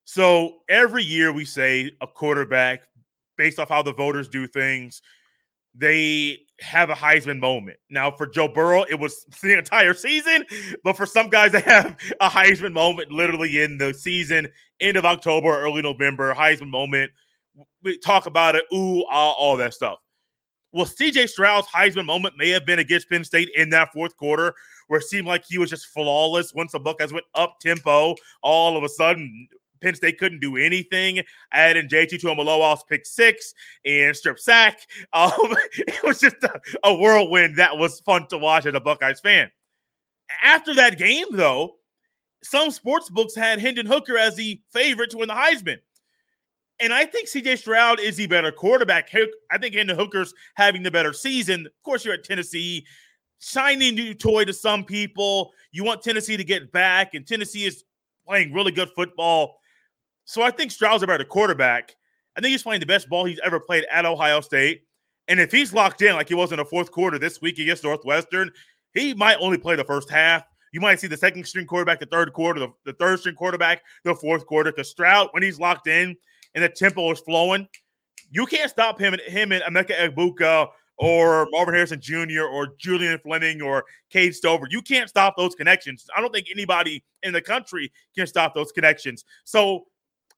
So 0.05 0.59
every 0.69 1.03
year 1.03 1.33
we 1.33 1.43
say 1.43 1.91
a 2.01 2.07
quarterback, 2.07 2.83
based 3.37 3.59
off 3.59 3.69
how 3.69 3.83
the 3.83 3.93
voters 3.93 4.29
do 4.29 4.47
things, 4.47 5.01
they 5.75 6.39
have 6.59 6.89
a 6.89 6.95
Heisman 6.95 7.39
moment. 7.39 7.77
Now, 7.89 8.11
for 8.11 8.27
Joe 8.27 8.47
Burrow, 8.47 8.83
it 8.83 8.99
was 8.99 9.25
the 9.41 9.57
entire 9.57 9.93
season, 9.93 10.45
but 10.83 10.97
for 10.97 11.05
some 11.05 11.29
guys, 11.29 11.51
they 11.51 11.61
have 11.61 11.97
a 12.19 12.29
Heisman 12.29 12.73
moment 12.73 13.11
literally 13.11 13.61
in 13.61 13.77
the 13.77 13.93
season, 13.93 14.47
end 14.79 14.97
of 14.97 15.05
October, 15.05 15.49
early 15.49 15.81
November, 15.81 16.33
Heisman 16.33 16.69
moment. 16.69 17.11
We 17.83 17.97
talk 17.97 18.25
about 18.25 18.55
it, 18.55 18.65
ooh, 18.73 19.03
ah, 19.09 19.31
all 19.31 19.57
that 19.57 19.73
stuff. 19.73 19.99
Well, 20.73 20.85
CJ 20.85 21.29
Stroud's 21.29 21.67
Heisman 21.67 22.05
moment 22.05 22.35
may 22.37 22.49
have 22.49 22.65
been 22.65 22.79
against 22.79 23.09
Penn 23.09 23.23
State 23.23 23.49
in 23.55 23.69
that 23.69 23.93
fourth 23.93 24.15
quarter, 24.17 24.53
where 24.87 24.99
it 24.99 25.05
seemed 25.05 25.25
like 25.25 25.43
he 25.47 25.57
was 25.57 25.69
just 25.69 25.87
flawless 25.87 26.53
once 26.53 26.73
the 26.73 26.79
Buckeyes 26.79 27.13
went 27.13 27.25
up 27.33 27.59
tempo. 27.59 28.15
All 28.43 28.77
of 28.77 28.83
a 28.83 28.89
sudden, 28.89 29.47
Penn 29.81 29.95
State 29.95 30.17
couldn't 30.17 30.39
do 30.39 30.57
anything. 30.57 31.21
Adding 31.51 31.87
JT 31.87 32.21
Tuimoloau's 32.21 32.83
pick 32.89 33.05
six 33.05 33.53
and 33.85 34.15
strip 34.15 34.39
sack. 34.39 34.79
Um, 35.13 35.31
it 35.77 36.03
was 36.03 36.19
just 36.19 36.35
a, 36.43 36.59
a 36.83 36.93
whirlwind 36.93 37.57
that 37.57 37.77
was 37.77 38.01
fun 38.01 38.27
to 38.27 38.37
watch 38.37 38.65
as 38.65 38.75
a 38.75 38.79
Buckeyes 38.79 39.19
fan. 39.19 39.49
After 40.43 40.75
that 40.75 40.97
game, 40.97 41.25
though, 41.31 41.77
some 42.43 42.71
sports 42.71 43.09
books 43.09 43.35
had 43.35 43.59
Hendon 43.59 43.85
Hooker 43.85 44.17
as 44.17 44.35
the 44.35 44.61
favorite 44.71 45.11
to 45.11 45.17
win 45.17 45.27
the 45.27 45.33
Heisman. 45.33 45.77
And 46.79 46.93
I 46.93 47.05
think 47.05 47.27
CJ 47.27 47.57
Stroud 47.57 47.99
is 47.99 48.17
the 48.17 48.27
better 48.27 48.51
quarterback. 48.51 49.09
I 49.51 49.57
think 49.57 49.75
Hendon 49.75 49.97
Hooker's 49.97 50.33
having 50.55 50.83
the 50.83 50.91
better 50.91 51.13
season. 51.13 51.65
Of 51.65 51.83
course, 51.83 52.05
you're 52.05 52.13
at 52.13 52.23
Tennessee. 52.23 52.85
Shiny 53.39 53.91
new 53.91 54.13
toy 54.13 54.45
to 54.45 54.53
some 54.53 54.83
people. 54.83 55.51
You 55.71 55.83
want 55.83 56.03
Tennessee 56.03 56.37
to 56.37 56.43
get 56.43 56.71
back, 56.71 57.13
and 57.13 57.25
Tennessee 57.25 57.65
is 57.65 57.83
playing 58.27 58.53
really 58.53 58.71
good 58.71 58.89
football. 58.95 59.59
So 60.27 60.41
I 60.41 60.51
think 60.51 60.71
Stroud's 60.71 61.03
about 61.03 61.15
a 61.15 61.19
better 61.19 61.29
quarterback. 61.29 61.95
I 62.35 62.41
think 62.41 62.51
he's 62.51 62.61
playing 62.61 62.81
the 62.81 62.85
best 62.85 63.07
ball 63.07 63.23
he's 63.23 63.39
ever 63.45 63.61
played 63.61 63.85
at 63.89 64.05
Ohio 64.05 64.41
State. 64.41 64.83
And 65.29 65.39
if 65.39 65.53
he's 65.53 65.73
locked 65.73 66.01
in 66.01 66.13
like 66.15 66.27
he 66.27 66.35
was 66.35 66.51
in 66.51 66.57
the 66.57 66.65
fourth 66.65 66.91
quarter 66.91 67.17
this 67.17 67.41
week 67.41 67.59
against 67.59 67.85
Northwestern, 67.85 68.51
he 68.93 69.13
might 69.13 69.37
only 69.39 69.57
play 69.57 69.77
the 69.77 69.85
first 69.85 70.09
half. 70.09 70.43
You 70.73 70.81
might 70.81 70.99
see 70.99 71.07
the 71.07 71.15
second 71.15 71.45
string 71.47 71.65
quarterback, 71.65 72.01
the 72.01 72.07
third 72.07 72.33
quarter, 72.33 72.59
the, 72.59 72.69
the 72.83 72.91
third 72.93 73.21
string 73.21 73.35
quarterback, 73.35 73.81
the 74.03 74.13
fourth 74.15 74.45
quarter. 74.45 74.71
Because 74.71 74.89
Stroud, 74.89 75.29
when 75.31 75.43
he's 75.43 75.61
locked 75.61 75.87
in 75.87 76.15
and 76.55 76.63
the 76.63 76.69
tempo 76.69 77.09
is 77.11 77.21
flowing, 77.21 77.65
you 78.29 78.45
can't 78.45 78.69
stop 78.69 78.99
him 78.99 79.13
and 79.13 79.21
him 79.21 79.53
and 79.53 79.63
Emeka 79.63 79.95
Egbuka 79.97 80.67
or 80.97 81.47
Marvin 81.51 81.73
Harrison 81.73 82.01
Jr. 82.01 82.43
or 82.43 82.75
Julian 82.77 83.17
Fleming 83.19 83.61
or 83.61 83.85
Cade 84.09 84.35
Stover. 84.35 84.67
You 84.69 84.81
can't 84.81 85.09
stop 85.09 85.37
those 85.37 85.55
connections. 85.55 86.05
I 86.15 86.19
don't 86.19 86.33
think 86.33 86.47
anybody 86.51 87.01
in 87.23 87.31
the 87.31 87.41
country 87.41 87.93
can 88.13 88.27
stop 88.27 88.53
those 88.53 88.73
connections. 88.73 89.23
So 89.45 89.85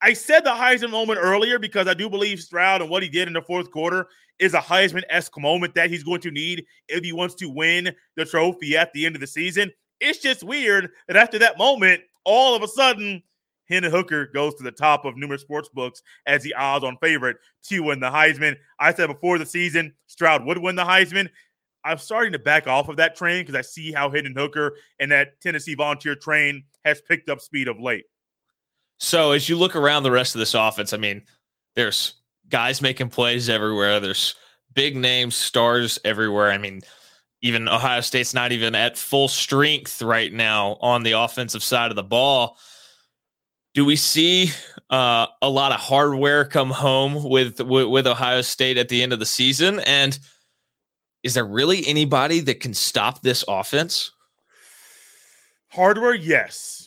I 0.02 0.14
said 0.14 0.46
the 0.46 0.52
Heisman 0.52 0.92
moment 0.92 1.20
earlier 1.22 1.60
because 1.60 1.88
I 1.88 1.94
do 1.94 2.10
believe 2.10 2.40
Stroud 2.40 2.82
and 2.82 2.90
what 2.90 3.04
he 3.04 3.10
did 3.10 3.28
in 3.28 3.34
the 3.34 3.42
fourth 3.42 3.70
quarter 3.70 4.08
is 4.40 4.54
a 4.54 4.60
Heisman 4.60 5.04
esque 5.10 5.38
moment 5.38 5.76
that 5.76 5.90
he's 5.90 6.04
going 6.04 6.22
to 6.22 6.32
need 6.32 6.66
if 6.88 7.04
he 7.04 7.12
wants 7.12 7.36
to 7.36 7.50
win 7.50 7.94
the 8.16 8.24
trophy 8.24 8.78
at 8.78 8.94
the 8.94 9.06
end 9.06 9.16
of 9.16 9.22
the 9.22 9.28
season. 9.28 9.72
It's 10.00 10.20
just 10.20 10.44
weird 10.44 10.92
that 11.08 11.18
after 11.18 11.38
that 11.40 11.58
moment, 11.58 12.02
all 12.24 12.56
of 12.56 12.64
a 12.64 12.68
sudden, 12.68 13.22
Hendon 13.68 13.92
Hooker 13.92 14.28
goes 14.28 14.56
to 14.56 14.64
the 14.64 14.72
top 14.72 15.04
of 15.04 15.18
numerous 15.18 15.42
sports 15.42 15.70
books 15.70 16.02
as 16.26 16.42
the 16.44 16.56
odds 16.56 16.86
on 16.86 16.98
favorite 17.02 17.38
to 17.66 17.82
win 17.82 18.00
the 18.00 18.10
Heisman. 18.10 18.56
I 18.80 18.94
said 18.94 19.08
before 19.08 19.38
the 19.38 19.46
season, 19.46 19.94
Stroud 20.08 20.46
would 20.46 20.58
win 20.58 20.76
the 20.76 20.86
Heisman. 20.86 21.30
I'm 21.84 21.98
starting 21.98 22.34
to 22.34 22.40
back 22.40 22.68
off 22.68 22.88
of 22.88 22.98
that 22.98 23.16
train 23.16 23.44
because 23.44 23.56
I 23.56 23.62
see 23.62 23.92
how 23.92 24.10
Hendon 24.10 24.36
Hooker 24.36 24.76
and 25.00 25.12
that 25.12 25.40
Tennessee 25.42 25.76
volunteer 25.76 26.16
train 26.16 26.64
has 26.86 27.02
picked 27.02 27.30
up 27.30 27.42
speed 27.42 27.68
of 27.68 27.80
late. 27.80 28.06
So 29.00 29.32
as 29.32 29.48
you 29.48 29.58
look 29.58 29.76
around 29.76 30.04
the 30.04 30.12
rest 30.12 30.36
of 30.36 30.40
this 30.40 30.54
offense, 30.54 30.94
I 30.94 30.98
mean, 30.98 31.24
there's 31.76 32.16
guys 32.50 32.82
making 32.82 33.10
plays 33.10 33.50
everywhere. 33.50 34.00
There's 34.00 34.36
big 34.74 34.96
names, 34.96 35.36
stars 35.36 36.00
everywhere. 36.04 36.52
I 36.52 36.58
mean, 36.58 36.82
even 37.42 37.70
Ohio 37.70 38.02
State's 38.02 38.34
not 38.34 38.52
even 38.52 38.76
at 38.76 38.98
full 38.98 39.30
strength 39.30 40.02
right 40.02 40.32
now 40.32 40.78
on 40.82 41.04
the 41.04 41.14
offensive 41.14 41.64
side 41.64 41.92
of 41.92 41.96
the 41.96 42.04
ball. 42.04 42.58
Do 43.74 43.86
we 43.86 43.96
see 43.96 44.52
uh, 44.90 45.28
a 45.42 45.50
lot 45.50 45.72
of 45.72 45.80
hardware 45.80 46.44
come 46.44 46.72
home 46.72 47.24
with, 47.24 47.62
with 47.62 47.88
with 47.88 48.08
Ohio 48.08 48.42
State 48.42 48.78
at 48.78 48.90
the 48.90 49.02
end 49.02 49.14
of 49.14 49.20
the 49.20 49.26
season? 49.26 49.80
And 49.82 50.20
is 51.24 51.34
there 51.34 51.46
really 51.46 51.88
anybody 51.88 52.40
that 52.42 52.60
can 52.60 52.74
stop 52.74 53.22
this 53.22 53.46
offense? 53.48 54.12
Hardware, 55.70 56.16
yes. 56.16 56.79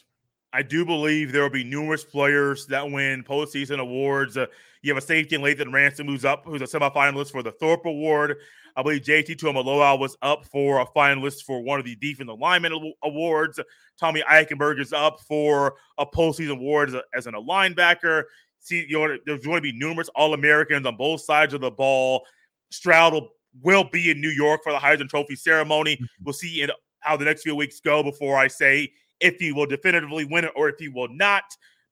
I 0.53 0.63
do 0.63 0.85
believe 0.85 1.33
there 1.33 1.43
will 1.43 1.51
be 1.51 1.65
numerous 1.65 2.05
players 2.05 2.67
that 2.67 2.91
win 2.91 3.25
postseason 3.25 3.79
awards. 3.79 4.37
Uh, 4.37 4.47
you 4.83 4.93
have 4.93 5.03
a 5.03 5.07
safety 5.07 5.35
in 5.35 5.41
Lathan 5.41 5.73
Ransom 5.73 6.07
who's 6.07 6.25
up, 6.25 6.45
who's 6.45 6.61
a 6.61 6.67
semifinalist 6.67 7.31
for 7.31 7.43
the 7.43 7.53
Thorpe 7.53 7.87
Award. 7.87 8.37
I 8.77 8.83
believe 8.83 9.03
JT 9.03 9.37
Tuimoloau 9.37 9.99
was 9.99 10.17
up 10.23 10.45
for 10.47 10.81
a 10.81 10.87
finalist 10.87 11.45
for 11.45 11.63
one 11.63 11.79
of 11.79 11.85
the 11.85 11.97
defensive 11.97 12.39
lineman 12.39 12.93
awards. 13.03 13.61
Tommy 13.99 14.23
Eichenberg 14.23 14.81
is 14.81 14.93
up 14.93 15.21
for 15.21 15.75
a 15.99 16.07
postseason 16.07 16.53
award 16.53 16.91
as, 16.91 16.95
a, 16.97 17.03
as 17.15 17.27
an, 17.27 17.35
a 17.35 17.41
linebacker. 17.41 18.25
See, 18.61 18.87
you 18.89 18.99
know, 18.99 19.19
there's 19.27 19.45
going 19.45 19.57
to 19.57 19.63
be 19.63 19.73
numerous 19.73 20.09
All 20.15 20.35
Americans 20.35 20.87
on 20.87 20.97
both 20.97 21.21
sides 21.23 21.55
of 21.55 21.61
the 21.61 21.71
ball. 21.71 22.25
Stroud 22.71 23.13
will, 23.13 23.29
will 23.63 23.85
be 23.85 24.11
in 24.11 24.21
New 24.21 24.31
York 24.31 24.63
for 24.63 24.73
the 24.73 24.79
Heisman 24.79 25.09
Trophy 25.09 25.37
ceremony. 25.37 25.97
Mm-hmm. 25.97 26.25
We'll 26.25 26.33
see 26.33 26.63
in, 26.63 26.71
how 27.01 27.17
the 27.17 27.25
next 27.25 27.43
few 27.43 27.55
weeks 27.55 27.81
go 27.81 28.03
before 28.03 28.37
I 28.37 28.49
say 28.49 28.93
if 29.23 29.37
he 29.39 29.53
will 29.53 29.67
definitively 29.67 30.25
win 30.25 30.45
it 30.45 30.53
or 30.57 30.69
if 30.69 30.79
he 30.79 30.89
will 30.89 31.09
not. 31.09 31.45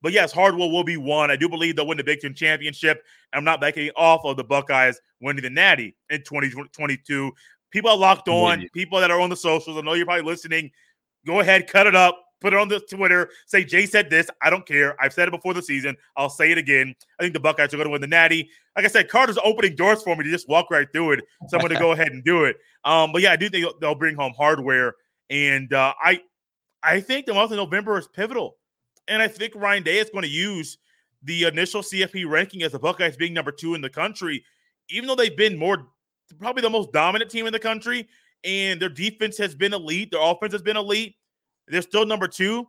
But 0.03 0.13
yes, 0.13 0.33
Hardwell 0.33 0.71
will 0.71 0.85
be 0.85 0.97
one. 0.97 1.31
I 1.31 1.37
do 1.37 1.49
believe 1.49 1.77
they'll 1.77 1.87
win 1.87 1.99
the 1.99 2.05
Big 2.05 2.21
Ten 2.21 2.35
championship. 2.35 3.05
I'm 3.33 3.45
not 3.45 3.61
backing 3.61 3.91
off 3.97 4.25
of 4.25 4.37
the 4.37 4.45
Buckeyes 4.45 5.01
winning 5.21 5.43
the 5.43 5.51
Natty 5.51 5.95
in 6.09 6.23
2022. 6.23 7.33
People 7.71 7.91
are 7.91 7.97
locked 7.97 8.29
on. 8.29 8.67
People 8.73 9.01
that 9.01 9.11
are 9.11 9.21
on 9.21 9.31
the 9.31 9.37
socials. 9.37 9.77
I 9.77 9.83
know 9.83 9.93
you're 9.95 10.07
probably 10.07 10.25
listening. 10.25 10.71
Go 11.27 11.41
ahead, 11.41 11.67
cut 11.67 11.87
it 11.87 11.95
up, 11.95 12.25
put 12.41 12.55
it 12.55 12.59
on 12.59 12.69
the 12.69 12.81
Twitter. 12.81 13.31
Say 13.47 13.63
Jay 13.63 13.85
said 13.87 14.09
this. 14.09 14.29
I 14.43 14.49
don't 14.49 14.67
care. 14.67 15.01
I've 15.01 15.13
said 15.13 15.29
it 15.29 15.33
before 15.33 15.53
the 15.53 15.63
season. 15.63 15.97
I'll 16.17 16.31
say 16.31 16.51
it 16.51 16.59
again. 16.59 16.95
I 17.19 17.23
think 17.23 17.35
the 17.35 17.41
Buckeyes 17.41 17.75
are 17.75 17.77
going 17.77 17.87
to 17.87 17.93
win 17.93 18.01
the 18.01 18.07
Natty. 18.07 18.49
Like 18.75 18.87
I 18.87 18.89
said, 18.89 19.09
Carter's 19.11 19.39
opening 19.45 19.77
doors 19.77 20.03
for 20.03 20.17
me 20.17 20.25
to 20.25 20.31
just 20.31 20.49
walk 20.49 20.71
right 20.71 20.89
through 20.93 21.13
it. 21.13 21.25
So 21.49 21.59
I'm 21.59 21.61
going 21.61 21.75
to 21.75 21.79
go 21.79 21.93
ahead 21.93 22.13
and 22.13 22.25
do 22.25 22.45
it. 22.45 22.57
Um, 22.85 23.13
but 23.13 23.21
yeah, 23.21 23.33
I 23.33 23.37
do 23.37 23.51
think 23.51 23.67
they'll 23.81 23.95
bring 23.95 24.17
home 24.17 24.33
hardware, 24.37 24.95
and 25.29 25.73
uh, 25.75 25.93
I, 26.03 26.23
I 26.83 27.01
think 27.01 27.27
the 27.27 27.35
month 27.35 27.51
of 27.51 27.57
November 27.57 27.99
is 27.99 28.09
pivotal. 28.09 28.57
And 29.09 29.21
I 29.21 29.29
think 29.29 29.55
Ryan 29.55 29.83
Day 29.83 29.99
is 29.99 30.11
going 30.11 30.23
to 30.23 30.29
use 30.29 30.79
the 31.23 31.45
initial 31.45 31.83
CFP 31.83 32.29
ranking 32.29 32.63
as 32.63 32.73
the 32.73 32.79
Buckeyes 32.79 33.17
being 33.17 33.35
number 33.35 33.53
two 33.53 33.75
in 33.75 33.81
the 33.81 33.91
country, 33.91 34.45
even 34.89 35.07
though 35.07 35.15
they've 35.15 35.37
been 35.37 35.59
more, 35.59 35.89
probably 36.39 36.63
the 36.63 36.71
most 36.71 36.93
dominant 36.93 37.31
team 37.31 37.47
in 37.47 37.53
the 37.53 37.59
country, 37.59 38.09
and 38.45 38.81
their 38.81 38.89
defense 38.89 39.37
has 39.37 39.55
been 39.55 39.75
elite, 39.75 40.13
their 40.13 40.23
offense 40.23 40.53
has 40.53 40.63
been 40.63 40.77
elite. 40.77 41.17
They're 41.69 41.83
still 41.83 42.07
number 42.07 42.29
two 42.29 42.69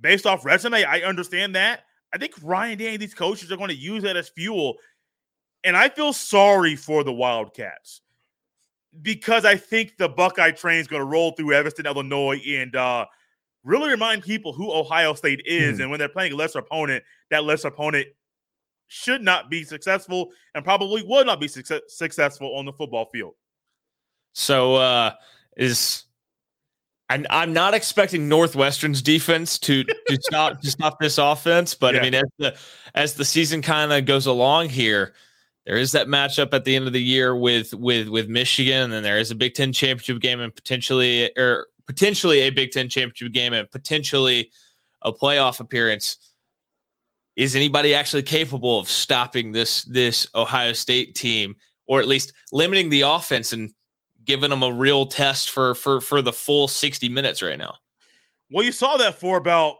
based 0.00 0.26
off 0.26 0.44
resume. 0.44 0.84
I 0.84 1.00
understand 1.00 1.54
that. 1.56 1.84
I 2.12 2.18
think 2.18 2.34
Ryan 2.42 2.78
Day 2.78 2.92
and 2.92 3.02
these 3.02 3.14
coaches 3.14 3.52
are 3.52 3.56
going 3.56 3.68
to 3.68 3.74
use 3.76 4.02
that 4.02 4.16
as 4.16 4.28
fuel. 4.30 4.76
And 5.62 5.76
I 5.76 5.88
feel 5.88 6.12
sorry 6.12 6.74
for 6.74 7.04
the 7.04 7.12
Wildcats 7.12 8.00
because 9.02 9.44
I 9.44 9.56
think 9.56 9.96
the 9.98 10.08
Buckeye 10.08 10.50
train 10.52 10.78
is 10.78 10.86
going 10.86 11.00
to 11.00 11.06
roll 11.06 11.32
through 11.32 11.52
Evanston, 11.52 11.86
Illinois, 11.86 12.40
and 12.48 12.74
uh, 12.74 13.06
really 13.64 13.90
remind 13.90 14.22
people 14.22 14.52
who 14.52 14.72
Ohio 14.72 15.14
State 15.14 15.42
is. 15.44 15.78
Mm. 15.78 15.82
And 15.82 15.90
when 15.90 15.98
they're 15.98 16.08
playing 16.08 16.32
a 16.32 16.36
lesser 16.36 16.60
opponent, 16.60 17.04
that 17.30 17.44
lesser 17.44 17.68
opponent 17.68 18.08
should 18.88 19.22
not 19.22 19.50
be 19.50 19.62
successful 19.64 20.30
and 20.54 20.64
probably 20.64 21.04
will 21.04 21.24
not 21.24 21.40
be 21.40 21.48
success- 21.48 21.82
successful 21.88 22.56
on 22.56 22.64
the 22.64 22.72
football 22.72 23.06
field. 23.06 23.34
So, 24.32 24.76
uh, 24.76 25.12
is 25.56 26.04
I'm, 27.10 27.26
I'm 27.28 27.52
not 27.52 27.74
expecting 27.74 28.28
Northwestern's 28.28 29.02
defense 29.02 29.58
to 29.60 29.82
to 29.84 30.18
stop 30.22 30.60
to 30.60 30.70
stop 30.70 30.98
this 31.00 31.18
offense, 31.18 31.74
but 31.74 31.94
yeah. 31.94 32.00
I 32.00 32.02
mean 32.04 32.14
as 32.14 32.30
the 32.38 32.56
as 32.94 33.14
the 33.14 33.24
season 33.24 33.62
kind 33.62 33.92
of 33.92 34.06
goes 34.06 34.26
along 34.26 34.68
here, 34.68 35.14
there 35.66 35.76
is 35.76 35.92
that 35.92 36.06
matchup 36.06 36.54
at 36.54 36.64
the 36.64 36.76
end 36.76 36.86
of 36.86 36.92
the 36.92 37.02
year 37.02 37.34
with 37.34 37.74
with 37.74 38.08
with 38.08 38.28
Michigan, 38.28 38.92
and 38.92 39.04
there 39.04 39.18
is 39.18 39.32
a 39.32 39.34
Big 39.34 39.54
Ten 39.54 39.72
championship 39.72 40.20
game 40.20 40.40
and 40.40 40.54
potentially 40.54 41.30
or 41.36 41.66
potentially 41.90 42.38
a 42.42 42.50
Big 42.50 42.70
Ten 42.70 42.88
championship 42.88 43.32
game 43.32 43.52
and 43.52 43.68
potentially 43.68 44.52
a 45.02 45.12
playoff 45.12 45.58
appearance. 45.58 46.18
Is 47.34 47.56
anybody 47.56 47.94
actually 47.94 48.22
capable 48.22 48.78
of 48.78 48.88
stopping 48.88 49.50
this 49.50 49.82
this 49.82 50.28
Ohio 50.36 50.72
State 50.72 51.16
team, 51.16 51.56
or 51.88 51.98
at 51.98 52.06
least 52.06 52.32
limiting 52.52 52.90
the 52.90 53.00
offense 53.00 53.52
and 53.52 53.72
giving 54.24 54.50
them 54.50 54.62
a 54.62 54.72
real 54.72 55.04
test 55.04 55.50
for 55.50 55.74
for 55.74 56.00
for 56.00 56.22
the 56.22 56.32
full 56.32 56.68
sixty 56.68 57.08
minutes 57.08 57.42
right 57.42 57.58
now? 57.58 57.74
Well, 58.52 58.64
you 58.64 58.70
saw 58.70 58.96
that 58.98 59.18
for 59.18 59.36
about 59.36 59.78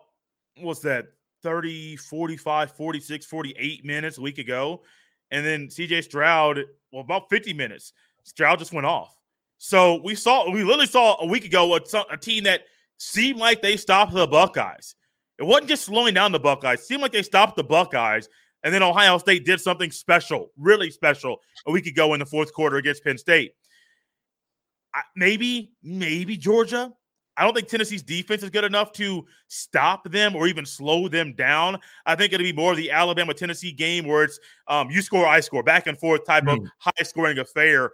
what's 0.59 0.81
that 0.81 1.07
30, 1.45 1.97
45, 1.97 2.73
46, 2.73 3.27
48 3.27 3.85
minutes 3.85 4.19
a 4.19 4.21
week 4.21 4.39
ago. 4.39 4.83
And 5.31 5.47
then 5.47 5.69
CJ 5.69 6.05
Stroud, 6.05 6.65
well, 6.93 7.03
about 7.03 7.31
50 7.31 7.53
minutes. 7.55 7.93
Stroud 8.25 8.59
just 8.59 8.73
went 8.73 8.87
off. 8.87 9.17
So 9.63 10.01
we 10.03 10.15
saw, 10.15 10.51
we 10.51 10.65
literally 10.65 10.87
saw 10.87 11.21
a 11.21 11.27
week 11.27 11.45
ago 11.45 11.77
a, 11.77 11.81
a 12.11 12.17
team 12.17 12.45
that 12.45 12.63
seemed 12.97 13.39
like 13.39 13.61
they 13.61 13.77
stopped 13.77 14.15
the 14.15 14.27
Buckeyes. 14.27 14.95
It 15.39 15.45
wasn't 15.45 15.69
just 15.69 15.85
slowing 15.85 16.15
down 16.15 16.33
the 16.33 16.41
Buckeyes. 16.41 16.81
It 16.81 16.87
seemed 16.87 17.03
like 17.03 17.13
they 17.13 17.23
stopped 17.23 17.57
the 17.57 17.65
Buckeyes. 17.65 18.27
And 18.65 18.73
then 18.73 18.83
Ohio 18.83 19.19
State 19.19 19.45
did 19.45 19.61
something 19.61 19.91
special, 19.91 20.51
really 20.57 20.91
special, 20.91 21.43
a 21.67 21.73
week 21.73 21.85
ago 21.87 22.15
in 22.15 22.21
the 22.21 22.27
fourth 22.27 22.55
quarter 22.55 22.79
against 22.79 23.05
Penn 23.05 23.19
State. 23.19 23.53
Maybe, 25.15 25.73
maybe 25.83 26.39
Georgia. 26.39 26.91
I 27.37 27.45
don't 27.45 27.55
think 27.55 27.69
Tennessee's 27.69 28.03
defense 28.03 28.43
is 28.43 28.49
good 28.49 28.65
enough 28.65 28.93
to 28.93 29.27
stop 29.49 30.11
them 30.11 30.35
or 30.35 30.47
even 30.47 30.65
slow 30.65 31.07
them 31.07 31.35
down. 31.35 31.79
I 32.07 32.15
think 32.15 32.33
it'll 32.33 32.45
be 32.45 32.55
more 32.55 32.71
of 32.71 32.79
the 32.79 32.91
Alabama 32.91 33.35
Tennessee 33.35 33.73
game 33.73 34.07
where 34.07 34.25
it's 34.25 34.41
um, 34.69 34.91
you 34.91 35.03
score, 35.03 35.27
I 35.27 35.41
score, 35.41 35.63
back 35.63 35.87
and 35.87 35.99
forth 35.99 36.25
type 36.25 36.45
mm. 36.45 36.55
of 36.55 36.67
high 36.79 37.05
scoring 37.05 37.39
affair. 37.39 37.93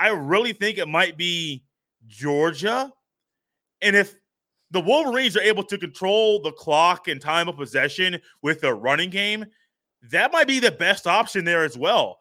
I 0.00 0.08
really 0.08 0.54
think 0.54 0.78
it 0.78 0.88
might 0.88 1.18
be 1.18 1.62
Georgia. 2.08 2.90
And 3.82 3.94
if 3.94 4.14
the 4.70 4.80
Wolverines 4.80 5.36
are 5.36 5.42
able 5.42 5.62
to 5.64 5.76
control 5.76 6.40
the 6.40 6.52
clock 6.52 7.08
and 7.08 7.20
time 7.20 7.48
of 7.48 7.56
possession 7.56 8.18
with 8.42 8.62
their 8.62 8.74
running 8.74 9.10
game, 9.10 9.44
that 10.10 10.32
might 10.32 10.46
be 10.46 10.58
the 10.58 10.70
best 10.70 11.06
option 11.06 11.44
there 11.44 11.64
as 11.64 11.76
well. 11.76 12.18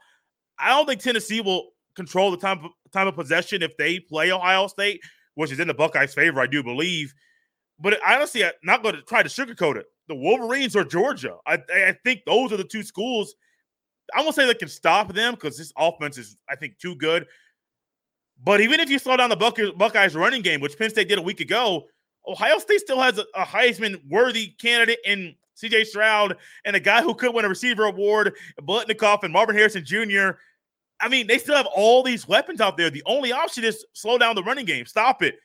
I 0.57 0.69
don't 0.69 0.85
think 0.85 1.01
Tennessee 1.01 1.39
will 1.39 1.69
control 1.95 2.31
the 2.31 2.37
time 2.37 2.67
time 2.91 3.07
of 3.07 3.15
possession 3.15 3.61
if 3.61 3.77
they 3.77 3.99
play 3.99 4.31
Ohio 4.31 4.67
State, 4.67 5.01
which 5.35 5.51
is 5.51 5.59
in 5.59 5.67
the 5.67 5.73
Buckeyes' 5.73 6.13
favor, 6.13 6.41
I 6.41 6.47
do 6.47 6.61
believe. 6.61 7.13
But 7.79 7.97
honestly, 8.05 8.43
I'm 8.43 8.51
not 8.61 8.83
going 8.83 8.95
to 8.95 9.01
try 9.03 9.23
to 9.23 9.29
sugarcoat 9.29 9.77
it. 9.77 9.85
The 10.09 10.15
Wolverines 10.15 10.75
or 10.75 10.83
Georgia. 10.83 11.37
I, 11.47 11.59
I 11.73 11.95
think 12.03 12.23
those 12.25 12.51
are 12.51 12.57
the 12.57 12.63
two 12.65 12.83
schools. 12.83 13.35
I 14.13 14.21
won't 14.21 14.35
say 14.35 14.45
they 14.45 14.55
can 14.55 14.67
stop 14.67 15.13
them 15.13 15.35
because 15.35 15.57
this 15.57 15.71
offense 15.77 16.17
is, 16.17 16.35
I 16.49 16.55
think, 16.55 16.77
too 16.77 16.95
good. 16.95 17.25
But 18.43 18.62
even 18.62 18.80
if 18.80 18.89
you 18.89 18.99
slow 18.99 19.17
down 19.17 19.30
the 19.30 19.73
Buckeyes 19.75 20.15
running 20.15 20.41
game, 20.41 20.62
which 20.62 20.78
Penn 20.78 20.89
State 20.89 21.10
did 21.10 21.17
a 21.17 21.21
week 21.21 21.39
ago, 21.39 21.88
Ohio 22.28 22.58
State 22.60 22.80
still 22.80 23.02
has 23.02 23.17
a, 23.17 23.25
a 23.36 23.43
Heisman 23.43 24.02
worthy 24.10 24.47
candidate 24.60 24.99
in 25.06 25.36
CJ 25.62 25.88
Stroud 25.88 26.38
and 26.65 26.75
a 26.75 26.80
guy 26.80 27.02
who 27.02 27.13
could 27.13 27.34
win 27.34 27.45
a 27.45 27.49
receiver 27.49 27.86
award, 27.86 28.34
Biletnikoff 28.62 29.23
and 29.23 29.34
Marvin 29.34 29.56
Harrison 29.56 29.84
Jr. 29.84 30.32
I 31.02 31.08
mean, 31.10 31.28
they 31.28 31.38
still 31.38 31.56
have 31.56 31.67
all 31.67 32.04
these 32.04 32.28
weapons 32.28 32.62
out 32.62 32.78
there. 32.78 32.89
The 32.89 33.04
only 33.06 33.32
option 33.32 33.63
is 33.63 33.86
slow 33.93 34.17
down 34.17 34.36
the 34.36 34.43
running 34.43 34.65
game, 34.65 34.86
stop 34.86 35.21
it. 35.21 35.39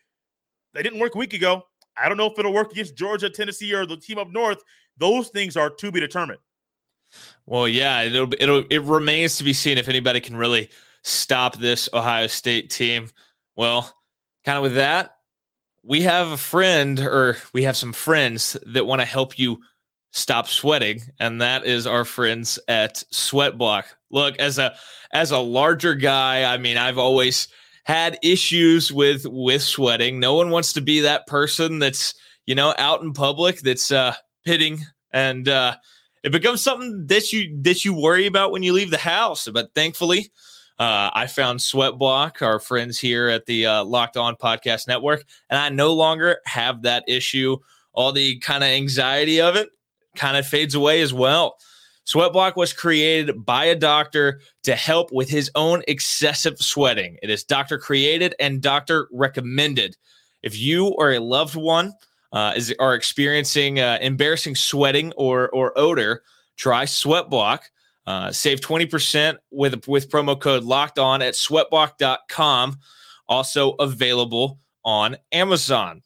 They 0.72 0.82
didn't 0.82 0.98
work 1.00 1.14
a 1.14 1.18
week 1.18 1.32
ago. 1.32 1.62
I 1.96 2.08
don't 2.08 2.16
know 2.16 2.26
if 2.26 2.38
it'll 2.38 2.52
work 2.52 2.72
against 2.72 2.96
Georgia, 2.96 3.30
Tennessee, 3.30 3.72
or 3.72 3.86
the 3.86 3.96
team 3.96 4.18
up 4.18 4.30
north. 4.30 4.62
Those 4.98 5.28
things 5.28 5.56
are 5.56 5.70
to 5.70 5.92
be 5.92 6.00
determined. 6.00 6.40
Well, 7.46 7.68
yeah, 7.68 8.02
it'll 8.02 8.32
it'll 8.40 8.64
it 8.70 8.82
remains 8.82 9.36
to 9.38 9.44
be 9.44 9.52
seen 9.52 9.78
if 9.78 9.88
anybody 9.88 10.20
can 10.20 10.36
really 10.36 10.70
stop 11.04 11.58
this 11.58 11.88
Ohio 11.92 12.26
State 12.26 12.70
team. 12.70 13.10
Well, 13.56 13.94
kind 14.44 14.56
of 14.56 14.62
with 14.62 14.74
that, 14.74 15.16
we 15.84 16.02
have 16.02 16.28
a 16.28 16.36
friend 16.36 16.98
or 16.98 17.36
we 17.52 17.62
have 17.64 17.76
some 17.76 17.92
friends 17.92 18.56
that 18.66 18.86
want 18.86 19.00
to 19.00 19.06
help 19.06 19.38
you 19.38 19.60
stop 20.12 20.48
sweating 20.48 21.02
and 21.18 21.40
that 21.40 21.66
is 21.66 21.86
our 21.86 22.04
friends 22.04 22.58
at 22.68 23.04
Sweatblock. 23.12 23.84
Look, 24.10 24.38
as 24.38 24.58
a 24.58 24.74
as 25.12 25.30
a 25.30 25.38
larger 25.38 25.94
guy, 25.94 26.52
I 26.52 26.56
mean, 26.56 26.76
I've 26.76 26.98
always 26.98 27.48
had 27.84 28.18
issues 28.22 28.90
with 28.92 29.26
with 29.26 29.62
sweating. 29.62 30.20
No 30.20 30.34
one 30.34 30.50
wants 30.50 30.72
to 30.74 30.80
be 30.80 31.00
that 31.00 31.26
person 31.26 31.80
that's, 31.80 32.14
you 32.46 32.54
know, 32.54 32.74
out 32.78 33.02
in 33.02 33.12
public 33.12 33.60
that's 33.60 33.92
uh 33.92 34.14
pitting 34.44 34.80
and 35.12 35.48
uh 35.48 35.76
it 36.22 36.32
becomes 36.32 36.62
something 36.62 37.06
that 37.08 37.32
you 37.32 37.58
that 37.62 37.84
you 37.84 37.92
worry 37.92 38.26
about 38.26 38.52
when 38.52 38.62
you 38.62 38.72
leave 38.72 38.90
the 38.90 38.96
house. 38.96 39.46
But 39.52 39.74
thankfully, 39.74 40.30
uh, 40.78 41.10
I 41.12 41.26
found 41.26 41.60
Sweatblock, 41.60 42.42
our 42.42 42.58
friends 42.58 42.98
here 42.98 43.28
at 43.28 43.46
the 43.46 43.66
uh, 43.66 43.84
Locked 43.84 44.16
On 44.16 44.34
Podcast 44.34 44.88
Network, 44.88 45.24
and 45.48 45.58
I 45.58 45.68
no 45.68 45.92
longer 45.92 46.38
have 46.46 46.82
that 46.82 47.04
issue. 47.06 47.58
All 47.92 48.10
the 48.10 48.38
kind 48.40 48.64
of 48.64 48.70
anxiety 48.70 49.40
of 49.40 49.54
it 49.54 49.68
kind 50.16 50.36
of 50.36 50.46
fades 50.46 50.74
away 50.74 51.00
as 51.00 51.14
well. 51.14 51.56
Sweatblock 52.06 52.56
was 52.56 52.72
created 52.72 53.44
by 53.44 53.64
a 53.64 53.74
doctor 53.74 54.40
to 54.64 54.74
help 54.74 55.12
with 55.12 55.28
his 55.28 55.50
own 55.54 55.82
excessive 55.88 56.58
sweating. 56.58 57.18
It 57.22 57.30
is 57.30 57.44
doctor 57.44 57.78
created 57.78 58.34
and 58.38 58.60
doctor 58.60 59.08
recommended. 59.10 59.96
If 60.42 60.58
you 60.58 60.88
or 60.88 61.12
a 61.12 61.20
loved 61.20 61.54
one 61.54 61.94
uh, 62.32 62.52
is 62.56 62.74
are 62.78 62.94
experiencing 62.94 63.80
uh, 63.80 63.98
embarrassing 64.02 64.56
sweating 64.56 65.12
or 65.16 65.48
or 65.50 65.76
odor, 65.78 66.22
try 66.56 66.84
Sweatblock. 66.84 67.60
Uh, 68.06 68.30
save 68.30 68.60
20% 68.60 69.38
with 69.50 69.88
with 69.88 70.10
promo 70.10 70.38
code 70.38 70.64
locked 70.64 70.98
on 70.98 71.22
at 71.22 71.34
sweatblock.com. 71.34 72.78
Also 73.28 73.72
available 73.72 74.58
on 74.84 75.16
Amazon. 75.32 76.02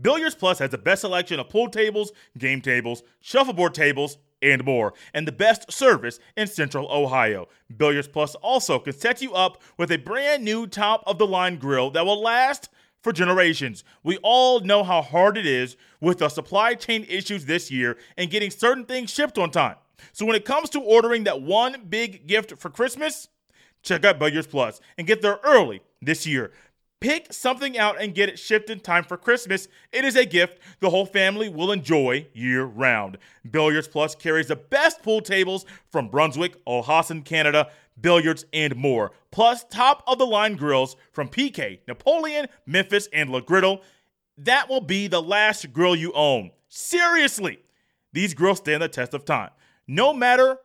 Billiards 0.00 0.34
Plus 0.34 0.58
has 0.58 0.70
the 0.70 0.78
best 0.78 1.00
selection 1.00 1.40
of 1.40 1.48
pool 1.48 1.68
tables, 1.68 2.12
game 2.36 2.60
tables, 2.60 3.02
shuffleboard 3.20 3.74
tables, 3.74 4.18
and 4.42 4.64
more, 4.64 4.94
and 5.14 5.26
the 5.26 5.32
best 5.32 5.72
service 5.72 6.20
in 6.36 6.46
Central 6.46 6.88
Ohio. 6.92 7.48
Billiards 7.76 8.06
Plus 8.06 8.34
also 8.36 8.78
can 8.78 8.92
set 8.92 9.20
you 9.20 9.34
up 9.34 9.60
with 9.76 9.90
a 9.90 9.96
brand 9.98 10.44
new 10.44 10.66
top 10.66 11.02
of 11.06 11.18
the 11.18 11.26
line 11.26 11.56
grill 11.56 11.90
that 11.90 12.06
will 12.06 12.22
last 12.22 12.68
for 13.02 13.12
generations. 13.12 13.82
We 14.04 14.18
all 14.22 14.60
know 14.60 14.84
how 14.84 15.02
hard 15.02 15.36
it 15.36 15.46
is 15.46 15.76
with 16.00 16.18
the 16.18 16.28
supply 16.28 16.74
chain 16.74 17.04
issues 17.08 17.46
this 17.46 17.70
year 17.70 17.96
and 18.16 18.30
getting 18.30 18.50
certain 18.50 18.84
things 18.84 19.10
shipped 19.10 19.38
on 19.38 19.50
time. 19.50 19.76
So 20.12 20.26
when 20.26 20.36
it 20.36 20.44
comes 20.44 20.70
to 20.70 20.80
ordering 20.80 21.24
that 21.24 21.42
one 21.42 21.86
big 21.88 22.26
gift 22.26 22.56
for 22.58 22.70
Christmas, 22.70 23.28
check 23.82 24.04
out 24.04 24.18
Billiards 24.18 24.46
Plus 24.46 24.80
and 24.96 25.06
get 25.06 25.22
there 25.22 25.40
early 25.44 25.80
this 26.00 26.26
year. 26.26 26.52
Pick 27.00 27.32
something 27.32 27.78
out 27.78 28.00
and 28.00 28.12
get 28.14 28.28
it 28.28 28.40
shipped 28.40 28.70
in 28.70 28.80
time 28.80 29.04
for 29.04 29.16
Christmas. 29.16 29.68
It 29.92 30.04
is 30.04 30.16
a 30.16 30.24
gift 30.26 30.58
the 30.80 30.90
whole 30.90 31.06
family 31.06 31.48
will 31.48 31.70
enjoy 31.70 32.26
year 32.32 32.64
round. 32.64 33.18
Billiards 33.48 33.86
Plus 33.86 34.16
carries 34.16 34.48
the 34.48 34.56
best 34.56 35.00
pool 35.02 35.20
tables 35.20 35.64
from 35.90 36.08
Brunswick, 36.08 36.56
Olhausen, 36.66 37.22
Canada, 37.22 37.70
billiards, 38.00 38.44
and 38.52 38.74
more. 38.74 39.12
Plus, 39.30 39.64
top 39.64 40.02
of 40.08 40.18
the 40.18 40.26
line 40.26 40.56
grills 40.56 40.96
from 41.12 41.28
PK, 41.28 41.78
Napoleon, 41.86 42.48
Memphis, 42.66 43.08
and 43.12 43.30
Le 43.30 43.42
Griddle. 43.42 43.82
That 44.36 44.68
will 44.68 44.80
be 44.80 45.06
the 45.06 45.22
last 45.22 45.72
grill 45.72 45.94
you 45.94 46.12
own. 46.14 46.50
Seriously, 46.68 47.60
these 48.12 48.34
grills 48.34 48.58
stand 48.58 48.82
the 48.82 48.88
test 48.88 49.14
of 49.14 49.24
time. 49.24 49.50
No 49.88 50.12
matter 50.12 50.58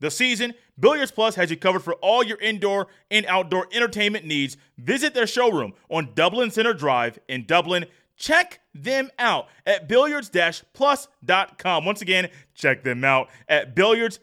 the 0.00 0.10
season, 0.10 0.54
Billiards 0.78 1.10
Plus 1.10 1.34
has 1.36 1.50
you 1.50 1.56
covered 1.56 1.82
for 1.82 1.94
all 1.94 2.22
your 2.22 2.38
indoor 2.38 2.88
and 3.10 3.24
outdoor 3.26 3.68
entertainment 3.72 4.24
needs. 4.24 4.56
Visit 4.78 5.14
their 5.14 5.26
showroom 5.26 5.74
on 5.90 6.12
Dublin 6.14 6.50
Center 6.50 6.74
Drive 6.74 7.18
in 7.28 7.46
Dublin. 7.46 7.86
Check 8.16 8.60
them 8.74 9.10
out 9.18 9.48
at 9.66 9.88
billiards 9.88 10.30
plus.com. 10.72 11.84
Once 11.84 12.00
again, 12.00 12.30
check 12.54 12.82
them 12.82 13.04
out 13.04 13.28
at 13.48 13.74
billiards 13.74 14.18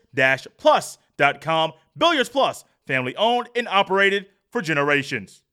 plus.com. 0.58 1.74
Billiards 1.96 2.30
Plus, 2.30 2.66
family 2.88 3.16
owned 3.16 3.50
and 3.56 3.68
operated 3.68 4.26
for 4.52 4.64
generations. 4.64 5.44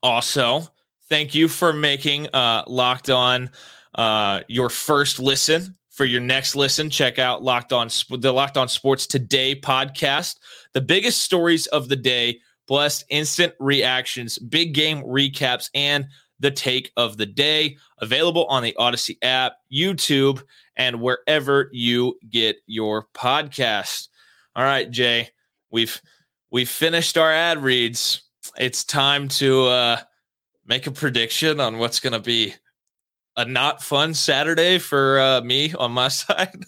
Also, 0.00 0.68
thank 1.08 1.34
you 1.34 1.48
for 1.48 1.72
making 1.72 2.28
uh, 2.32 2.62
Locked 2.68 3.10
On 3.10 3.50
uh, 3.96 4.40
your 4.46 4.68
first 4.68 5.18
listen 5.18 5.76
for 5.92 6.06
your 6.06 6.22
next 6.22 6.56
listen, 6.56 6.88
check 6.88 7.18
out 7.18 7.42
Locked 7.42 7.72
On 7.72 7.88
the 8.10 8.32
Locked 8.32 8.56
On 8.56 8.66
Sports 8.66 9.06
Today 9.06 9.54
podcast. 9.54 10.36
The 10.72 10.80
biggest 10.80 11.20
stories 11.20 11.66
of 11.66 11.88
the 11.88 11.96
day, 11.96 12.40
plus 12.66 13.04
instant 13.10 13.52
reactions, 13.60 14.38
big 14.38 14.72
game 14.72 15.02
recaps, 15.02 15.68
and 15.74 16.06
the 16.40 16.50
take 16.50 16.90
of 16.96 17.18
the 17.18 17.26
day. 17.26 17.76
Available 18.00 18.46
on 18.46 18.62
the 18.62 18.74
Audacy 18.78 19.18
app, 19.20 19.56
YouTube, 19.70 20.42
and 20.76 21.02
wherever 21.02 21.68
you 21.72 22.18
get 22.30 22.56
your 22.66 23.06
podcast. 23.14 24.08
All 24.56 24.64
right, 24.64 24.90
Jay, 24.90 25.28
we've 25.70 26.00
we've 26.50 26.70
finished 26.70 27.18
our 27.18 27.30
ad 27.30 27.62
reads. 27.62 28.22
It's 28.56 28.82
time 28.82 29.28
to 29.28 29.66
uh, 29.66 30.00
make 30.66 30.86
a 30.86 30.90
prediction 30.90 31.60
on 31.60 31.78
what's 31.78 32.00
going 32.00 32.14
to 32.14 32.18
be 32.18 32.54
a 33.36 33.44
not 33.44 33.82
fun 33.82 34.14
Saturday 34.14 34.78
for 34.78 35.20
uh, 35.20 35.40
me 35.40 35.72
on 35.74 35.92
my 35.92 36.08
side. 36.08 36.64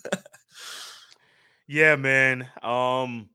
yeah, 1.66 1.96
man. 1.96 2.48
Um, 2.62 3.28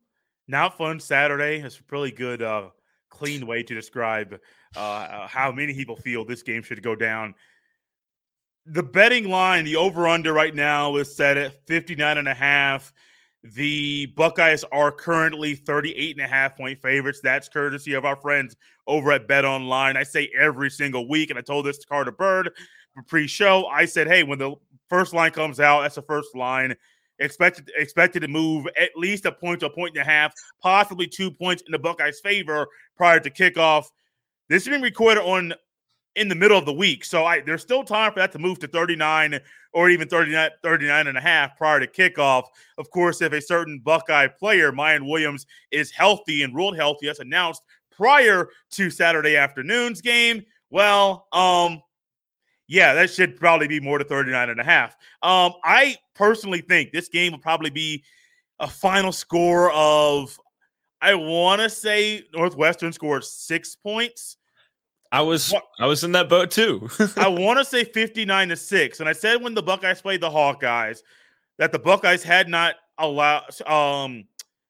not 0.48 0.78
fun 0.78 1.00
Saturday. 1.00 1.58
It's 1.58 1.80
a 1.80 1.84
really 1.92 2.12
good, 2.12 2.42
uh, 2.42 2.70
clean 3.10 3.46
way 3.46 3.62
to 3.63 3.76
describe 3.76 4.39
uh, 4.76 5.28
how 5.28 5.52
many 5.52 5.74
people 5.74 5.96
feel 5.96 6.26
this 6.26 6.44
game 6.44 6.63
should 6.63 6.82
go 6.82 6.96
down. 6.96 7.36
The 8.65 8.84
betting 8.84 9.30
line, 9.30 9.65
the 9.65 9.76
over 9.76 10.08
under 10.08 10.32
right 10.34 10.54
now 10.54 10.96
is 10.96 11.15
set 11.15 11.38
at 11.38 11.65
59 11.68 12.18
and 12.18 12.28
a 12.28 12.34
half. 12.34 12.94
The 13.44 14.08
Buckeyes 14.18 14.65
are 14.72 14.92
currently 14.92 15.56
38 15.56 16.18
and 16.18 16.26
a 16.26 16.28
half 16.28 16.58
point 16.58 16.82
favorites. 16.82 17.22
That's 17.24 17.48
courtesy 17.48 17.94
of 17.94 18.06
our 18.06 18.18
friends 18.18 18.56
over 18.86 19.12
at 19.12 19.28
Bet 19.28 19.46
Online. 19.46 19.96
I 19.96 20.04
say 20.04 20.30
every 20.38 20.70
single 20.70 21.08
week, 21.08 21.30
and 21.30 21.39
I 21.39 21.42
told 21.42 21.65
this 21.65 21.78
to 21.80 21.88
Carter 21.88 22.12
Byrd 22.12 22.52
pre-show. 23.07 23.65
I 23.67 23.85
said, 23.85 24.07
hey, 24.07 24.23
when 24.23 24.39
the 24.39 24.55
first 24.89 25.13
line 25.13 25.31
comes 25.31 25.59
out, 25.59 25.81
that's 25.81 25.95
the 25.95 26.01
first 26.01 26.35
line. 26.35 26.75
Expected 27.21 27.69
expected 27.77 28.21
to 28.21 28.29
move 28.29 28.65
at 28.77 28.91
least 28.95 29.25
a 29.25 29.31
point 29.31 29.59
to 29.59 29.65
a 29.65 29.69
point 29.69 29.93
and 29.97 30.01
a 30.01 30.09
half, 30.09 30.33
possibly 30.62 31.05
two 31.05 31.29
points 31.29 31.62
in 31.65 31.71
the 31.73 31.79
Buckeyes' 31.79 32.21
favor 32.21 32.65
prior 32.95 33.19
to 33.19 33.29
kickoff. 33.29 33.88
This 34.47 34.63
is 34.63 34.69
being 34.69 34.81
recorded 34.81 35.21
on 35.21 35.53
in 36.15 36.27
the 36.27 36.35
middle 36.35 36.57
of 36.57 36.65
the 36.65 36.73
week. 36.73 37.05
So 37.05 37.25
I, 37.25 37.41
there's 37.41 37.62
still 37.62 37.83
time 37.83 38.13
for 38.13 38.19
that 38.19 38.31
to 38.33 38.39
move 38.39 38.59
to 38.59 38.67
39 38.67 39.39
or 39.73 39.89
even 39.89 40.07
39, 40.07 40.49
39 40.63 41.07
and 41.07 41.17
a 41.17 41.21
half 41.21 41.57
prior 41.57 41.79
to 41.79 41.88
kickoff. 41.88 42.45
Of 42.77 42.89
course, 42.89 43.21
if 43.21 43.33
a 43.33 43.41
certain 43.41 43.79
Buckeye 43.79 44.27
player, 44.27 44.71
Miyan 44.71 45.07
Williams, 45.07 45.45
is 45.71 45.91
healthy 45.91 46.43
and 46.43 46.55
ruled 46.55 46.77
healthy 46.77 47.09
as 47.09 47.19
announced 47.19 47.63
prior 47.91 48.47
to 48.71 48.89
Saturday 48.89 49.35
afternoon's 49.35 50.01
game, 50.01 50.43
well, 50.69 51.27
um, 51.33 51.81
yeah, 52.69 52.93
that 52.93 53.10
should 53.10 53.36
probably 53.36 53.67
be 53.67 53.79
more 53.79 53.97
to 53.97 54.03
39 54.05 54.51
and 54.51 54.60
a 54.60 54.63
half. 54.63 54.95
Um, 55.23 55.53
I 55.63 55.97
personally 56.13 56.62
think 56.62 56.91
this 56.91 57.10
game 57.10 57.32
will 57.32 57.39
probably 57.39 57.71
be 57.71 58.03
a 58.60 58.67
final 58.67 59.12
score 59.12 59.71
of, 59.71 60.39
I 61.01 61.15
want 61.15 61.62
to 61.62 61.69
say 61.69 62.23
Northwestern 62.32 62.93
scored 62.93 63.23
six 63.23 63.75
points. 63.75 64.38
I 65.12 65.21
was 65.21 65.51
I 65.79 65.88
was 65.88 66.03
in 66.03 66.12
that 66.12 66.29
boat 66.29 66.51
too. 66.51 66.88
I 67.17 67.27
want 67.27 67.58
to 67.58 67.65
say 67.65 67.84
59 67.84 68.49
to 68.49 68.55
6. 68.55 68.99
And 68.99 69.10
I 69.10 69.13
said 69.13 69.41
when 69.41 69.55
the 69.55 69.63
Buckeyes 69.63 70.03
played 70.03 70.21
the 70.21 70.29
Hawkeyes 70.29 70.99
that 71.58 71.71
the 71.71 71.79
Buckeyes 71.79 72.21
had 72.21 72.47
not 72.47 72.75
allowed 72.99 73.60
um 73.65 74.25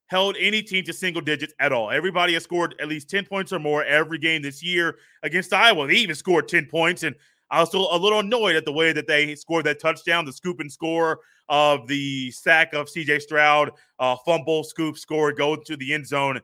held 0.08 0.38
any 0.40 0.62
team 0.62 0.86
to 0.86 0.94
single 0.94 1.22
digits 1.22 1.54
at 1.60 1.74
all. 1.74 1.92
Everybody 1.92 2.34
has 2.36 2.44
scored 2.44 2.76
at 2.80 2.88
least 2.88 3.10
10 3.10 3.26
points 3.26 3.52
or 3.52 3.60
more 3.60 3.84
every 3.84 4.18
game 4.18 4.42
this 4.42 4.64
year 4.64 4.96
against 5.24 5.52
Iowa. 5.52 5.88
They 5.88 5.96
even 5.96 6.16
scored 6.16 6.48
10 6.48 6.68
points 6.68 7.04
and 7.04 7.16
I 7.52 7.60
was 7.60 7.70
still 7.70 7.94
a 7.94 7.98
little 7.98 8.20
annoyed 8.20 8.56
at 8.56 8.66
the 8.66 8.72
way 8.72 8.94
that 8.94 9.08
they 9.08 9.36
scored 9.36 9.66
that 9.66 9.80
touchdown, 9.80 10.26
the 10.26 10.34
scoop 10.34 10.60
and 10.60 10.72
score 10.72 11.20
of 11.50 11.88
the 11.88 12.32
sack 12.32 12.74
of 12.74 12.88
CJ 12.88 13.22
Stroud, 13.22 13.72
uh, 13.98 14.16
fumble, 14.26 14.64
scoop, 14.64 14.98
score, 14.98 15.34
go 15.34 15.56
to 15.56 15.76
the 15.76 15.94
end 15.94 16.06
zone. 16.08 16.40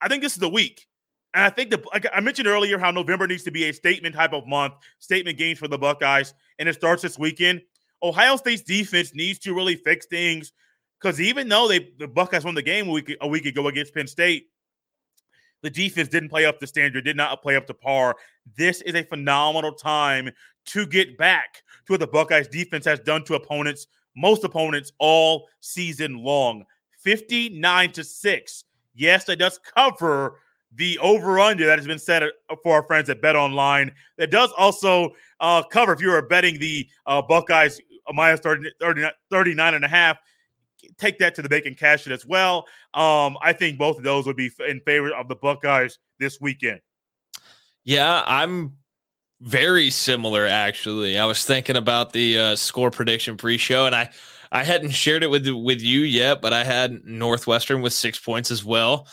I 0.00 0.08
think 0.08 0.22
this 0.22 0.32
is 0.32 0.38
the 0.38 0.48
week. 0.48 0.86
And 1.34 1.44
I 1.44 1.50
think 1.50 1.70
the 1.70 1.82
like 1.92 2.06
I 2.14 2.20
mentioned 2.20 2.48
earlier 2.48 2.78
how 2.78 2.90
November 2.90 3.26
needs 3.26 3.42
to 3.44 3.50
be 3.50 3.64
a 3.64 3.72
statement 3.72 4.14
type 4.14 4.32
of 4.32 4.46
month, 4.46 4.74
statement 4.98 5.36
games 5.36 5.58
for 5.58 5.68
the 5.68 5.76
Buckeyes, 5.76 6.32
and 6.58 6.68
it 6.68 6.74
starts 6.74 7.02
this 7.02 7.18
weekend. 7.18 7.60
Ohio 8.02 8.36
State's 8.36 8.62
defense 8.62 9.14
needs 9.14 9.38
to 9.40 9.54
really 9.54 9.76
fix 9.76 10.06
things 10.06 10.52
because 11.00 11.20
even 11.20 11.48
though 11.48 11.68
they 11.68 11.90
the 11.98 12.08
Buckeyes 12.08 12.44
won 12.44 12.54
the 12.54 12.62
game 12.62 12.88
a 12.88 12.92
week, 12.92 13.14
a 13.20 13.28
week 13.28 13.44
ago 13.44 13.68
against 13.68 13.94
Penn 13.94 14.06
State, 14.06 14.46
the 15.62 15.70
defense 15.70 16.08
didn't 16.08 16.28
play 16.28 16.44
up 16.44 16.60
to 16.60 16.66
standard, 16.66 17.04
did 17.04 17.16
not 17.16 17.42
play 17.42 17.56
up 17.56 17.66
to 17.66 17.74
par. 17.74 18.16
This 18.56 18.82
is 18.82 18.94
a 18.94 19.02
phenomenal 19.02 19.72
time 19.72 20.30
to 20.66 20.86
get 20.86 21.16
back 21.16 21.62
to 21.86 21.92
what 21.92 22.00
the 22.00 22.06
Buckeyes 22.06 22.48
defense 22.48 22.84
has 22.84 23.00
done 23.00 23.24
to 23.24 23.34
opponents, 23.34 23.86
most 24.16 24.44
opponents 24.44 24.92
all 24.98 25.48
season 25.60 26.18
long. 26.18 26.64
59 26.98 27.92
to 27.92 28.04
6. 28.04 28.64
Yes, 28.94 29.24
that 29.24 29.36
does 29.36 29.58
cover 29.58 30.40
the 30.74 30.98
over 30.98 31.38
under 31.38 31.66
that 31.66 31.78
has 31.78 31.86
been 31.86 31.98
set 31.98 32.22
for 32.62 32.74
our 32.74 32.82
friends 32.82 33.08
at 33.08 33.22
Bet 33.22 33.36
Online. 33.36 33.92
That 34.18 34.30
does 34.30 34.52
also 34.56 35.10
uh, 35.40 35.62
cover 35.62 35.92
if 35.92 36.00
you 36.00 36.10
are 36.12 36.22
betting 36.22 36.58
the 36.58 36.86
uh, 37.06 37.22
Buckeyes 37.22 37.80
uh, 38.06 38.12
minus 38.12 38.40
30, 38.40 38.70
30, 38.80 39.06
39 39.30 39.74
and 39.74 39.84
a 39.84 39.88
half 39.88 40.18
take 40.98 41.18
that 41.18 41.34
to 41.36 41.42
the 41.42 41.48
bank 41.48 41.66
and 41.66 41.76
cash 41.76 42.06
it 42.06 42.12
as 42.12 42.26
well. 42.26 42.66
Um, 42.94 43.36
I 43.42 43.52
think 43.52 43.78
both 43.78 43.98
of 43.98 44.04
those 44.04 44.26
would 44.26 44.36
be 44.36 44.50
in 44.68 44.80
favor 44.80 45.12
of 45.14 45.28
the 45.28 45.36
Buckeyes 45.36 45.98
this 46.18 46.40
weekend. 46.40 46.80
Yeah, 47.84 48.22
I'm 48.26 48.76
very 49.40 49.90
similar 49.90 50.46
actually. 50.46 51.18
I 51.18 51.24
was 51.26 51.44
thinking 51.44 51.76
about 51.76 52.12
the 52.12 52.38
uh, 52.38 52.56
score 52.56 52.90
prediction 52.90 53.36
pre-show, 53.36 53.86
and 53.86 53.94
I 53.94 54.10
I 54.52 54.64
hadn't 54.64 54.90
shared 54.90 55.22
it 55.22 55.30
with 55.30 55.48
with 55.48 55.80
you 55.82 56.00
yet, 56.00 56.40
but 56.40 56.52
I 56.52 56.64
had 56.64 57.04
Northwestern 57.04 57.82
with 57.82 57.92
six 57.92 58.18
points 58.18 58.50
as 58.50 58.64
well, 58.64 59.06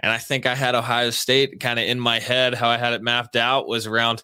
and 0.00 0.12
I 0.12 0.18
think 0.18 0.46
I 0.46 0.54
had 0.54 0.74
Ohio 0.74 1.10
State 1.10 1.60
kind 1.60 1.78
of 1.78 1.86
in 1.86 1.98
my 1.98 2.18
head. 2.18 2.54
How 2.54 2.68
I 2.68 2.76
had 2.76 2.92
it 2.92 3.02
mapped 3.02 3.36
out 3.36 3.66
was 3.66 3.86
around 3.86 4.22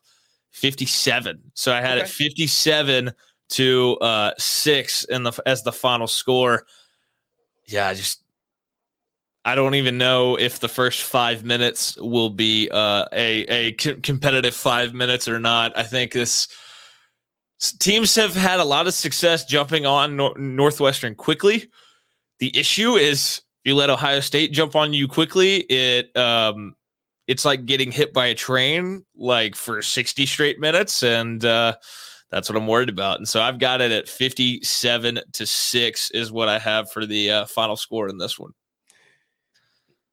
57. 0.52 1.52
So 1.54 1.72
I 1.72 1.80
had 1.80 1.98
okay. 1.98 2.07
it 2.07 2.09
57 2.09 3.12
to 3.50 3.96
uh, 4.00 4.32
six 4.38 5.04
in 5.04 5.22
the 5.22 5.32
as 5.46 5.62
the 5.62 5.72
final 5.72 6.07
score 6.07 6.66
yeah, 7.66 7.88
I 7.88 7.94
just 7.94 8.22
I 9.44 9.54
don't 9.54 9.76
even 9.76 9.96
know 9.96 10.36
if 10.36 10.58
the 10.58 10.68
first 10.68 11.02
five 11.02 11.44
minutes 11.44 11.96
will 11.98 12.30
be 12.30 12.68
uh, 12.70 13.06
a 13.12 13.44
a 13.44 13.72
competitive 13.72 14.54
five 14.54 14.92
minutes 14.94 15.28
or 15.28 15.38
not. 15.38 15.76
I 15.78 15.84
think 15.84 16.12
this 16.12 16.48
teams 17.78 18.14
have 18.16 18.34
had 18.34 18.60
a 18.60 18.64
lot 18.64 18.86
of 18.86 18.94
success 18.94 19.44
jumping 19.44 19.86
on 19.86 20.16
Nor- 20.16 20.36
Northwestern 20.36 21.14
quickly. 21.14 21.70
The 22.38 22.56
issue 22.58 22.94
is 22.94 23.40
you 23.64 23.74
let 23.74 23.90
Ohio 23.90 24.20
State 24.20 24.52
jump 24.52 24.76
on 24.76 24.92
you 24.92 25.08
quickly, 25.08 25.58
it 25.62 26.16
um, 26.16 26.74
it's 27.26 27.44
like 27.44 27.66
getting 27.66 27.90
hit 27.90 28.12
by 28.12 28.26
a 28.26 28.34
train 28.34 29.04
like 29.16 29.56
for 29.56 29.82
60 29.82 30.26
straight 30.26 30.60
minutes 30.60 31.02
and 31.02 31.44
uh, 31.44 31.74
that's 32.31 32.49
what 32.49 32.57
I'm 32.57 32.66
worried 32.66 32.89
about. 32.89 33.18
And 33.18 33.29
so 33.29 33.41
I've 33.41 33.59
got 33.59 33.81
it 33.81 33.93
at 33.93 34.09
57 34.09 35.20
to 35.33 35.47
six 35.47 36.11
is 36.11 36.33
what 36.33 36.49
I 36.49 36.59
have 36.59 36.91
for 36.91 37.07
the 37.07 37.31
uh, 37.31 37.47
final 37.47 37.77
score 37.77 38.09
in 38.09 38.18
this 38.18 38.39
one. 38.39 38.53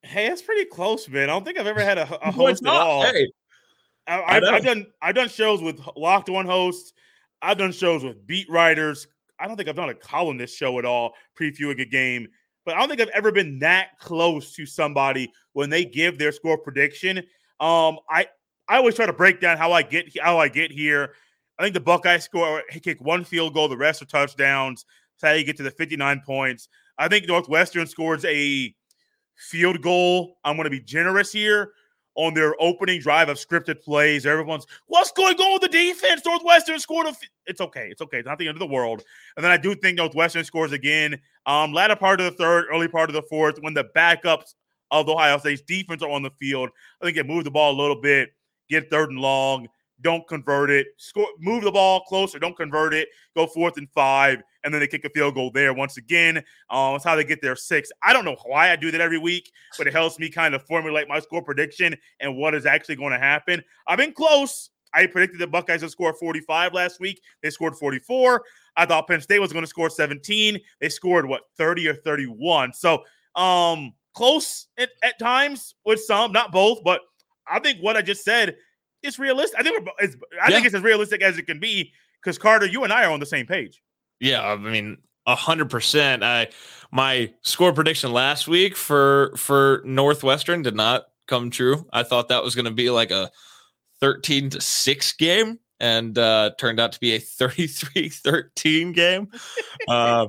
Hey, 0.03 0.27
that's 0.27 0.41
pretty 0.41 0.65
close, 0.65 1.07
man. 1.07 1.29
I 1.29 1.33
don't 1.33 1.45
think 1.45 1.57
I've 1.57 1.67
ever 1.67 1.81
had 1.81 1.97
a, 1.97 2.27
a 2.27 2.31
host 2.31 2.65
at 2.65 2.69
all. 2.69 3.03
Hey, 3.03 3.27
I, 4.05 4.41
have 4.43 4.63
done 4.63 4.87
I've 5.01 5.15
done 5.15 5.29
shows 5.29 5.61
with 5.61 5.79
locked 5.95 6.29
on 6.29 6.45
hosts. 6.45 6.93
I've 7.41 7.57
done 7.57 7.71
shows 7.71 8.03
with 8.03 8.25
beat 8.27 8.49
writers. 8.49 9.07
I 9.39 9.47
don't 9.47 9.57
think 9.57 9.69
I've 9.69 9.75
done 9.75 9.89
a 9.89 9.95
columnist 9.95 10.57
show 10.57 10.77
at 10.77 10.85
all, 10.85 11.13
previewing 11.39 11.81
a 11.81 11.85
game. 11.85 12.27
But 12.65 12.75
I 12.75 12.79
don't 12.79 12.89
think 12.89 13.01
I've 13.01 13.09
ever 13.09 13.31
been 13.31 13.59
that 13.59 13.99
close 13.99 14.53
to 14.55 14.65
somebody 14.65 15.31
when 15.53 15.69
they 15.69 15.83
give 15.85 16.17
their 16.17 16.31
score 16.31 16.57
prediction. 16.57 17.19
Um, 17.59 17.99
I 18.09 18.27
I 18.67 18.77
always 18.77 18.95
try 18.95 19.05
to 19.05 19.13
break 19.13 19.41
down 19.41 19.57
how 19.57 19.71
I 19.71 19.83
get 19.83 20.17
how 20.21 20.37
I 20.37 20.47
get 20.49 20.71
here. 20.71 21.13
I 21.59 21.63
think 21.63 21.73
the 21.73 21.81
Buckeyes 21.81 22.23
score 22.23 22.63
he 22.69 22.79
kick 22.79 22.99
one 23.01 23.23
field 23.23 23.53
goal, 23.53 23.67
the 23.67 23.77
rest 23.77 24.01
are 24.01 24.05
touchdowns. 24.05 24.85
That's 25.21 25.31
how 25.31 25.37
you 25.37 25.45
get 25.45 25.57
to 25.57 25.63
the 25.63 25.71
59 25.71 26.21
points. 26.25 26.67
I 26.97 27.07
think 27.07 27.27
Northwestern 27.27 27.87
scores 27.87 28.25
a 28.25 28.73
field 29.35 29.81
goal. 29.81 30.37
I'm 30.43 30.55
going 30.55 30.65
to 30.65 30.71
be 30.71 30.79
generous 30.79 31.31
here 31.31 31.73
on 32.15 32.33
their 32.33 32.55
opening 32.61 32.99
drive 32.99 33.29
of 33.29 33.37
scripted 33.37 33.81
plays. 33.81 34.25
Everyone's, 34.25 34.65
what's 34.87 35.11
going 35.11 35.35
on 35.35 35.53
with 35.53 35.63
the 35.63 35.67
defense? 35.67 36.21
Northwestern 36.25 36.79
scored 36.79 37.07
a. 37.07 37.09
F-. 37.09 37.21
It's 37.47 37.61
okay. 37.61 37.87
It's 37.89 38.01
okay. 38.01 38.19
It's 38.19 38.27
not 38.27 38.37
the 38.37 38.47
end 38.47 38.55
of 38.55 38.59
the 38.59 38.73
world. 38.73 39.01
And 39.35 39.43
then 39.43 39.51
I 39.51 39.57
do 39.57 39.73
think 39.75 39.97
Northwestern 39.97 40.43
scores 40.43 40.71
again. 40.71 41.19
Um, 41.45 41.73
latter 41.73 41.95
part 41.95 42.21
of 42.21 42.25
the 42.25 42.37
third, 42.37 42.65
early 42.71 42.87
part 42.87 43.09
of 43.09 43.15
the 43.15 43.23
fourth, 43.23 43.57
when 43.61 43.73
the 43.73 43.85
backups 43.95 44.53
of 44.91 45.07
the 45.07 45.13
Ohio 45.13 45.37
State's 45.39 45.61
defense 45.61 46.03
are 46.03 46.09
on 46.09 46.21
the 46.21 46.29
field. 46.39 46.69
I 47.01 47.05
think 47.05 47.17
they 47.17 47.23
move 47.23 47.43
the 47.43 47.51
ball 47.51 47.73
a 47.73 47.79
little 47.79 47.99
bit, 47.99 48.29
get 48.69 48.89
third 48.89 49.09
and 49.09 49.19
long, 49.19 49.67
don't 50.03 50.27
convert 50.27 50.69
it, 50.69 50.87
score, 50.97 51.27
move 51.39 51.63
the 51.63 51.71
ball 51.71 52.01
closer, 52.01 52.37
don't 52.37 52.55
convert 52.55 52.93
it, 52.93 53.09
go 53.35 53.47
fourth 53.47 53.77
and 53.77 53.89
five, 53.91 54.41
and 54.63 54.73
then 54.73 54.79
they 54.79 54.87
kick 54.87 55.05
a 55.05 55.09
field 55.09 55.33
goal 55.33 55.49
there 55.51 55.73
once 55.73 55.97
again. 55.97 56.37
Um, 56.69 56.93
that's 56.93 57.03
how 57.03 57.15
they 57.15 57.23
get 57.23 57.41
their 57.41 57.55
six. 57.55 57.91
I 58.03 58.13
don't 58.13 58.25
know 58.25 58.37
why 58.45 58.71
I 58.71 58.75
do 58.75 58.91
that 58.91 59.01
every 59.01 59.17
week, 59.17 59.51
but 59.77 59.87
it 59.87 59.93
helps 59.93 60.19
me 60.19 60.29
kind 60.29 60.53
of 60.53 60.63
formulate 60.63 61.07
my 61.07 61.19
score 61.19 61.41
prediction 61.41 61.95
and 62.19 62.37
what 62.37 62.53
is 62.53 62.65
actually 62.65 62.97
going 62.97 63.13
to 63.13 63.19
happen. 63.19 63.63
I've 63.87 63.97
been 63.97 64.13
close. 64.13 64.69
I 64.93 65.07
predicted 65.07 65.39
the 65.39 65.47
Buckeyes 65.47 65.81
would 65.81 65.89
score 65.89 66.13
45 66.13 66.73
last 66.73 66.99
week. 66.99 67.21
They 67.41 67.49
scored 67.49 67.75
44. 67.75 68.43
I 68.75 68.85
thought 68.85 69.07
Penn 69.07 69.21
State 69.21 69.39
was 69.39 69.51
going 69.51 69.63
to 69.63 69.69
score 69.69 69.89
17. 69.89 70.59
They 70.79 70.89
scored 70.89 71.25
what 71.25 71.43
30 71.57 71.87
or 71.87 71.95
31. 71.95 72.73
So 72.73 73.03
um 73.35 73.93
close 74.13 74.67
at, 74.77 74.89
at 75.01 75.17
times 75.17 75.73
with 75.85 75.99
some, 75.99 76.31
not 76.31 76.51
both, 76.51 76.83
but 76.83 77.01
I 77.47 77.59
think 77.59 77.79
what 77.79 77.97
I 77.97 78.01
just 78.01 78.23
said 78.23 78.55
is 79.03 79.19
realistic. 79.19 79.59
I 79.59 79.63
think 79.63 79.87
it's, 79.99 80.15
I 80.41 80.49
yeah. 80.49 80.55
think 80.55 80.65
it's 80.65 80.75
as 80.75 80.81
realistic 80.81 81.21
as 81.21 81.37
it 81.37 81.43
can 81.43 81.59
be 81.59 81.91
because 82.21 82.37
Carter, 82.37 82.65
you 82.65 82.83
and 82.83 82.93
I 82.93 83.05
are 83.05 83.11
on 83.11 83.19
the 83.19 83.25
same 83.25 83.45
page. 83.45 83.81
Yeah, 84.19 84.45
I 84.45 84.55
mean, 84.55 84.97
a 85.25 85.35
hundred 85.35 85.69
percent. 85.69 86.23
I 86.23 86.47
my 86.91 87.31
score 87.41 87.73
prediction 87.73 88.11
last 88.11 88.47
week 88.47 88.75
for 88.75 89.33
for 89.35 89.81
Northwestern 89.85 90.61
did 90.61 90.75
not 90.75 91.05
come 91.27 91.49
true. 91.49 91.85
I 91.91 92.03
thought 92.03 92.29
that 92.29 92.43
was 92.43 92.55
going 92.55 92.65
to 92.65 92.71
be 92.71 92.89
like 92.89 93.11
a 93.11 93.31
thirteen 93.99 94.49
to 94.51 94.61
six 94.61 95.13
game, 95.13 95.59
and 95.79 96.17
uh, 96.17 96.51
turned 96.57 96.79
out 96.79 96.93
to 96.93 96.99
be 96.99 97.13
a 97.15 97.19
33-13 97.19 98.93
game. 98.93 99.29
uh, 99.87 100.27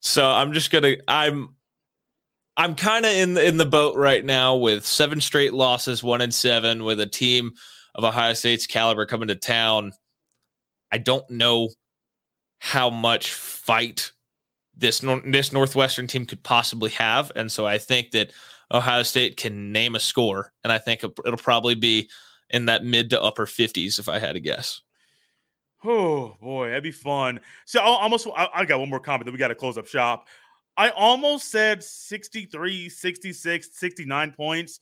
so 0.00 0.26
I'm 0.26 0.52
just 0.52 0.70
gonna 0.70 0.96
I'm 1.06 1.54
I'm 2.56 2.74
kind 2.74 3.04
of 3.04 3.12
in 3.12 3.34
the, 3.34 3.46
in 3.46 3.56
the 3.56 3.66
boat 3.66 3.96
right 3.96 4.24
now 4.24 4.56
with 4.56 4.86
seven 4.86 5.20
straight 5.20 5.52
losses, 5.52 6.02
one 6.02 6.20
and 6.20 6.32
seven, 6.32 6.84
with 6.84 7.00
a 7.00 7.06
team 7.06 7.52
of 7.94 8.04
Ohio 8.04 8.34
State's 8.34 8.66
caliber 8.66 9.06
coming 9.06 9.28
to 9.28 9.34
town. 9.34 9.92
I 10.90 10.98
don't 10.98 11.28
know 11.30 11.70
how 12.58 12.90
much 12.90 13.32
fight 13.32 14.12
this 14.76 15.00
this 15.26 15.52
Northwestern 15.52 16.06
team 16.06 16.26
could 16.26 16.42
possibly 16.42 16.90
have, 16.90 17.30
and 17.36 17.50
so 17.50 17.66
I 17.66 17.78
think 17.78 18.10
that 18.12 18.32
Ohio 18.72 19.02
State 19.02 19.36
can 19.36 19.72
name 19.72 19.94
a 19.94 20.00
score, 20.00 20.52
and 20.64 20.72
I 20.72 20.78
think 20.78 21.04
it'll 21.04 21.36
probably 21.36 21.74
be 21.74 22.08
in 22.50 22.66
that 22.66 22.84
mid 22.84 23.10
to 23.10 23.22
upper 23.22 23.46
fifties 23.46 23.98
if 23.98 24.08
I 24.08 24.18
had 24.18 24.32
to 24.32 24.40
guess. 24.40 24.80
Oh 25.84 26.36
boy, 26.40 26.68
that'd 26.68 26.82
be 26.82 26.90
fun. 26.90 27.40
So 27.66 27.80
I 27.80 27.84
almost 27.84 28.26
I, 28.34 28.48
I 28.54 28.64
got 28.64 28.80
one 28.80 28.88
more 28.88 29.00
comment 29.00 29.26
that 29.26 29.32
we 29.32 29.38
got 29.38 29.48
to 29.48 29.54
close 29.54 29.76
up 29.76 29.86
shop. 29.86 30.26
I 30.76 30.90
almost 30.90 31.50
said 31.50 31.84
63, 31.84 32.88
66, 32.88 33.68
69 33.72 34.32
points, 34.32 34.80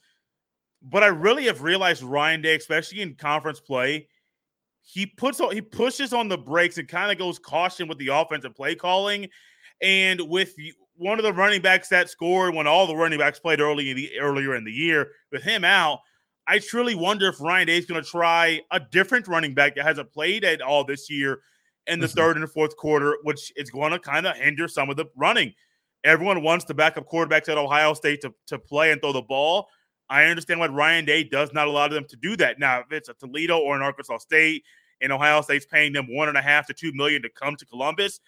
but 0.83 1.03
I 1.03 1.09
really 1.09 1.45
have 1.45 1.63
realized 1.63 2.03
Ryan 2.03 2.43
Day, 2.43 2.57
especially 2.57 3.01
in 3.01 3.15
conference 3.15 3.61
play, 3.61 4.09
he 4.83 5.07
puts 5.07 5.41
on 5.41 5.53
he 5.53 5.61
pushes 5.61 6.13
on 6.13 6.29
the 6.29 6.39
brakes 6.39 6.79
and 6.79 6.89
kind 6.89 7.13
of 7.13 7.19
goes 7.19 7.39
caution 7.39 7.89
with 7.89 7.99
the 7.99 8.09
offensive 8.09 8.55
play 8.55 8.75
calling. 8.75 9.29
And 9.81 10.21
with 10.29 10.55
one 10.97 11.19
of 11.19 11.25
the 11.25 11.33
running 11.33 11.63
backs 11.63 11.89
that 11.89 12.09
scored 12.09 12.55
when 12.55 12.67
all 12.67 12.87
the 12.87 12.97
running 12.97 13.19
backs 13.19 13.39
played 13.39 13.61
early 13.61 13.91
in 13.91 13.97
the 13.97 14.19
earlier 14.19 14.55
in 14.57 14.65
the 14.65 14.73
year, 14.73 15.11
with 15.31 15.43
him 15.43 15.65
out, 15.65 16.01
I 16.47 16.59
truly 16.59 16.95
wonder 16.95 17.29
if 17.29 17.41
Ryan 17.41 17.69
Day 17.69 17.79
is 17.79 17.87
going 17.87 18.03
to 18.03 18.09
try 18.09 18.61
a 18.71 18.81
different 18.81 19.29
running 19.29 19.55
back 19.55 19.77
that 19.77 19.85
hasn't 19.85 20.13
played 20.13 20.45
at 20.45 20.61
all 20.61 20.85
this 20.85 21.09
year 21.09 21.41
in 21.87 22.01
the 22.01 22.07
mm-hmm. 22.07 22.17
third 22.17 22.37
and 22.37 22.51
fourth 22.51 22.77
quarter, 22.77 23.17
which 23.23 23.53
is 23.57 23.71
going 23.71 23.93
to 23.93 23.99
kind 23.99 24.27
of 24.27 24.37
hinder 24.37 24.69
some 24.69 24.91
of 24.91 24.97
the 24.97 25.07
running. 25.17 25.53
Everyone 26.05 26.43
wants 26.43 26.65
the 26.65 26.75
backup 26.75 27.09
quarterbacks 27.09 27.49
at 27.49 27.59
Ohio 27.59 27.95
State 27.95 28.21
to, 28.23 28.35
to 28.49 28.59
play 28.59 28.91
and 28.91 29.01
throw 29.01 29.13
the 29.13 29.23
ball. 29.23 29.69
I 30.13 30.27
understand 30.27 30.61
why 30.61 30.67
Ryan 30.67 31.07
Day 31.07 31.25
does 31.25 31.55
not 31.55 31.69
allow 31.69 31.89
them 31.89 32.05
to 32.05 32.17
do 32.17 32.37
that. 32.37 32.59
Now, 32.59 32.81
if 32.81 32.93
it's 32.93 33.09
a 33.09 33.15
Toledo 33.15 33.59
or 33.59 33.75
an 33.75 33.81
Arkansas 33.81 34.19
State 34.19 34.63
and 35.01 35.11
Ohio 35.11 35.41
State's 35.41 35.65
paying 35.65 35.95
them 35.95 36.07
one 36.15 36.29
and 36.29 36.37
a 36.37 36.43
half 36.43 36.67
to 36.67 36.75
two 36.75 36.93
million 36.93 37.23
to 37.23 37.31
come 37.31 37.57
to 37.57 37.65
Columbus, 37.65 38.21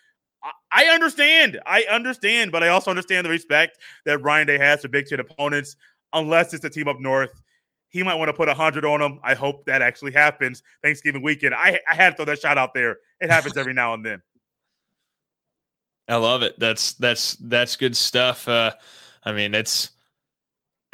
I, 0.43 0.53
I 0.73 0.85
understand. 0.87 1.61
I 1.67 1.83
understand, 1.91 2.53
but 2.53 2.63
I 2.63 2.69
also 2.69 2.89
understand 2.89 3.27
the 3.27 3.31
respect 3.31 3.77
that 4.07 4.23
Ryan 4.23 4.47
Day 4.47 4.57
has 4.57 4.81
for 4.81 4.89
Big 4.89 5.07
Ten 5.07 5.21
opponents, 5.21 5.77
unless 6.15 6.55
it's 6.55 6.65
a 6.65 6.71
team 6.71 6.89
up 6.89 7.01
north. 7.01 7.43
He 7.91 8.03
might 8.03 8.15
want 8.15 8.31
to 8.31 8.33
put 8.33 8.49
a 8.49 8.55
hundred 8.55 8.87
on 8.87 9.01
them. 9.01 9.21
I 9.23 9.35
hope 9.35 9.67
that 9.67 9.83
actually 9.83 10.13
happens 10.13 10.63
Thanksgiving 10.83 11.21
weekend. 11.23 11.55
I, 11.55 11.79
I 11.87 11.95
had 11.95 12.11
to 12.11 12.17
throw 12.17 12.25
that 12.25 12.41
shot 12.41 12.57
out 12.57 12.73
there. 12.73 12.97
It 13.21 13.31
happens 13.31 13.59
every 13.59 13.75
now 13.75 13.93
and 13.93 14.05
then. 14.05 14.23
I 16.09 16.17
love 16.17 16.43
it. 16.43 16.59
That's 16.59 16.95
that's 16.95 17.37
that's 17.37 17.77
good 17.77 17.95
stuff. 17.95 18.49
Uh, 18.49 18.73
I 19.23 19.33
mean, 19.33 19.55
it's 19.55 19.91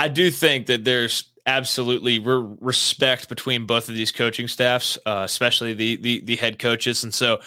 I 0.00 0.08
do 0.08 0.30
think 0.30 0.64
that 0.68 0.82
there's 0.82 1.30
absolutely 1.44 2.18
re- 2.20 2.56
respect 2.58 3.28
between 3.28 3.66
both 3.66 3.90
of 3.90 3.94
these 3.94 4.10
coaching 4.10 4.48
staffs, 4.48 4.96
uh, 5.04 5.24
especially 5.26 5.74
the, 5.74 5.96
the 5.96 6.20
the 6.24 6.36
head 6.36 6.58
coaches, 6.58 7.04
and 7.04 7.12
so 7.12 7.40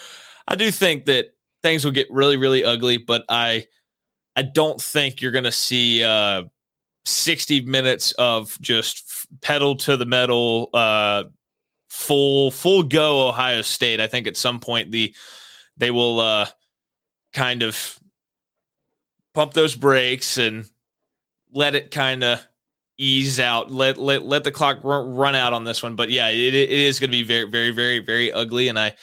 I 0.47 0.55
do 0.55 0.69
think 0.69 1.05
that 1.05 1.33
things 1.63 1.83
will 1.83 1.93
get 1.93 2.05
really 2.11 2.37
really 2.37 2.63
ugly. 2.63 2.97
But 2.97 3.25
I 3.27 3.65
I 4.35 4.43
don't 4.43 4.79
think 4.79 5.19
you're 5.19 5.31
going 5.31 5.45
to 5.45 5.51
see 5.51 6.03
uh, 6.03 6.43
60 7.05 7.61
minutes 7.61 8.11
of 8.19 8.55
just 8.61 9.25
pedal 9.41 9.75
to 9.77 9.97
the 9.97 10.05
metal, 10.05 10.69
uh, 10.75 11.23
full 11.89 12.51
full 12.51 12.83
go 12.83 13.29
Ohio 13.29 13.63
State. 13.63 13.99
I 13.99 14.05
think 14.05 14.27
at 14.27 14.37
some 14.37 14.59
point 14.59 14.91
the 14.91 15.15
they 15.77 15.89
will 15.89 16.19
uh, 16.19 16.45
kind 17.33 17.63
of 17.63 17.99
pump 19.33 19.53
those 19.53 19.75
brakes 19.75 20.37
and 20.37 20.69
let 21.53 21.75
it 21.75 21.91
kind 21.91 22.23
of 22.23 22.45
ease 22.97 23.39
out. 23.39 23.71
Let 23.71 23.97
let 23.97 24.23
let 24.23 24.43
the 24.43 24.51
clock 24.51 24.79
run, 24.83 25.13
run 25.13 25.35
out 25.35 25.53
on 25.53 25.63
this 25.63 25.81
one. 25.81 25.95
But 25.95 26.09
yeah, 26.09 26.29
it, 26.29 26.53
it 26.53 26.69
is 26.69 26.99
going 26.99 27.11
to 27.11 27.17
be 27.17 27.23
very 27.23 27.45
very 27.49 27.71
very 27.71 27.99
very 27.99 28.31
ugly, 28.31 28.67
and 28.67 28.77
I 28.77 28.95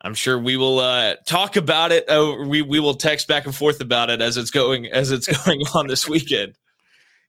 I'm 0.00 0.14
sure 0.14 0.38
we 0.38 0.56
will 0.56 0.78
uh, 0.78 1.16
talk 1.26 1.56
about 1.56 1.92
it. 1.92 2.08
Uh, 2.08 2.36
we 2.46 2.62
we 2.62 2.80
will 2.80 2.94
text 2.94 3.28
back 3.28 3.46
and 3.46 3.54
forth 3.54 3.80
about 3.80 4.10
it 4.10 4.20
as 4.20 4.36
it's 4.36 4.50
going 4.50 4.86
as 4.86 5.10
it's 5.10 5.26
going 5.44 5.62
on 5.74 5.86
this 5.86 6.08
weekend. 6.08 6.54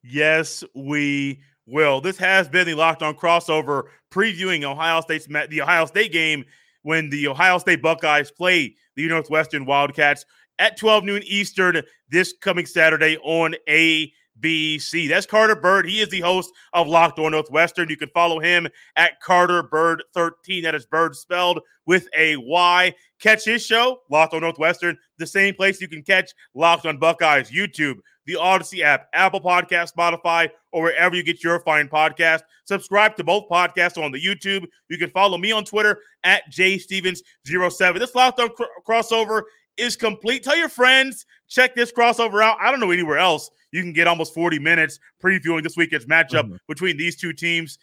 Yes, 0.04 0.64
we 0.76 1.42
will. 1.66 2.02
This 2.02 2.18
has 2.18 2.48
been 2.48 2.68
the 2.68 2.76
Locked 2.76 3.04
On 3.04 3.16
crossover 3.16 3.84
previewing 4.12 4.64
Ohio 4.64 5.02
State's 5.02 5.28
the 5.28 5.62
Ohio 5.62 5.86
State 5.86 6.12
game 6.12 6.46
when 6.84 7.10
the 7.10 7.28
Ohio 7.28 7.58
State 7.58 7.82
Buckeyes 7.82 8.32
play 8.32 8.76
the 8.96 9.08
Northwestern 9.08 9.66
Wildcats 9.66 10.26
at 10.60 10.78
12 10.78 11.04
noon 11.04 11.24
Eastern 11.24 11.82
this 12.10 12.34
coming 12.42 12.66
Saturday 12.66 13.18
on 13.18 13.56
a 13.68 14.12
BC. 14.40 15.10
That's 15.10 15.26
Carter 15.26 15.56
Byrd. 15.56 15.88
He 15.88 16.02
is 16.02 16.10
the 16.10 16.22
host 16.22 16.52
of 16.74 16.88
Locked 16.88 17.20
On 17.20 17.32
Northwestern. 17.32 17.90
You 17.90 17.98
can 17.98 18.10
follow 18.10 18.40
him 18.40 18.68
at 18.96 19.20
Carter 19.22 19.64
Byrd 19.64 20.04
13. 20.14 20.64
That 20.64 20.76
is 20.76 20.86
Byrd 20.86 21.16
spelled 21.16 21.60
with 21.86 22.08
a 22.18 22.38
Y. 22.38 22.94
Catch 23.20 23.46
his 23.46 23.66
show, 23.66 24.02
Locked 24.10 24.34
On 24.34 24.42
Northwestern, 24.42 24.98
the 25.18 25.26
same 25.26 25.56
place 25.56 25.82
you 25.82 25.88
can 25.88 26.04
catch 26.04 26.32
Locked 26.54 26.86
On 26.86 26.98
Buckeyes, 26.98 27.50
YouTube, 27.50 27.96
the 28.28 28.34
Audacy 28.34 28.82
app, 28.82 29.08
Apple 29.14 29.42
Podcast, 29.42 29.94
Spotify, 29.94 30.50
or 30.72 30.84
wherever 30.84 31.16
you 31.16 31.24
get 31.24 31.44
your 31.44 31.60
fine 31.62 31.88
podcast. 31.88 32.42
Subscribe 32.66 33.16
to 33.16 33.24
both 33.24 33.50
podcasts 33.50 34.02
on 34.02 34.12
the 34.12 34.24
YouTube. 34.24 34.68
You 34.90 34.98
can 34.98 35.10
follow 35.10 35.38
me 35.38 35.52
on 35.52 35.66
Twitter 35.66 35.98
at 36.24 36.44
jstevens07. 36.52 38.00
This 38.00 38.14
Locked 38.14 38.40
On 38.40 38.50
cr- 38.50 38.64
crossover 38.88 39.44
is 39.78 39.96
complete. 39.96 40.44
Tell 40.44 40.58
your 40.58 40.70
friends, 40.70 41.26
check 41.48 41.76
this 41.76 41.92
crossover 41.92 42.44
out. 42.44 42.58
I 42.60 42.72
don't 42.72 42.80
know 42.80 42.92
anywhere 42.92 43.18
else 43.18 43.50
you 43.72 43.82
can 43.82 43.94
get 43.94 44.08
almost 44.08 44.34
40 44.34 44.60
minutes 44.60 45.00
previewing 45.24 45.64
this 45.64 45.78
weekend's 45.78 46.06
matchup 46.06 46.44
mm-hmm. 46.44 46.56
between 46.68 46.98
these 46.98 47.16
two 47.16 47.34
teams. 47.34 47.78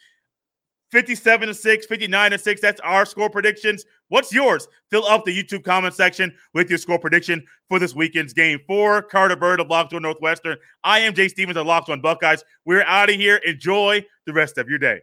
57 0.91 1.47
to 1.47 1.53
6, 1.53 1.85
59 1.87 2.31
to 2.31 2.37
6. 2.37 2.61
That's 2.61 2.79
our 2.81 3.05
score 3.05 3.29
predictions. 3.29 3.83
What's 4.09 4.31
yours? 4.31 4.67
Fill 4.91 5.05
up 5.05 5.25
the 5.25 5.43
YouTube 5.43 5.63
comment 5.63 5.93
section 5.93 6.33
with 6.53 6.69
your 6.69 6.77
score 6.77 6.99
prediction 6.99 7.43
for 7.69 7.79
this 7.79 7.95
weekend's 7.95 8.33
game. 8.33 8.59
For 8.67 9.01
Carter 9.01 9.35
Byrd 9.35 9.59
of 9.59 9.67
Locked 9.67 9.93
On 9.93 10.01
Northwestern, 10.01 10.57
I 10.83 10.99
am 10.99 11.13
Jay 11.13 11.27
Stevens 11.27 11.57
of 11.57 11.65
Locked 11.65 11.89
On 11.89 12.01
Buckeyes. 12.01 12.43
We're 12.65 12.83
out 12.83 13.09
of 13.09 13.15
here. 13.15 13.37
Enjoy 13.37 14.05
the 14.25 14.33
rest 14.33 14.57
of 14.57 14.69
your 14.69 14.77
day. 14.77 15.01